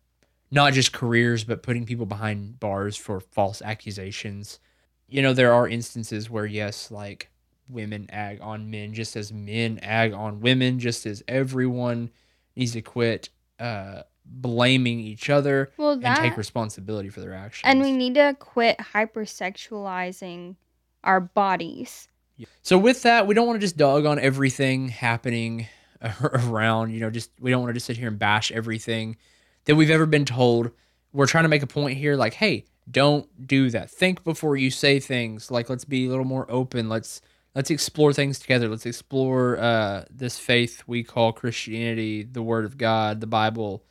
not 0.51 0.73
just 0.73 0.93
careers 0.93 1.43
but 1.43 1.63
putting 1.63 1.85
people 1.85 2.05
behind 2.05 2.59
bars 2.59 2.95
for 2.95 3.19
false 3.19 3.61
accusations 3.61 4.59
you 5.07 5.21
know 5.21 5.33
there 5.33 5.53
are 5.53 5.67
instances 5.67 6.29
where 6.29 6.45
yes 6.45 6.91
like 6.91 7.29
women 7.67 8.05
ag 8.11 8.39
on 8.41 8.69
men 8.69 8.93
just 8.93 9.15
as 9.15 9.33
men 9.33 9.79
ag 9.81 10.13
on 10.13 10.39
women 10.39 10.79
just 10.79 11.05
as 11.05 11.23
everyone 11.27 12.09
needs 12.55 12.73
to 12.73 12.81
quit 12.81 13.29
uh 13.59 14.01
blaming 14.25 14.99
each 14.99 15.29
other 15.29 15.71
Well, 15.77 15.99
and 16.03 16.15
take 16.15 16.37
responsibility 16.37 17.09
for 17.09 17.21
their 17.21 17.33
actions 17.33 17.63
and 17.65 17.81
we 17.81 17.91
need 17.91 18.15
to 18.15 18.35
quit 18.39 18.77
hypersexualizing 18.79 20.55
our 21.05 21.19
bodies. 21.21 22.07
So 22.63 22.77
with 22.77 23.03
that, 23.03 23.27
we 23.27 23.33
don't 23.33 23.47
want 23.47 23.57
to 23.57 23.65
just 23.65 23.77
dog 23.77 24.05
on 24.05 24.19
everything 24.19 24.89
happening 24.89 25.67
around, 26.21 26.91
you 26.91 26.99
know, 26.99 27.09
just 27.09 27.31
we 27.39 27.51
don't 27.51 27.61
want 27.61 27.69
to 27.69 27.73
just 27.75 27.85
sit 27.85 27.95
here 27.95 28.09
and 28.09 28.19
bash 28.19 28.51
everything 28.51 29.15
that 29.65 29.75
we've 29.75 29.89
ever 29.89 30.05
been 30.05 30.25
told. 30.25 30.71
We're 31.13 31.27
trying 31.27 31.45
to 31.45 31.49
make 31.49 31.63
a 31.63 31.67
point 31.67 31.97
here 31.97 32.15
like, 32.15 32.33
hey, 32.33 32.65
don't 32.91 33.47
do 33.47 33.69
that. 33.69 33.89
Think 33.89 34.23
before 34.25 34.57
you 34.57 34.69
say 34.69 34.99
things. 34.99 35.49
Like 35.49 35.69
let's 35.69 35.85
be 35.85 36.07
a 36.07 36.09
little 36.09 36.25
more 36.25 36.45
open. 36.49 36.89
Let's 36.89 37.21
let's 37.55 37.71
explore 37.71 38.13
things 38.13 38.37
together. 38.39 38.67
Let's 38.67 38.85
explore 38.85 39.57
uh 39.59 40.05
this 40.09 40.37
faith 40.37 40.83
we 40.85 41.03
call 41.03 41.33
Christianity, 41.33 42.23
the 42.23 42.43
word 42.43 42.65
of 42.65 42.77
God, 42.77 43.21
the 43.21 43.27
Bible 43.27 43.83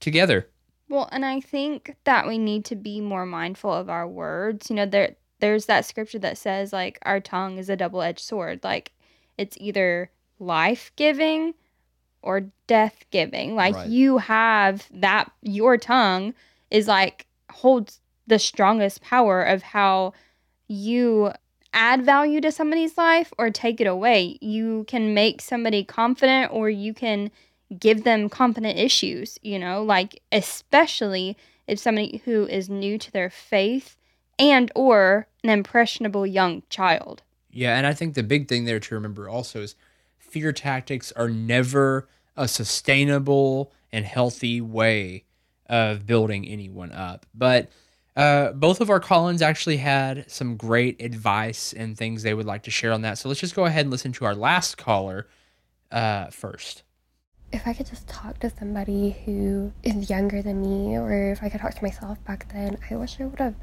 together. 0.00 0.48
Well, 0.88 1.08
and 1.12 1.24
I 1.24 1.40
think 1.40 1.94
that 2.04 2.26
we 2.26 2.36
need 2.38 2.64
to 2.66 2.74
be 2.76 3.00
more 3.00 3.24
mindful 3.26 3.72
of 3.72 3.88
our 3.88 4.08
words. 4.08 4.70
You 4.70 4.76
know, 4.76 4.86
there 4.86 5.16
there's 5.38 5.66
that 5.66 5.84
scripture 5.84 6.18
that 6.18 6.36
says 6.38 6.72
like 6.72 6.98
our 7.02 7.20
tongue 7.20 7.58
is 7.58 7.68
a 7.70 7.76
double-edged 7.76 8.20
sword. 8.20 8.64
Like 8.64 8.92
it's 9.38 9.56
either 9.60 10.10
life-giving 10.38 11.54
or 12.22 12.42
death-giving. 12.66 13.54
Like 13.54 13.74
Right. 13.74 13.88
you 13.88 14.18
have 14.18 14.86
that 14.92 15.30
your 15.42 15.78
tongue 15.78 16.34
is 16.70 16.88
like 16.88 17.26
holds 17.50 18.00
the 18.26 18.38
strongest 18.38 19.00
power 19.00 19.42
of 19.42 19.62
how 19.62 20.12
you 20.68 21.32
add 21.72 22.04
value 22.04 22.40
to 22.40 22.52
somebody's 22.52 22.98
life 22.98 23.32
or 23.38 23.50
take 23.50 23.80
it 23.80 23.86
away. 23.86 24.38
You 24.40 24.84
can 24.88 25.14
make 25.14 25.40
somebody 25.40 25.84
confident 25.84 26.52
or 26.52 26.68
you 26.68 26.92
can 26.94 27.30
give 27.78 28.04
them 28.04 28.28
confident 28.28 28.78
issues, 28.78 29.38
you 29.42 29.58
know, 29.58 29.82
like 29.82 30.20
especially 30.32 31.36
if 31.66 31.78
somebody 31.78 32.20
who 32.24 32.46
is 32.46 32.68
new 32.68 32.98
to 32.98 33.12
their 33.12 33.30
faith 33.30 33.96
and 34.38 34.72
or 34.74 35.28
an 35.44 35.50
impressionable 35.50 36.26
young 36.26 36.62
child. 36.68 37.22
Yeah, 37.52 37.76
and 37.76 37.86
I 37.86 37.94
think 37.94 38.14
the 38.14 38.22
big 38.22 38.48
thing 38.48 38.64
there 38.64 38.80
to 38.80 38.94
remember 38.94 39.28
also 39.28 39.62
is 39.62 39.74
fear 40.18 40.52
tactics 40.52 41.12
are 41.12 41.28
never 41.28 42.08
a 42.36 42.48
sustainable 42.48 43.72
and 43.92 44.04
healthy 44.04 44.60
way 44.60 45.24
of 45.66 46.06
building 46.06 46.46
anyone 46.46 46.92
up. 46.92 47.26
But 47.34 47.70
uh, 48.16 48.52
both 48.52 48.80
of 48.80 48.90
our 48.90 49.00
call-ins 49.00 49.42
actually 49.42 49.76
had 49.78 50.30
some 50.30 50.56
great 50.56 51.00
advice 51.00 51.72
and 51.72 51.96
things 51.96 52.22
they 52.22 52.34
would 52.34 52.46
like 52.46 52.62
to 52.64 52.70
share 52.70 52.92
on 52.92 53.02
that. 53.02 53.18
So 53.18 53.28
let's 53.28 53.40
just 53.40 53.54
go 53.54 53.64
ahead 53.64 53.82
and 53.82 53.90
listen 53.90 54.12
to 54.12 54.24
our 54.24 54.34
last 54.34 54.76
caller 54.76 55.28
uh, 55.90 56.26
first. 56.26 56.82
If 57.52 57.66
I 57.66 57.72
could 57.72 57.86
just 57.86 58.08
talk 58.08 58.38
to 58.40 58.50
somebody 58.50 59.16
who 59.24 59.72
is 59.82 60.08
younger 60.08 60.40
than 60.42 60.60
me, 60.60 60.96
or 60.96 61.32
if 61.32 61.42
I 61.42 61.48
could 61.48 61.60
talk 61.60 61.74
to 61.74 61.82
myself 61.82 62.22
back 62.24 62.52
then, 62.52 62.78
I 62.90 62.96
wish 62.96 63.20
I 63.20 63.24
would 63.24 63.40
have 63.40 63.56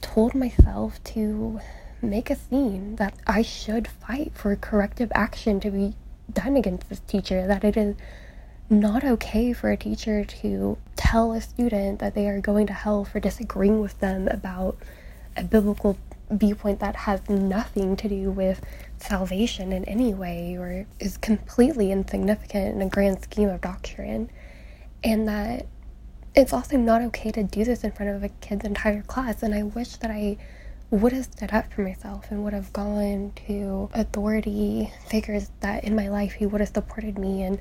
told 0.00 0.34
myself 0.34 1.02
to 1.04 1.60
make 2.00 2.30
a 2.30 2.36
scene 2.36 2.96
that 2.96 3.14
I 3.26 3.42
should 3.42 3.86
fight 3.86 4.32
for 4.34 4.56
corrective 4.56 5.12
action 5.14 5.60
to 5.60 5.70
be 5.70 5.94
done 6.32 6.56
against 6.56 6.88
this 6.88 7.00
teacher, 7.00 7.46
that 7.46 7.64
it 7.64 7.76
is 7.76 7.96
not 8.70 9.04
okay 9.04 9.52
for 9.52 9.70
a 9.70 9.76
teacher 9.76 10.24
to 10.24 10.78
tell 10.96 11.32
a 11.32 11.40
student 11.40 11.98
that 11.98 12.14
they 12.14 12.28
are 12.28 12.40
going 12.40 12.66
to 12.66 12.72
hell 12.72 13.04
for 13.04 13.20
disagreeing 13.20 13.80
with 13.80 13.98
them 14.00 14.28
about 14.28 14.76
a 15.36 15.44
biblical 15.44 15.98
viewpoint 16.30 16.80
that 16.80 16.96
has 16.96 17.28
nothing 17.28 17.96
to 17.96 18.08
do 18.08 18.30
with 18.30 18.64
salvation 18.98 19.72
in 19.72 19.84
any 19.84 20.14
way 20.14 20.56
or 20.56 20.86
is 20.98 21.18
completely 21.18 21.92
insignificant 21.92 22.74
in 22.74 22.82
a 22.82 22.88
grand 22.88 23.22
scheme 23.22 23.48
of 23.48 23.60
doctrine. 23.60 24.30
And 25.04 25.28
that 25.28 25.66
it's 26.34 26.52
also 26.52 26.76
not 26.76 27.02
okay 27.02 27.30
to 27.32 27.42
do 27.42 27.64
this 27.64 27.84
in 27.84 27.92
front 27.92 28.12
of 28.12 28.22
a 28.22 28.28
kid's 28.28 28.64
entire 28.64 29.02
class. 29.02 29.42
And 29.42 29.54
I 29.54 29.64
wish 29.64 29.96
that 29.96 30.10
I 30.10 30.38
would 30.90 31.12
have 31.12 31.24
stood 31.24 31.52
up 31.52 31.72
for 31.72 31.82
myself 31.82 32.30
and 32.30 32.44
would 32.44 32.52
have 32.52 32.72
gone 32.72 33.32
to 33.46 33.90
authority 33.94 34.90
figures 35.08 35.50
that 35.60 35.84
in 35.84 35.96
my 35.96 36.08
life 36.08 36.32
who 36.32 36.48
would 36.48 36.60
have 36.60 36.72
supported 36.72 37.18
me 37.18 37.42
and 37.42 37.58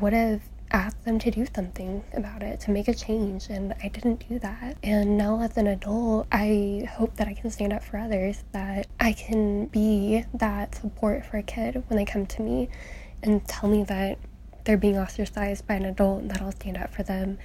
would 0.00 0.12
have 0.12 0.42
asked 0.70 1.04
them 1.04 1.18
to 1.18 1.30
do 1.30 1.46
something 1.54 2.02
about 2.14 2.42
it, 2.42 2.58
to 2.60 2.70
make 2.70 2.88
a 2.88 2.94
change, 2.94 3.48
and 3.50 3.74
I 3.82 3.88
didn't 3.88 4.26
do 4.28 4.38
that. 4.38 4.76
And 4.82 5.18
now, 5.18 5.40
as 5.42 5.56
an 5.56 5.66
adult, 5.66 6.26
I 6.32 6.88
hope 6.90 7.16
that 7.16 7.28
I 7.28 7.34
can 7.34 7.50
stand 7.50 7.72
up 7.72 7.82
for 7.84 7.98
others, 7.98 8.44
that 8.52 8.86
I 8.98 9.12
can 9.12 9.66
be 9.66 10.24
that 10.32 10.74
support 10.74 11.26
for 11.26 11.36
a 11.36 11.42
kid 11.42 11.82
when 11.88 11.98
they 11.98 12.04
come 12.04 12.26
to 12.26 12.42
me 12.42 12.68
and 13.22 13.46
tell 13.46 13.68
me 13.68 13.84
that 13.84 14.18
they're 14.64 14.78
being 14.78 14.96
ostracized 14.96 15.66
by 15.66 15.74
an 15.74 15.84
adult 15.84 16.22
and 16.22 16.30
that 16.30 16.40
I'll 16.40 16.52
stand 16.52 16.78
up 16.78 16.94
for 16.94 17.02
them. 17.02 17.38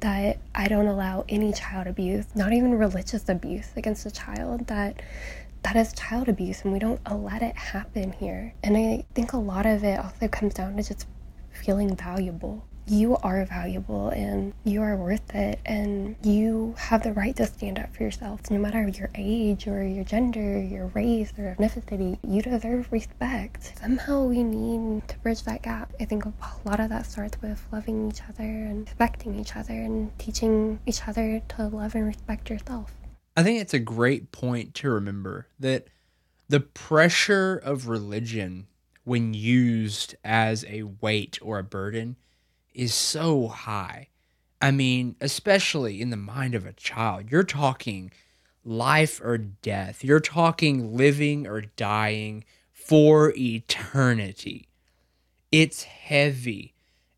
That 0.00 0.38
I 0.54 0.66
don't 0.66 0.86
allow 0.86 1.26
any 1.28 1.52
child 1.52 1.86
abuse, 1.86 2.26
not 2.34 2.54
even 2.54 2.72
religious 2.78 3.28
abuse 3.28 3.68
against 3.76 4.06
a 4.06 4.10
child, 4.10 4.66
that 4.68 5.02
that 5.62 5.76
is 5.76 5.92
child 5.92 6.28
abuse 6.28 6.62
and 6.62 6.72
we 6.72 6.78
don't 6.78 7.00
let 7.22 7.42
it 7.42 7.54
happen 7.54 8.12
here. 8.12 8.54
And 8.62 8.78
I 8.78 9.04
think 9.14 9.34
a 9.34 9.36
lot 9.36 9.66
of 9.66 9.84
it 9.84 9.98
also 9.98 10.26
comes 10.26 10.54
down 10.54 10.78
to 10.78 10.82
just 10.82 11.06
feeling 11.52 11.96
valuable. 11.96 12.64
You 12.86 13.16
are 13.18 13.44
valuable 13.44 14.08
and 14.08 14.52
you 14.64 14.82
are 14.82 14.96
worth 14.96 15.32
it, 15.32 15.60
and 15.64 16.16
you 16.24 16.74
have 16.76 17.04
the 17.04 17.12
right 17.12 17.36
to 17.36 17.46
stand 17.46 17.78
up 17.78 17.94
for 17.94 18.02
yourself 18.02 18.50
no 18.50 18.58
matter 18.58 18.88
your 18.88 19.10
age 19.14 19.68
or 19.68 19.84
your 19.84 20.02
gender, 20.02 20.60
your 20.60 20.86
race 20.86 21.32
or 21.38 21.54
ethnicity. 21.56 22.18
You 22.26 22.42
deserve 22.42 22.90
respect. 22.90 23.78
Somehow 23.80 24.24
we 24.24 24.42
need 24.42 25.06
to 25.06 25.18
bridge 25.18 25.44
that 25.44 25.62
gap. 25.62 25.92
I 26.00 26.04
think 26.04 26.24
a 26.24 26.32
lot 26.64 26.80
of 26.80 26.88
that 26.88 27.06
starts 27.06 27.40
with 27.40 27.64
loving 27.70 28.10
each 28.10 28.22
other 28.28 28.42
and 28.42 28.86
respecting 28.86 29.38
each 29.38 29.54
other 29.54 29.74
and 29.74 30.18
teaching 30.18 30.80
each 30.84 31.06
other 31.06 31.42
to 31.50 31.68
love 31.68 31.94
and 31.94 32.06
respect 32.06 32.50
yourself. 32.50 32.92
I 33.36 33.44
think 33.44 33.60
it's 33.60 33.74
a 33.74 33.78
great 33.78 34.32
point 34.32 34.74
to 34.76 34.90
remember 34.90 35.46
that 35.60 35.86
the 36.48 36.60
pressure 36.60 37.56
of 37.56 37.88
religion 37.88 38.66
when 39.04 39.34
used 39.34 40.14
as 40.24 40.64
a 40.68 40.82
weight 40.82 41.38
or 41.42 41.58
a 41.58 41.64
burden 41.64 42.16
is 42.74 42.94
so 42.94 43.48
high. 43.48 44.08
I 44.62 44.70
mean, 44.70 45.16
especially 45.20 46.00
in 46.00 46.10
the 46.10 46.16
mind 46.16 46.54
of 46.54 46.66
a 46.66 46.72
child, 46.72 47.30
you're 47.30 47.42
talking 47.42 48.12
life 48.64 49.20
or 49.24 49.38
death. 49.38 50.04
You're 50.04 50.20
talking 50.20 50.96
living 50.96 51.46
or 51.46 51.62
dying 51.62 52.44
for 52.70 53.32
eternity. 53.36 54.68
It's 55.50 55.84
heavy. 55.84 56.74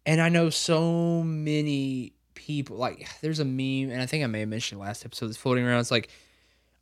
And 0.07 0.20
I 0.20 0.28
know 0.28 0.51
so 0.51 1.22
many 1.22 2.14
people, 2.35 2.76
like, 2.76 3.09
there's 3.20 3.41
a 3.41 3.45
meme, 3.45 3.91
and 3.91 4.01
I 4.01 4.07
think 4.07 4.24
I 4.24 4.28
may 4.28 4.41
have 4.41 4.49
mentioned 4.49 4.80
last 4.80 5.05
episode 5.05 5.26
that's 5.26 5.37
floating 5.37 5.64
around. 5.64 5.80
It's 5.80 5.91
like, 5.91 6.11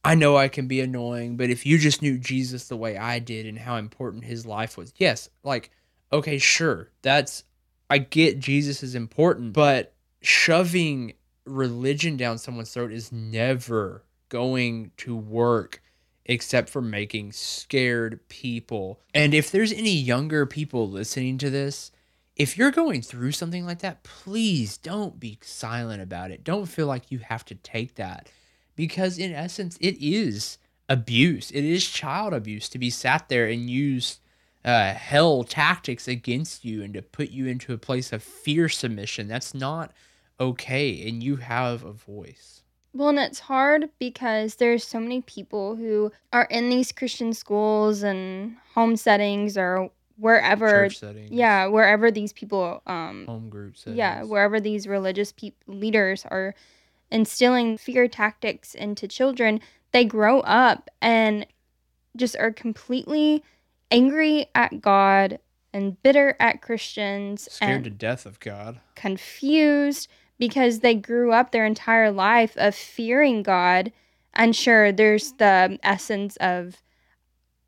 I 0.02 0.14
know 0.14 0.36
I 0.36 0.48
can 0.48 0.66
be 0.66 0.80
annoying, 0.80 1.36
but 1.36 1.50
if 1.50 1.66
you 1.66 1.76
just 1.78 2.00
knew 2.00 2.18
Jesus 2.18 2.68
the 2.68 2.76
way 2.76 2.96
I 2.96 3.18
did 3.18 3.46
and 3.46 3.58
how 3.58 3.76
important 3.76 4.24
his 4.24 4.46
life 4.46 4.78
was, 4.78 4.94
yes, 4.96 5.28
like, 5.44 5.70
okay, 6.12 6.38
sure, 6.38 6.90
that's, 7.02 7.44
I 7.90 7.98
get 7.98 8.40
Jesus 8.40 8.82
is 8.82 8.94
important, 8.94 9.52
but 9.52 9.92
shoving 10.22 11.14
religion 11.44 12.16
down 12.16 12.38
someone's 12.38 12.72
throat 12.72 12.92
is 12.92 13.12
never 13.12 14.04
going 14.30 14.92
to 14.98 15.14
work 15.14 15.82
except 16.24 16.70
for 16.70 16.80
making 16.80 17.32
scared 17.32 18.20
people. 18.28 19.00
And 19.12 19.34
if 19.34 19.50
there's 19.50 19.72
any 19.72 19.92
younger 19.92 20.46
people 20.46 20.88
listening 20.88 21.38
to 21.38 21.50
this, 21.50 21.90
if 22.36 22.56
you're 22.56 22.70
going 22.70 23.02
through 23.02 23.32
something 23.32 23.66
like 23.66 23.80
that, 23.80 24.02
please 24.02 24.78
don't 24.78 25.20
be 25.20 25.38
silent 25.42 26.00
about 26.00 26.30
it. 26.30 26.44
Don't 26.44 26.66
feel 26.66 26.86
like 26.86 27.10
you 27.10 27.18
have 27.18 27.44
to 27.46 27.54
take 27.54 27.96
that 27.96 28.30
because 28.80 29.18
in 29.18 29.32
essence 29.32 29.76
it 29.80 29.96
is 30.00 30.56
abuse 30.88 31.50
it 31.50 31.64
is 31.64 31.86
child 31.86 32.32
abuse 32.32 32.66
to 32.68 32.78
be 32.78 32.90
sat 32.90 33.28
there 33.28 33.46
and 33.46 33.68
use 33.68 34.20
uh, 34.64 34.92
hell 34.92 35.44
tactics 35.44 36.08
against 36.08 36.64
you 36.64 36.82
and 36.82 36.94
to 36.94 37.02
put 37.02 37.30
you 37.30 37.46
into 37.46 37.72
a 37.72 37.78
place 37.78 38.12
of 38.12 38.22
fear 38.22 38.68
submission 38.68 39.28
that's 39.28 39.52
not 39.54 39.92
okay 40.38 41.06
and 41.06 41.22
you 41.22 41.36
have 41.36 41.84
a 41.84 41.92
voice 41.92 42.62
Well, 42.92 43.10
and 43.10 43.18
it's 43.18 43.40
hard 43.40 43.90
because 43.98 44.56
there's 44.56 44.82
so 44.82 44.98
many 44.98 45.20
people 45.22 45.76
who 45.76 46.10
are 46.32 46.48
in 46.50 46.70
these 46.70 46.90
Christian 46.90 47.32
schools 47.34 48.02
and 48.02 48.56
home 48.74 48.96
settings 48.96 49.56
or 49.56 49.90
wherever. 50.16 50.88
Yeah, 51.30 51.66
wherever 51.66 52.10
these 52.10 52.32
people 52.32 52.82
um 52.86 53.26
home 53.26 53.48
group 53.48 53.76
settings. 53.76 53.98
yeah, 53.98 54.24
wherever 54.24 54.58
these 54.60 54.88
religious 54.88 55.32
peop 55.32 55.54
leaders 55.66 56.24
are 56.30 56.54
instilling 57.10 57.76
fear 57.76 58.08
tactics 58.08 58.74
into 58.74 59.08
children, 59.08 59.60
they 59.92 60.04
grow 60.04 60.40
up 60.40 60.90
and 61.00 61.46
just 62.16 62.36
are 62.38 62.52
completely 62.52 63.42
angry 63.90 64.46
at 64.54 64.80
God 64.80 65.38
and 65.72 66.00
bitter 66.02 66.36
at 66.40 66.62
Christians 66.62 67.48
scared 67.50 67.84
to 67.84 67.90
death 67.90 68.26
of 68.26 68.40
god 68.40 68.80
confused 68.96 70.08
because 70.38 70.80
they 70.80 70.94
grew 70.94 71.32
up 71.32 71.52
their 71.52 71.66
entire 71.66 72.10
life 72.10 72.56
of 72.56 72.74
fearing 72.74 73.42
God. 73.42 73.92
And 74.32 74.56
sure, 74.56 74.90
there's 74.90 75.32
the 75.32 75.78
essence 75.82 76.36
of, 76.36 76.82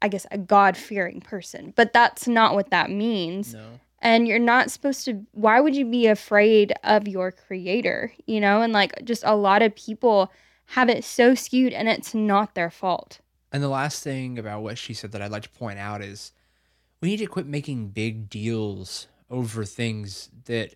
I 0.01 0.09
guess, 0.09 0.27
a 0.31 0.39
God 0.39 0.77
fearing 0.77 1.21
person, 1.21 1.75
but 1.77 1.93
that's 1.93 2.27
not 2.27 2.55
what 2.55 2.71
that 2.71 2.91
means. 2.91 3.55
no 3.55 3.79
And 4.05 4.27
you're 4.27 4.41
not 4.41 4.71
supposed 4.71 5.05
to, 5.05 5.25
why 5.31 5.61
would 5.61 5.77
you 5.77 5.87
be 5.87 6.09
afraid 6.09 6.73
of 6.83 7.07
your 7.07 7.31
creator? 7.31 8.13
You 8.27 8.41
know, 8.41 8.61
and 8.61 8.73
like 8.73 8.93
just 9.05 9.23
a 9.25 9.37
lot 9.37 9.63
of 9.63 9.75
people 9.77 10.33
have 10.67 10.89
it 10.89 11.05
so 11.05 11.35
skewed 11.35 11.73
and 11.73 11.89
it's 11.89 12.13
not 12.13 12.55
their 12.55 12.71
fault. 12.71 13.21
And 13.53 13.63
the 13.63 13.69
last 13.69 14.03
thing 14.03 14.39
about 14.39 14.63
what 14.63 14.77
she 14.77 14.93
said 14.93 15.13
that 15.13 15.23
I'd 15.23 15.31
like 15.31 15.45
to 15.45 15.51
point 15.51 15.79
out 15.79 16.03
is 16.03 16.33
we 17.01 17.11
need 17.11 17.19
to 17.19 17.27
quit 17.27 17.47
making 17.47 17.91
big 17.91 18.29
deals 18.29 19.07
over 19.31 19.65
things 19.65 20.31
that 20.47 20.75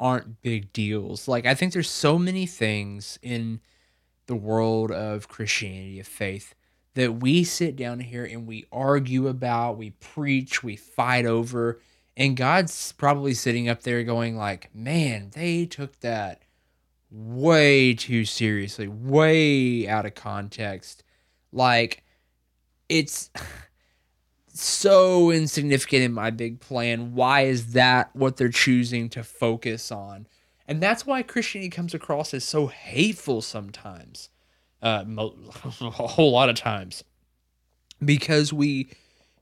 aren't 0.00 0.42
big 0.42 0.72
deals. 0.72 1.28
Like, 1.28 1.46
I 1.46 1.54
think 1.54 1.72
there's 1.72 1.90
so 1.90 2.18
many 2.18 2.46
things 2.46 3.18
in 3.22 3.60
the 4.26 4.34
world 4.34 4.90
of 4.90 5.28
Christianity, 5.28 6.00
of 6.00 6.06
faith, 6.06 6.54
that 6.94 7.20
we 7.20 7.44
sit 7.44 7.76
down 7.76 8.00
here 8.00 8.24
and 8.24 8.46
we 8.46 8.64
argue 8.72 9.28
about, 9.28 9.76
we 9.76 9.90
preach, 9.90 10.64
we 10.64 10.74
fight 10.74 11.26
over. 11.26 11.80
And 12.20 12.36
God's 12.36 12.92
probably 12.92 13.32
sitting 13.32 13.70
up 13.70 13.82
there 13.82 14.04
going, 14.04 14.36
like, 14.36 14.68
man, 14.74 15.30
they 15.32 15.64
took 15.64 15.98
that 16.00 16.42
way 17.10 17.94
too 17.94 18.26
seriously, 18.26 18.86
way 18.86 19.88
out 19.88 20.04
of 20.04 20.14
context. 20.14 21.02
Like 21.50 22.04
it's 22.90 23.30
so 24.52 25.30
insignificant 25.30 26.02
in 26.02 26.12
my 26.12 26.28
big 26.28 26.60
plan. 26.60 27.14
Why 27.14 27.42
is 27.42 27.72
that 27.72 28.14
what 28.14 28.36
they're 28.36 28.50
choosing 28.50 29.08
to 29.10 29.24
focus 29.24 29.90
on? 29.90 30.26
And 30.68 30.82
that's 30.82 31.06
why 31.06 31.22
christianity 31.22 31.70
comes 31.70 31.94
across 31.94 32.34
as 32.34 32.44
so 32.44 32.68
hateful 32.68 33.42
sometimes 33.42 34.28
uh 34.82 35.04
a 35.18 35.90
whole 35.90 36.32
lot 36.32 36.50
of 36.50 36.56
times. 36.56 37.02
Because 38.04 38.52
we 38.52 38.90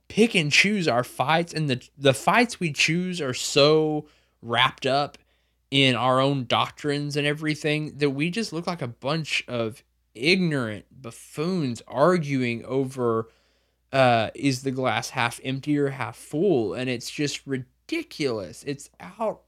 pick 0.08 0.34
and 0.34 0.50
choose 0.50 0.88
our 0.88 1.04
fights 1.04 1.52
and 1.52 1.68
the 1.68 1.88
the 1.96 2.14
fights 2.14 2.58
we 2.58 2.72
choose 2.72 3.20
are 3.20 3.34
so 3.34 4.06
wrapped 4.42 4.86
up 4.86 5.18
in 5.70 5.94
our 5.94 6.20
own 6.20 6.46
doctrines 6.46 7.16
and 7.16 7.26
everything 7.26 7.98
that 7.98 8.10
we 8.10 8.30
just 8.30 8.52
look 8.52 8.66
like 8.66 8.82
a 8.82 8.88
bunch 8.88 9.44
of 9.48 9.82
ignorant 10.14 10.86
buffoons 10.90 11.82
arguing 11.86 12.64
over 12.64 13.28
uh 13.92 14.30
is 14.34 14.62
the 14.62 14.70
glass 14.70 15.10
half 15.10 15.40
empty 15.44 15.78
or 15.78 15.90
half 15.90 16.16
full? 16.16 16.74
And 16.74 16.88
it's 16.88 17.10
just 17.10 17.46
ridiculous. 17.46 18.64
It's 18.64 18.90
out 19.00 19.42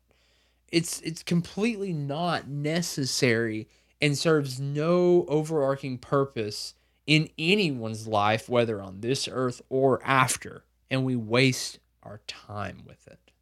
it's 0.71 1.01
it's 1.01 1.23
completely 1.23 1.93
not 1.93 2.49
necessary 2.49 3.69
and 4.01 4.17
serves 4.17 4.61
no 4.61 5.25
overarching 5.29 5.99
purpose 5.99 6.75
in 7.07 7.29
anyone's 7.39 8.07
life 8.07 8.49
whether 8.49 8.81
on 8.81 9.01
this 9.01 9.29
earth 9.29 9.63
or 9.69 10.01
after 10.05 10.65
and 10.91 11.05
we 11.05 11.17
waste 11.17 11.79
our 12.03 12.21
time 12.27 12.83
with 12.87 13.07
it 13.09 13.33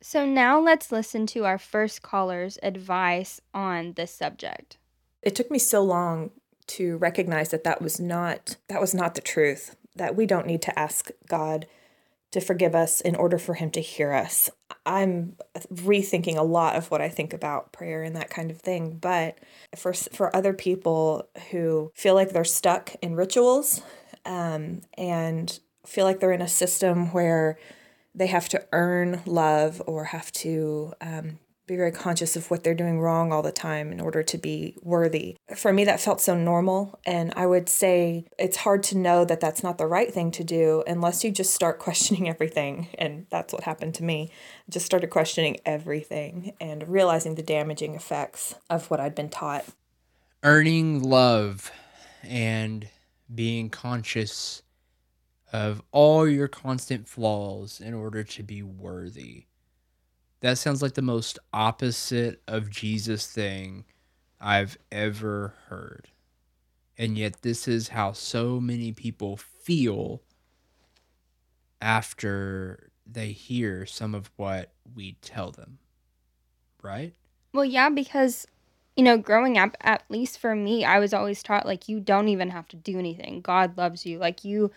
So 0.00 0.26
now 0.26 0.60
let's 0.60 0.92
listen 0.92 1.26
to 1.28 1.44
our 1.44 1.58
first 1.58 2.02
caller's 2.02 2.58
advice 2.62 3.40
on 3.54 3.94
this 3.94 4.12
subject. 4.12 4.76
It 5.22 5.34
took 5.34 5.50
me 5.50 5.58
so 5.58 5.82
long 5.82 6.30
to 6.66 6.96
recognize 6.98 7.50
that 7.50 7.64
that 7.64 7.80
was 7.80 7.98
not 8.00 8.56
that 8.68 8.80
was 8.80 8.94
not 8.94 9.14
the 9.14 9.20
truth. 9.20 9.76
That 9.96 10.16
we 10.16 10.26
don't 10.26 10.46
need 10.46 10.62
to 10.62 10.78
ask 10.78 11.10
God 11.28 11.66
to 12.34 12.40
forgive 12.40 12.74
us 12.74 13.00
in 13.00 13.14
order 13.14 13.38
for 13.38 13.54
him 13.54 13.70
to 13.70 13.80
hear 13.80 14.12
us. 14.12 14.50
I'm 14.84 15.36
rethinking 15.72 16.36
a 16.36 16.42
lot 16.42 16.76
of 16.76 16.90
what 16.90 17.00
I 17.00 17.08
think 17.08 17.32
about 17.32 17.72
prayer 17.72 18.02
and 18.02 18.16
that 18.16 18.28
kind 18.28 18.50
of 18.50 18.60
thing, 18.60 18.98
but 19.00 19.38
for 19.76 19.92
for 19.92 20.34
other 20.34 20.52
people 20.52 21.28
who 21.50 21.92
feel 21.94 22.14
like 22.14 22.30
they're 22.30 22.44
stuck 22.44 22.94
in 23.00 23.14
rituals 23.14 23.80
um, 24.24 24.82
and 24.98 25.58
feel 25.86 26.04
like 26.04 26.18
they're 26.18 26.32
in 26.32 26.42
a 26.42 26.48
system 26.48 27.12
where 27.12 27.56
they 28.14 28.26
have 28.26 28.48
to 28.48 28.66
earn 28.72 29.22
love 29.26 29.80
or 29.86 30.04
have 30.04 30.32
to 30.32 30.92
um, 31.00 31.38
be 31.66 31.76
very 31.76 31.92
conscious 31.92 32.36
of 32.36 32.50
what 32.50 32.62
they're 32.62 32.74
doing 32.74 33.00
wrong 33.00 33.32
all 33.32 33.42
the 33.42 33.52
time 33.52 33.90
in 33.90 34.00
order 34.00 34.22
to 34.22 34.38
be 34.38 34.76
worthy. 34.82 35.36
For 35.56 35.72
me, 35.72 35.84
that 35.84 36.00
felt 36.00 36.20
so 36.20 36.36
normal. 36.36 36.98
And 37.06 37.32
I 37.36 37.46
would 37.46 37.68
say 37.68 38.26
it's 38.38 38.58
hard 38.58 38.82
to 38.84 38.98
know 38.98 39.24
that 39.24 39.40
that's 39.40 39.62
not 39.62 39.78
the 39.78 39.86
right 39.86 40.12
thing 40.12 40.30
to 40.32 40.44
do 40.44 40.84
unless 40.86 41.24
you 41.24 41.30
just 41.30 41.54
start 41.54 41.78
questioning 41.78 42.28
everything. 42.34 42.88
And 42.98 43.26
that's 43.30 43.52
what 43.52 43.64
happened 43.64 43.94
to 43.96 44.04
me. 44.04 44.30
I 44.68 44.72
just 44.72 44.86
started 44.86 45.08
questioning 45.10 45.58
everything 45.64 46.52
and 46.60 46.86
realizing 46.88 47.34
the 47.34 47.42
damaging 47.42 47.94
effects 47.94 48.54
of 48.68 48.90
what 48.90 49.00
I'd 49.00 49.14
been 49.14 49.30
taught. 49.30 49.64
earning 50.42 51.02
love 51.02 51.70
and 52.22 52.88
being 53.34 53.70
conscious 53.70 54.62
of 55.52 55.80
all 55.92 56.28
your 56.28 56.48
constant 56.48 57.08
flaws 57.08 57.80
in 57.80 57.94
order 57.94 58.24
to 58.24 58.42
be 58.42 58.62
worthy. 58.62 59.46
That 60.44 60.58
sounds 60.58 60.82
like 60.82 60.92
the 60.92 61.00
most 61.00 61.38
opposite 61.54 62.42
of 62.46 62.68
Jesus 62.68 63.26
thing 63.26 63.86
I've 64.38 64.76
ever 64.92 65.54
heard. 65.68 66.08
And 66.98 67.16
yet, 67.16 67.40
this 67.40 67.66
is 67.66 67.88
how 67.88 68.12
so 68.12 68.60
many 68.60 68.92
people 68.92 69.38
feel 69.38 70.20
after 71.80 72.90
they 73.10 73.28
hear 73.28 73.86
some 73.86 74.14
of 74.14 74.30
what 74.36 74.70
we 74.94 75.12
tell 75.22 75.50
them. 75.50 75.78
Right? 76.82 77.14
Well, 77.54 77.64
yeah, 77.64 77.88
because 77.88 78.46
you 78.96 79.02
know, 79.02 79.16
growing 79.16 79.56
up, 79.56 79.78
at 79.80 80.02
least 80.10 80.38
for 80.38 80.54
me, 80.54 80.84
I 80.84 80.98
was 80.98 81.14
always 81.14 81.42
taught 81.42 81.64
like 81.64 81.88
you 81.88 82.00
don't 82.00 82.28
even 82.28 82.50
have 82.50 82.68
to 82.68 82.76
do 82.76 82.98
anything. 82.98 83.40
God 83.40 83.78
loves 83.78 84.04
you. 84.04 84.18
Like 84.18 84.44
you, 84.44 84.72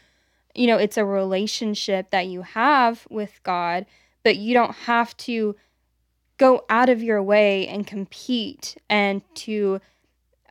you 0.55 0.67
know, 0.67 0.77
it's 0.77 0.95
a 0.95 1.03
relationship 1.03 2.11
that 2.11 2.27
you 2.27 2.43
have 2.43 3.05
with 3.09 3.41
God, 3.43 3.85
but 4.27 4.35
you 4.35 4.53
don't 4.53 4.75
have 4.75 5.15
to 5.15 5.55
go 6.35 6.65
out 6.69 6.89
of 6.89 7.01
your 7.01 7.23
way 7.23 7.65
and 7.65 7.87
compete 7.87 8.75
and 8.89 9.21
to 9.35 9.79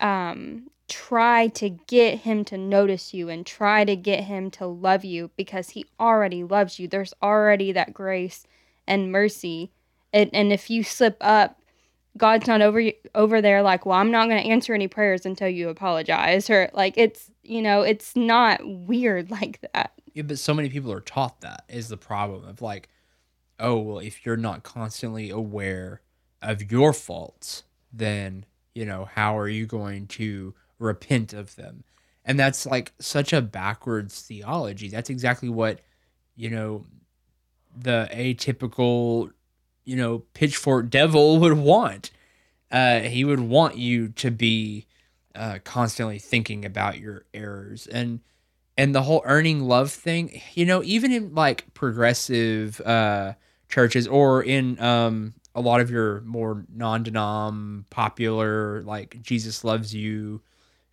um 0.01 0.71
try 0.89 1.49
to 1.49 1.69
get 1.69 2.21
him 2.21 2.43
to 2.43 2.57
notice 2.57 3.13
you 3.13 3.29
and 3.29 3.45
try 3.45 3.85
to 3.85 3.95
get 3.95 4.25
him 4.25 4.51
to 4.51 4.67
love 4.67 5.05
you 5.05 5.31
because 5.37 5.69
he 5.69 5.85
already 6.01 6.43
loves 6.43 6.79
you. 6.79 6.89
There's 6.89 7.13
already 7.21 7.71
that 7.73 7.93
grace 7.93 8.47
and 8.87 9.13
mercy. 9.13 9.71
And, 10.11 10.31
and 10.33 10.55
if 10.55 10.71
you 10.71 10.83
slip 10.83 11.19
up 11.21 11.61
God's 12.17 12.47
not 12.47 12.63
over 12.63 12.83
over 13.15 13.43
there 13.43 13.61
like, 13.61 13.85
well, 13.85 13.99
I'm 13.99 14.11
not 14.11 14.31
going 14.31 14.43
to 14.43 14.49
answer 14.49 14.73
any 14.73 14.89
prayers 14.89 15.27
until 15.27 15.51
you 15.51 15.69
apologize 15.69 16.49
or 16.49 16.71
like 16.73 16.95
it's, 16.97 17.31
you 17.43 17.61
know, 17.61 17.83
it's 17.83 18.17
not 18.17 18.61
weird 18.65 19.31
like 19.39 19.61
that. 19.75 19.93
Yeah, 20.15 20.23
but 20.23 20.39
so 20.39 20.55
many 20.55 20.71
people 20.71 20.91
are 20.93 21.03
taught 21.03 21.43
that 21.43 21.65
is 21.69 21.91
the 21.91 21.99
problem 21.99 22.49
of 22.49 22.63
like, 22.63 22.89
oh, 23.59 23.79
well, 23.79 23.99
if 23.99 24.25
you're 24.25 24.37
not 24.37 24.63
constantly 24.63 25.31
aware 25.31 26.01
of 26.43 26.71
your 26.71 26.93
faults, 26.93 27.65
then, 27.93 28.45
you 28.75 28.85
know, 28.85 29.09
how 29.15 29.39
are 29.39 29.49
you 29.49 29.67
going 29.67 30.07
to 30.07 30.55
repent 30.79 31.33
of 31.33 31.57
them? 31.57 31.85
And 32.25 32.39
that's 32.39 32.67
like 32.67 32.93
such 32.99 33.33
a 33.33 33.41
backwards 33.41 34.21
theology. 34.21 34.89
That's 34.89 35.11
exactly 35.11 35.49
what, 35.49 35.81
you 36.35 36.51
know, 36.51 36.85
the 37.77 38.09
atypical, 38.13 39.31
you 39.85 39.97
know, 39.97 40.19
pitchfork 40.35 40.91
devil 40.91 41.39
would 41.39 41.55
want. 41.55 42.11
Uh, 42.71 43.01
he 43.01 43.25
would 43.25 43.41
want 43.41 43.77
you 43.77 44.09
to 44.09 44.31
be 44.31 44.87
uh, 45.35 45.59
constantly 45.65 46.19
thinking 46.19 46.65
about 46.65 46.99
your 46.99 47.25
errors 47.33 47.87
and 47.87 48.21
and 48.79 48.95
the 48.95 49.03
whole 49.03 49.23
earning 49.25 49.61
love 49.61 49.91
thing. 49.93 50.43
You 50.55 50.67
know, 50.67 50.83
even 50.83 51.13
in 51.13 51.35
like 51.35 51.73
progressive 51.75 52.81
uh, 52.81 53.35
churches 53.69 54.07
or 54.07 54.43
in 54.43 54.81
um, 54.81 55.35
a 55.55 55.61
lot 55.61 55.81
of 55.81 55.91
your 55.91 56.21
more 56.23 56.65
non-denom 56.75 57.89
popular 57.91 58.83
like 58.83 59.21
Jesus 59.23 59.65
loves 59.65 59.95
you, 59.95 60.43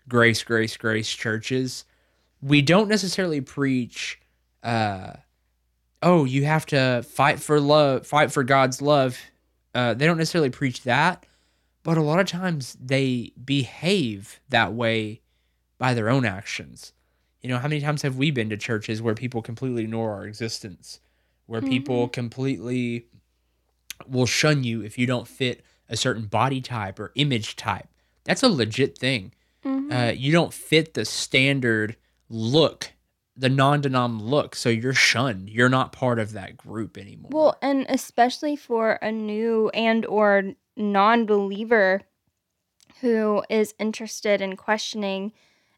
grace, 0.07 0.43
grace, 0.43 0.77
grace 0.77 1.09
churches, 1.09 1.85
we 2.41 2.61
don't 2.61 2.89
necessarily 2.89 3.41
preach. 3.41 4.19
Uh, 4.63 5.13
oh, 6.01 6.25
you 6.25 6.45
have 6.45 6.65
to 6.67 7.03
fight 7.03 7.39
for 7.39 7.59
love, 7.59 8.05
fight 8.05 8.31
for 8.31 8.43
God's 8.43 8.81
love. 8.81 9.17
Uh, 9.75 9.93
they 9.93 10.05
don't 10.05 10.17
necessarily 10.17 10.49
preach 10.49 10.83
that, 10.83 11.25
but 11.83 11.97
a 11.97 12.01
lot 12.01 12.19
of 12.19 12.27
times 12.27 12.77
they 12.81 13.33
behave 13.43 14.39
that 14.49 14.73
way 14.73 15.21
by 15.77 15.93
their 15.93 16.09
own 16.09 16.25
actions. 16.25 16.93
You 17.41 17.49
know, 17.49 17.57
how 17.57 17.67
many 17.67 17.81
times 17.81 18.03
have 18.03 18.15
we 18.15 18.31
been 18.31 18.49
to 18.49 18.57
churches 18.57 19.01
where 19.01 19.15
people 19.15 19.41
completely 19.41 19.83
ignore 19.83 20.13
our 20.13 20.25
existence, 20.25 21.01
where 21.45 21.61
people 21.61 22.07
completely 22.07 23.07
will 24.07 24.25
shun 24.25 24.63
you 24.63 24.81
if 24.81 24.97
you 24.97 25.05
don't 25.05 25.27
fit 25.27 25.63
a 25.89 25.97
certain 25.97 26.25
body 26.25 26.61
type 26.61 26.99
or 26.99 27.11
image 27.15 27.55
type? 27.55 27.87
That's 28.23 28.43
a 28.43 28.49
legit 28.49 28.97
thing. 28.97 29.33
Uh, 29.65 30.11
you 30.15 30.31
don't 30.31 30.53
fit 30.53 30.93
the 30.93 31.05
standard 31.05 31.95
look, 32.29 32.91
the 33.37 33.49
non-denom 33.49 34.21
look, 34.21 34.55
so 34.55 34.69
you're 34.69 34.93
shunned. 34.93 35.49
You're 35.49 35.69
not 35.69 35.91
part 35.91 36.19
of 36.19 36.33
that 36.33 36.57
group 36.57 36.97
anymore. 36.97 37.29
Well, 37.31 37.57
and 37.61 37.85
especially 37.87 38.55
for 38.55 38.93
a 38.93 39.11
new 39.11 39.69
and 39.69 40.05
or 40.05 40.53
non-believer 40.75 42.01
who 43.01 43.43
is 43.49 43.75
interested 43.79 44.41
in 44.41 44.55
questioning 44.57 45.31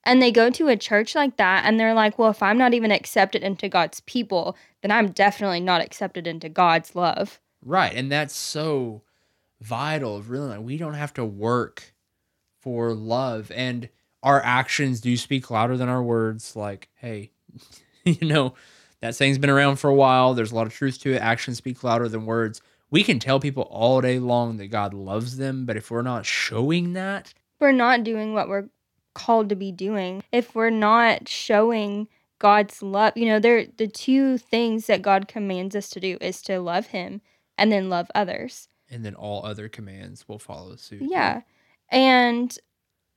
and 0.06 0.22
they 0.22 0.32
go 0.32 0.50
to 0.50 0.68
a 0.68 0.78
church 0.78 1.16
like 1.16 1.38
that 1.38 1.66
and 1.66 1.80
they're 1.80 1.94
like, 1.94 2.18
"Well, 2.20 2.30
if 2.30 2.42
I'm 2.44 2.58
not 2.58 2.74
even 2.74 2.92
accepted 2.92 3.44
into 3.44 3.70
God's 3.70 4.00
people, 4.02 4.56
then 4.82 4.92
I'm 4.92 5.12
definitely 5.12 5.60
not 5.60 5.82
accepted 5.82 6.28
into 6.28 6.50
God's 6.50 6.96
love." 6.96 7.40
Right, 7.64 7.94
and 7.96 8.12
that's 8.12 8.36
so 8.36 9.02
vital. 9.62 10.22
Really, 10.22 10.48
like, 10.50 10.60
we 10.62 10.78
don't 10.78 10.94
have 10.94 11.14
to 11.16 11.26
work 11.26 11.94
for 12.62 12.94
love, 12.94 13.52
and 13.56 13.90
our 14.24 14.42
actions 14.44 15.02
do 15.02 15.18
speak 15.18 15.50
louder 15.52 15.78
than 15.78 15.90
our 15.90 16.04
words. 16.04 16.56
Like, 16.56 16.90
hey, 16.96 17.32
you 18.06 18.28
know, 18.28 18.54
that 19.02 19.16
saying's 19.16 19.38
been 19.38 19.50
around 19.50 19.78
for 19.78 19.90
a 19.90 19.96
while. 19.96 20.34
There's 20.34 20.52
a 20.52 20.56
lot 20.56 20.68
of 20.68 20.74
truth 20.74 21.00
to 21.02 21.14
it. 21.14 21.22
Actions 21.22 21.58
speak 21.58 21.84
louder 21.84 22.08
than 22.10 22.26
words. 22.26 22.62
We 22.92 23.04
can 23.04 23.20
tell 23.20 23.40
people 23.40 23.64
all 23.64 24.00
day 24.02 24.20
long 24.20 24.58
that 24.58 24.68
God 24.68 24.94
loves 24.94 25.38
them, 25.38 25.66
but 25.66 25.76
if 25.78 25.90
we're 25.92 26.02
not 26.04 26.26
showing 26.26 26.94
that, 26.94 27.34
We're 27.60 27.72
not 27.72 28.04
doing 28.04 28.34
what 28.34 28.48
we're 28.48 28.70
called 29.16 29.50
to 29.50 29.56
be 29.56 29.72
doing. 29.72 30.24
If 30.32 30.54
we're 30.54 30.70
not 30.70 31.28
showing 31.28 32.08
God's 32.38 32.84
love, 32.84 33.14
you 33.16 33.26
know, 33.26 33.40
there 33.40 33.66
the 33.78 33.88
two 33.88 34.38
things 34.38 34.86
that 34.86 35.02
God 35.02 35.28
commands 35.28 35.76
us 35.76 35.90
to 35.90 36.00
do 36.00 36.18
is 36.22 36.42
to 36.44 36.60
love 36.60 36.88
him 36.88 37.22
and 37.58 37.72
then 37.72 37.90
love 37.90 38.12
others. 38.14 38.68
and 38.90 39.04
then 39.04 39.16
all 39.16 39.44
other 39.46 39.68
commands 39.68 40.28
will 40.28 40.40
follow 40.40 40.76
suit. 40.76 41.02
Yeah. 41.02 41.42
And 41.90 42.56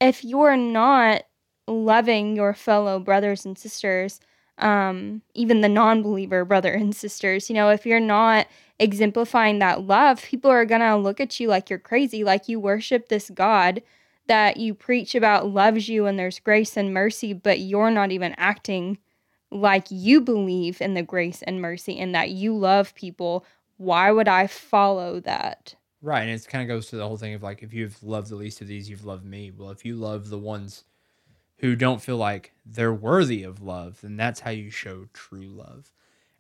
if 0.00 0.24
you're 0.24 0.56
not 0.56 1.24
loving 1.66 2.36
your 2.36 2.54
fellow 2.54 2.98
brothers 2.98 3.44
and 3.44 3.58
sisters, 3.58 4.20
um, 4.58 5.22
even 5.34 5.60
the 5.60 5.68
non 5.68 6.02
believer 6.02 6.44
brother 6.44 6.72
and 6.72 6.94
sisters, 6.94 7.48
you 7.48 7.54
know, 7.54 7.68
if 7.70 7.86
you're 7.86 8.00
not 8.00 8.46
exemplifying 8.78 9.58
that 9.58 9.82
love, 9.82 10.22
people 10.22 10.50
are 10.50 10.64
going 10.64 10.80
to 10.80 10.96
look 10.96 11.20
at 11.20 11.38
you 11.38 11.48
like 11.48 11.68
you're 11.68 11.78
crazy, 11.78 12.24
like 12.24 12.48
you 12.48 12.58
worship 12.58 13.08
this 13.08 13.30
God 13.30 13.82
that 14.28 14.58
you 14.58 14.74
preach 14.74 15.14
about 15.14 15.48
loves 15.48 15.88
you 15.88 16.06
and 16.06 16.18
there's 16.18 16.38
grace 16.38 16.76
and 16.76 16.94
mercy, 16.94 17.32
but 17.32 17.58
you're 17.58 17.90
not 17.90 18.12
even 18.12 18.34
acting 18.38 18.98
like 19.50 19.86
you 19.90 20.20
believe 20.20 20.80
in 20.80 20.94
the 20.94 21.02
grace 21.02 21.42
and 21.42 21.60
mercy 21.60 21.98
and 21.98 22.14
that 22.14 22.30
you 22.30 22.56
love 22.56 22.94
people. 22.94 23.44
Why 23.78 24.10
would 24.10 24.28
I 24.28 24.46
follow 24.46 25.20
that? 25.20 25.74
Right, 26.00 26.22
and 26.22 26.30
it 26.30 26.46
kind 26.46 26.62
of 26.62 26.68
goes 26.68 26.86
to 26.88 26.96
the 26.96 27.06
whole 27.06 27.16
thing 27.16 27.34
of 27.34 27.42
like, 27.42 27.62
if 27.62 27.74
you've 27.74 28.00
loved 28.02 28.28
the 28.28 28.36
least 28.36 28.60
of 28.60 28.68
these, 28.68 28.88
you've 28.88 29.04
loved 29.04 29.24
me. 29.24 29.50
Well, 29.50 29.70
if 29.70 29.84
you 29.84 29.96
love 29.96 30.28
the 30.28 30.38
ones 30.38 30.84
who 31.56 31.74
don't 31.74 32.00
feel 32.00 32.16
like 32.16 32.52
they're 32.64 32.94
worthy 32.94 33.42
of 33.42 33.62
love, 33.62 34.00
then 34.02 34.16
that's 34.16 34.40
how 34.40 34.50
you 34.50 34.70
show 34.70 35.06
true 35.12 35.48
love. 35.48 35.90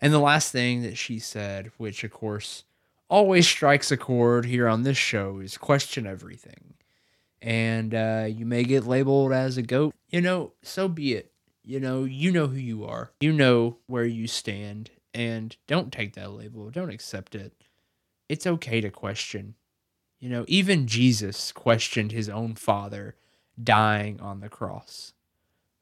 And 0.00 0.12
the 0.12 0.20
last 0.20 0.52
thing 0.52 0.82
that 0.82 0.96
she 0.96 1.18
said, 1.18 1.72
which 1.76 2.04
of 2.04 2.12
course 2.12 2.64
always 3.08 3.48
strikes 3.48 3.90
a 3.90 3.96
chord 3.96 4.44
here 4.44 4.68
on 4.68 4.82
this 4.82 4.98
show 4.98 5.40
is 5.40 5.58
question 5.58 6.06
everything. 6.06 6.74
And 7.40 7.94
uh, 7.94 8.26
you 8.28 8.44
may 8.44 8.64
get 8.64 8.84
labeled 8.84 9.32
as 9.32 9.56
a 9.56 9.62
goat. 9.62 9.94
You 10.10 10.20
know, 10.20 10.52
so 10.62 10.88
be 10.88 11.14
it. 11.14 11.32
You 11.64 11.80
know, 11.80 12.04
you 12.04 12.32
know 12.32 12.46
who 12.46 12.58
you 12.58 12.84
are. 12.84 13.12
You 13.20 13.32
know 13.32 13.76
where 13.86 14.06
you 14.06 14.26
stand. 14.26 14.90
And 15.14 15.56
don't 15.66 15.92
take 15.92 16.14
that 16.14 16.32
label. 16.32 16.70
Don't 16.70 16.90
accept 16.90 17.34
it. 17.34 17.52
It's 18.28 18.46
okay 18.46 18.80
to 18.80 18.90
question. 18.90 19.54
You 20.18 20.28
know, 20.28 20.44
even 20.48 20.86
Jesus 20.86 21.52
questioned 21.52 22.12
his 22.12 22.28
own 22.28 22.54
father 22.54 23.14
dying 23.62 24.20
on 24.20 24.40
the 24.40 24.48
cross. 24.48 25.12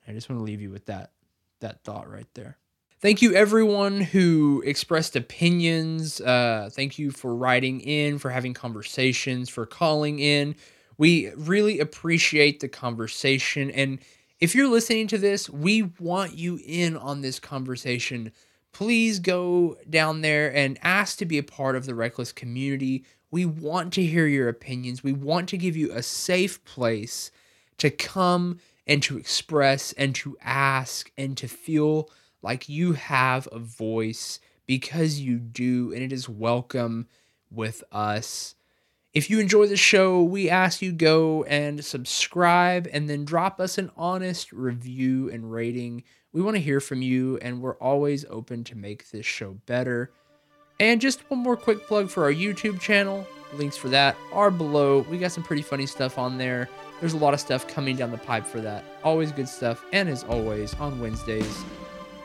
I 0.06 0.12
just 0.12 0.28
want 0.28 0.40
to 0.40 0.44
leave 0.44 0.60
you 0.60 0.70
with 0.70 0.86
that 0.86 1.12
that 1.60 1.82
thought 1.84 2.10
right 2.10 2.28
there. 2.34 2.58
Thank 3.00 3.22
you, 3.22 3.34
everyone 3.34 4.00
who 4.00 4.62
expressed 4.64 5.16
opinions. 5.16 6.20
Uh, 6.20 6.70
thank 6.72 6.98
you 6.98 7.10
for 7.10 7.34
writing 7.34 7.80
in, 7.80 8.18
for 8.18 8.30
having 8.30 8.54
conversations, 8.54 9.48
for 9.48 9.66
calling 9.66 10.18
in. 10.18 10.54
We 10.98 11.30
really 11.36 11.78
appreciate 11.78 12.60
the 12.60 12.68
conversation. 12.68 13.70
And 13.70 13.98
if 14.40 14.54
you're 14.54 14.68
listening 14.68 15.08
to 15.08 15.18
this, 15.18 15.48
we 15.48 15.82
want 15.98 16.34
you 16.34 16.60
in 16.64 16.96
on 16.96 17.20
this 17.20 17.38
conversation. 17.38 18.32
Please 18.72 19.18
go 19.18 19.76
down 19.88 20.20
there 20.20 20.54
and 20.54 20.78
ask 20.82 21.18
to 21.18 21.24
be 21.24 21.38
a 21.38 21.42
part 21.42 21.76
of 21.76 21.86
the 21.86 21.94
Reckless 21.94 22.32
community. 22.32 23.04
We 23.30 23.46
want 23.46 23.92
to 23.94 24.04
hear 24.04 24.26
your 24.26 24.48
opinions. 24.48 25.02
We 25.02 25.12
want 25.12 25.48
to 25.50 25.56
give 25.56 25.76
you 25.76 25.92
a 25.92 26.02
safe 26.02 26.62
place 26.64 27.30
to 27.78 27.90
come 27.90 28.58
and 28.86 29.02
to 29.02 29.18
express 29.18 29.92
and 29.94 30.14
to 30.16 30.36
ask 30.42 31.10
and 31.16 31.36
to 31.38 31.48
feel 31.48 32.10
like 32.42 32.68
you 32.68 32.92
have 32.92 33.48
a 33.50 33.58
voice 33.58 34.40
because 34.66 35.20
you 35.20 35.38
do, 35.38 35.92
and 35.92 36.02
it 36.02 36.12
is 36.12 36.28
welcome 36.28 37.06
with 37.50 37.82
us. 37.92 38.55
If 39.16 39.30
you 39.30 39.40
enjoy 39.40 39.66
the 39.66 39.78
show, 39.78 40.22
we 40.22 40.50
ask 40.50 40.82
you 40.82 40.92
go 40.92 41.42
and 41.44 41.82
subscribe 41.82 42.86
and 42.92 43.08
then 43.08 43.24
drop 43.24 43.60
us 43.60 43.78
an 43.78 43.90
honest 43.96 44.52
review 44.52 45.30
and 45.30 45.50
rating. 45.50 46.04
We 46.34 46.42
want 46.42 46.56
to 46.56 46.60
hear 46.60 46.80
from 46.80 47.00
you, 47.00 47.38
and 47.38 47.62
we're 47.62 47.76
always 47.76 48.26
open 48.28 48.62
to 48.64 48.76
make 48.76 49.10
this 49.10 49.24
show 49.24 49.56
better. 49.64 50.10
And 50.80 51.00
just 51.00 51.30
one 51.30 51.40
more 51.40 51.56
quick 51.56 51.86
plug 51.86 52.10
for 52.10 52.24
our 52.24 52.30
YouTube 52.30 52.78
channel. 52.78 53.26
Links 53.54 53.78
for 53.78 53.88
that 53.88 54.18
are 54.34 54.50
below. 54.50 55.06
We 55.08 55.16
got 55.16 55.32
some 55.32 55.44
pretty 55.44 55.62
funny 55.62 55.86
stuff 55.86 56.18
on 56.18 56.36
there. 56.36 56.68
There's 57.00 57.14
a 57.14 57.18
lot 57.18 57.32
of 57.32 57.40
stuff 57.40 57.66
coming 57.66 57.96
down 57.96 58.10
the 58.10 58.18
pipe 58.18 58.44
for 58.44 58.60
that. 58.60 58.84
Always 59.02 59.32
good 59.32 59.48
stuff. 59.48 59.82
And 59.94 60.10
as 60.10 60.24
always, 60.24 60.74
on 60.74 61.00
Wednesdays, 61.00 61.64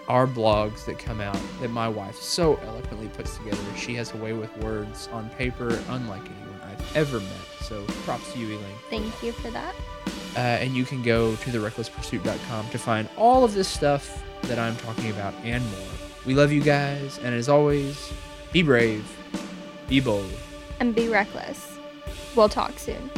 our 0.10 0.28
blogs 0.28 0.84
that 0.88 1.00
come 1.00 1.22
out 1.22 1.40
that 1.62 1.70
my 1.70 1.88
wife 1.88 2.18
so 2.18 2.58
eloquently 2.66 3.08
puts 3.08 3.38
together. 3.38 3.62
She 3.78 3.96
has 3.96 4.14
a 4.14 4.18
way 4.18 4.34
with 4.34 4.54
words 4.58 5.08
on 5.14 5.30
paper 5.30 5.82
unlike 5.88 6.26
anyone 6.26 6.51
ever 6.96 7.20
met. 7.20 7.32
So 7.62 7.84
props 8.06 8.34
to 8.34 8.40
you, 8.40 8.48
Elaine. 8.48 8.76
Thank 8.90 9.24
you 9.24 9.32
for 9.32 9.50
that. 9.52 9.76
Uh, 10.36 10.40
and 10.40 10.76
you 10.76 10.86
can 10.86 11.02
go 11.02 11.36
to 11.36 11.50
therecklesspursuit.com 11.50 12.70
to 12.70 12.78
find 12.78 13.10
all 13.18 13.44
of 13.44 13.54
this 13.54 13.68
stuff 13.68 14.24
that 14.44 14.58
I'm 14.58 14.76
talking 14.78 15.12
about 15.12 15.34
and 15.44 15.64
more. 15.72 15.88
We 16.26 16.34
love 16.34 16.52
you 16.52 16.62
guys, 16.62 17.20
and 17.20 17.34
as 17.34 17.50
always, 17.50 18.12
be 18.52 18.62
brave, 18.62 19.06
be 19.88 20.00
bold. 20.00 20.32
And 20.80 20.96
be 20.96 21.08
reckless. 21.10 21.78
We'll 22.36 22.50
talk 22.50 22.78
soon. 22.80 23.10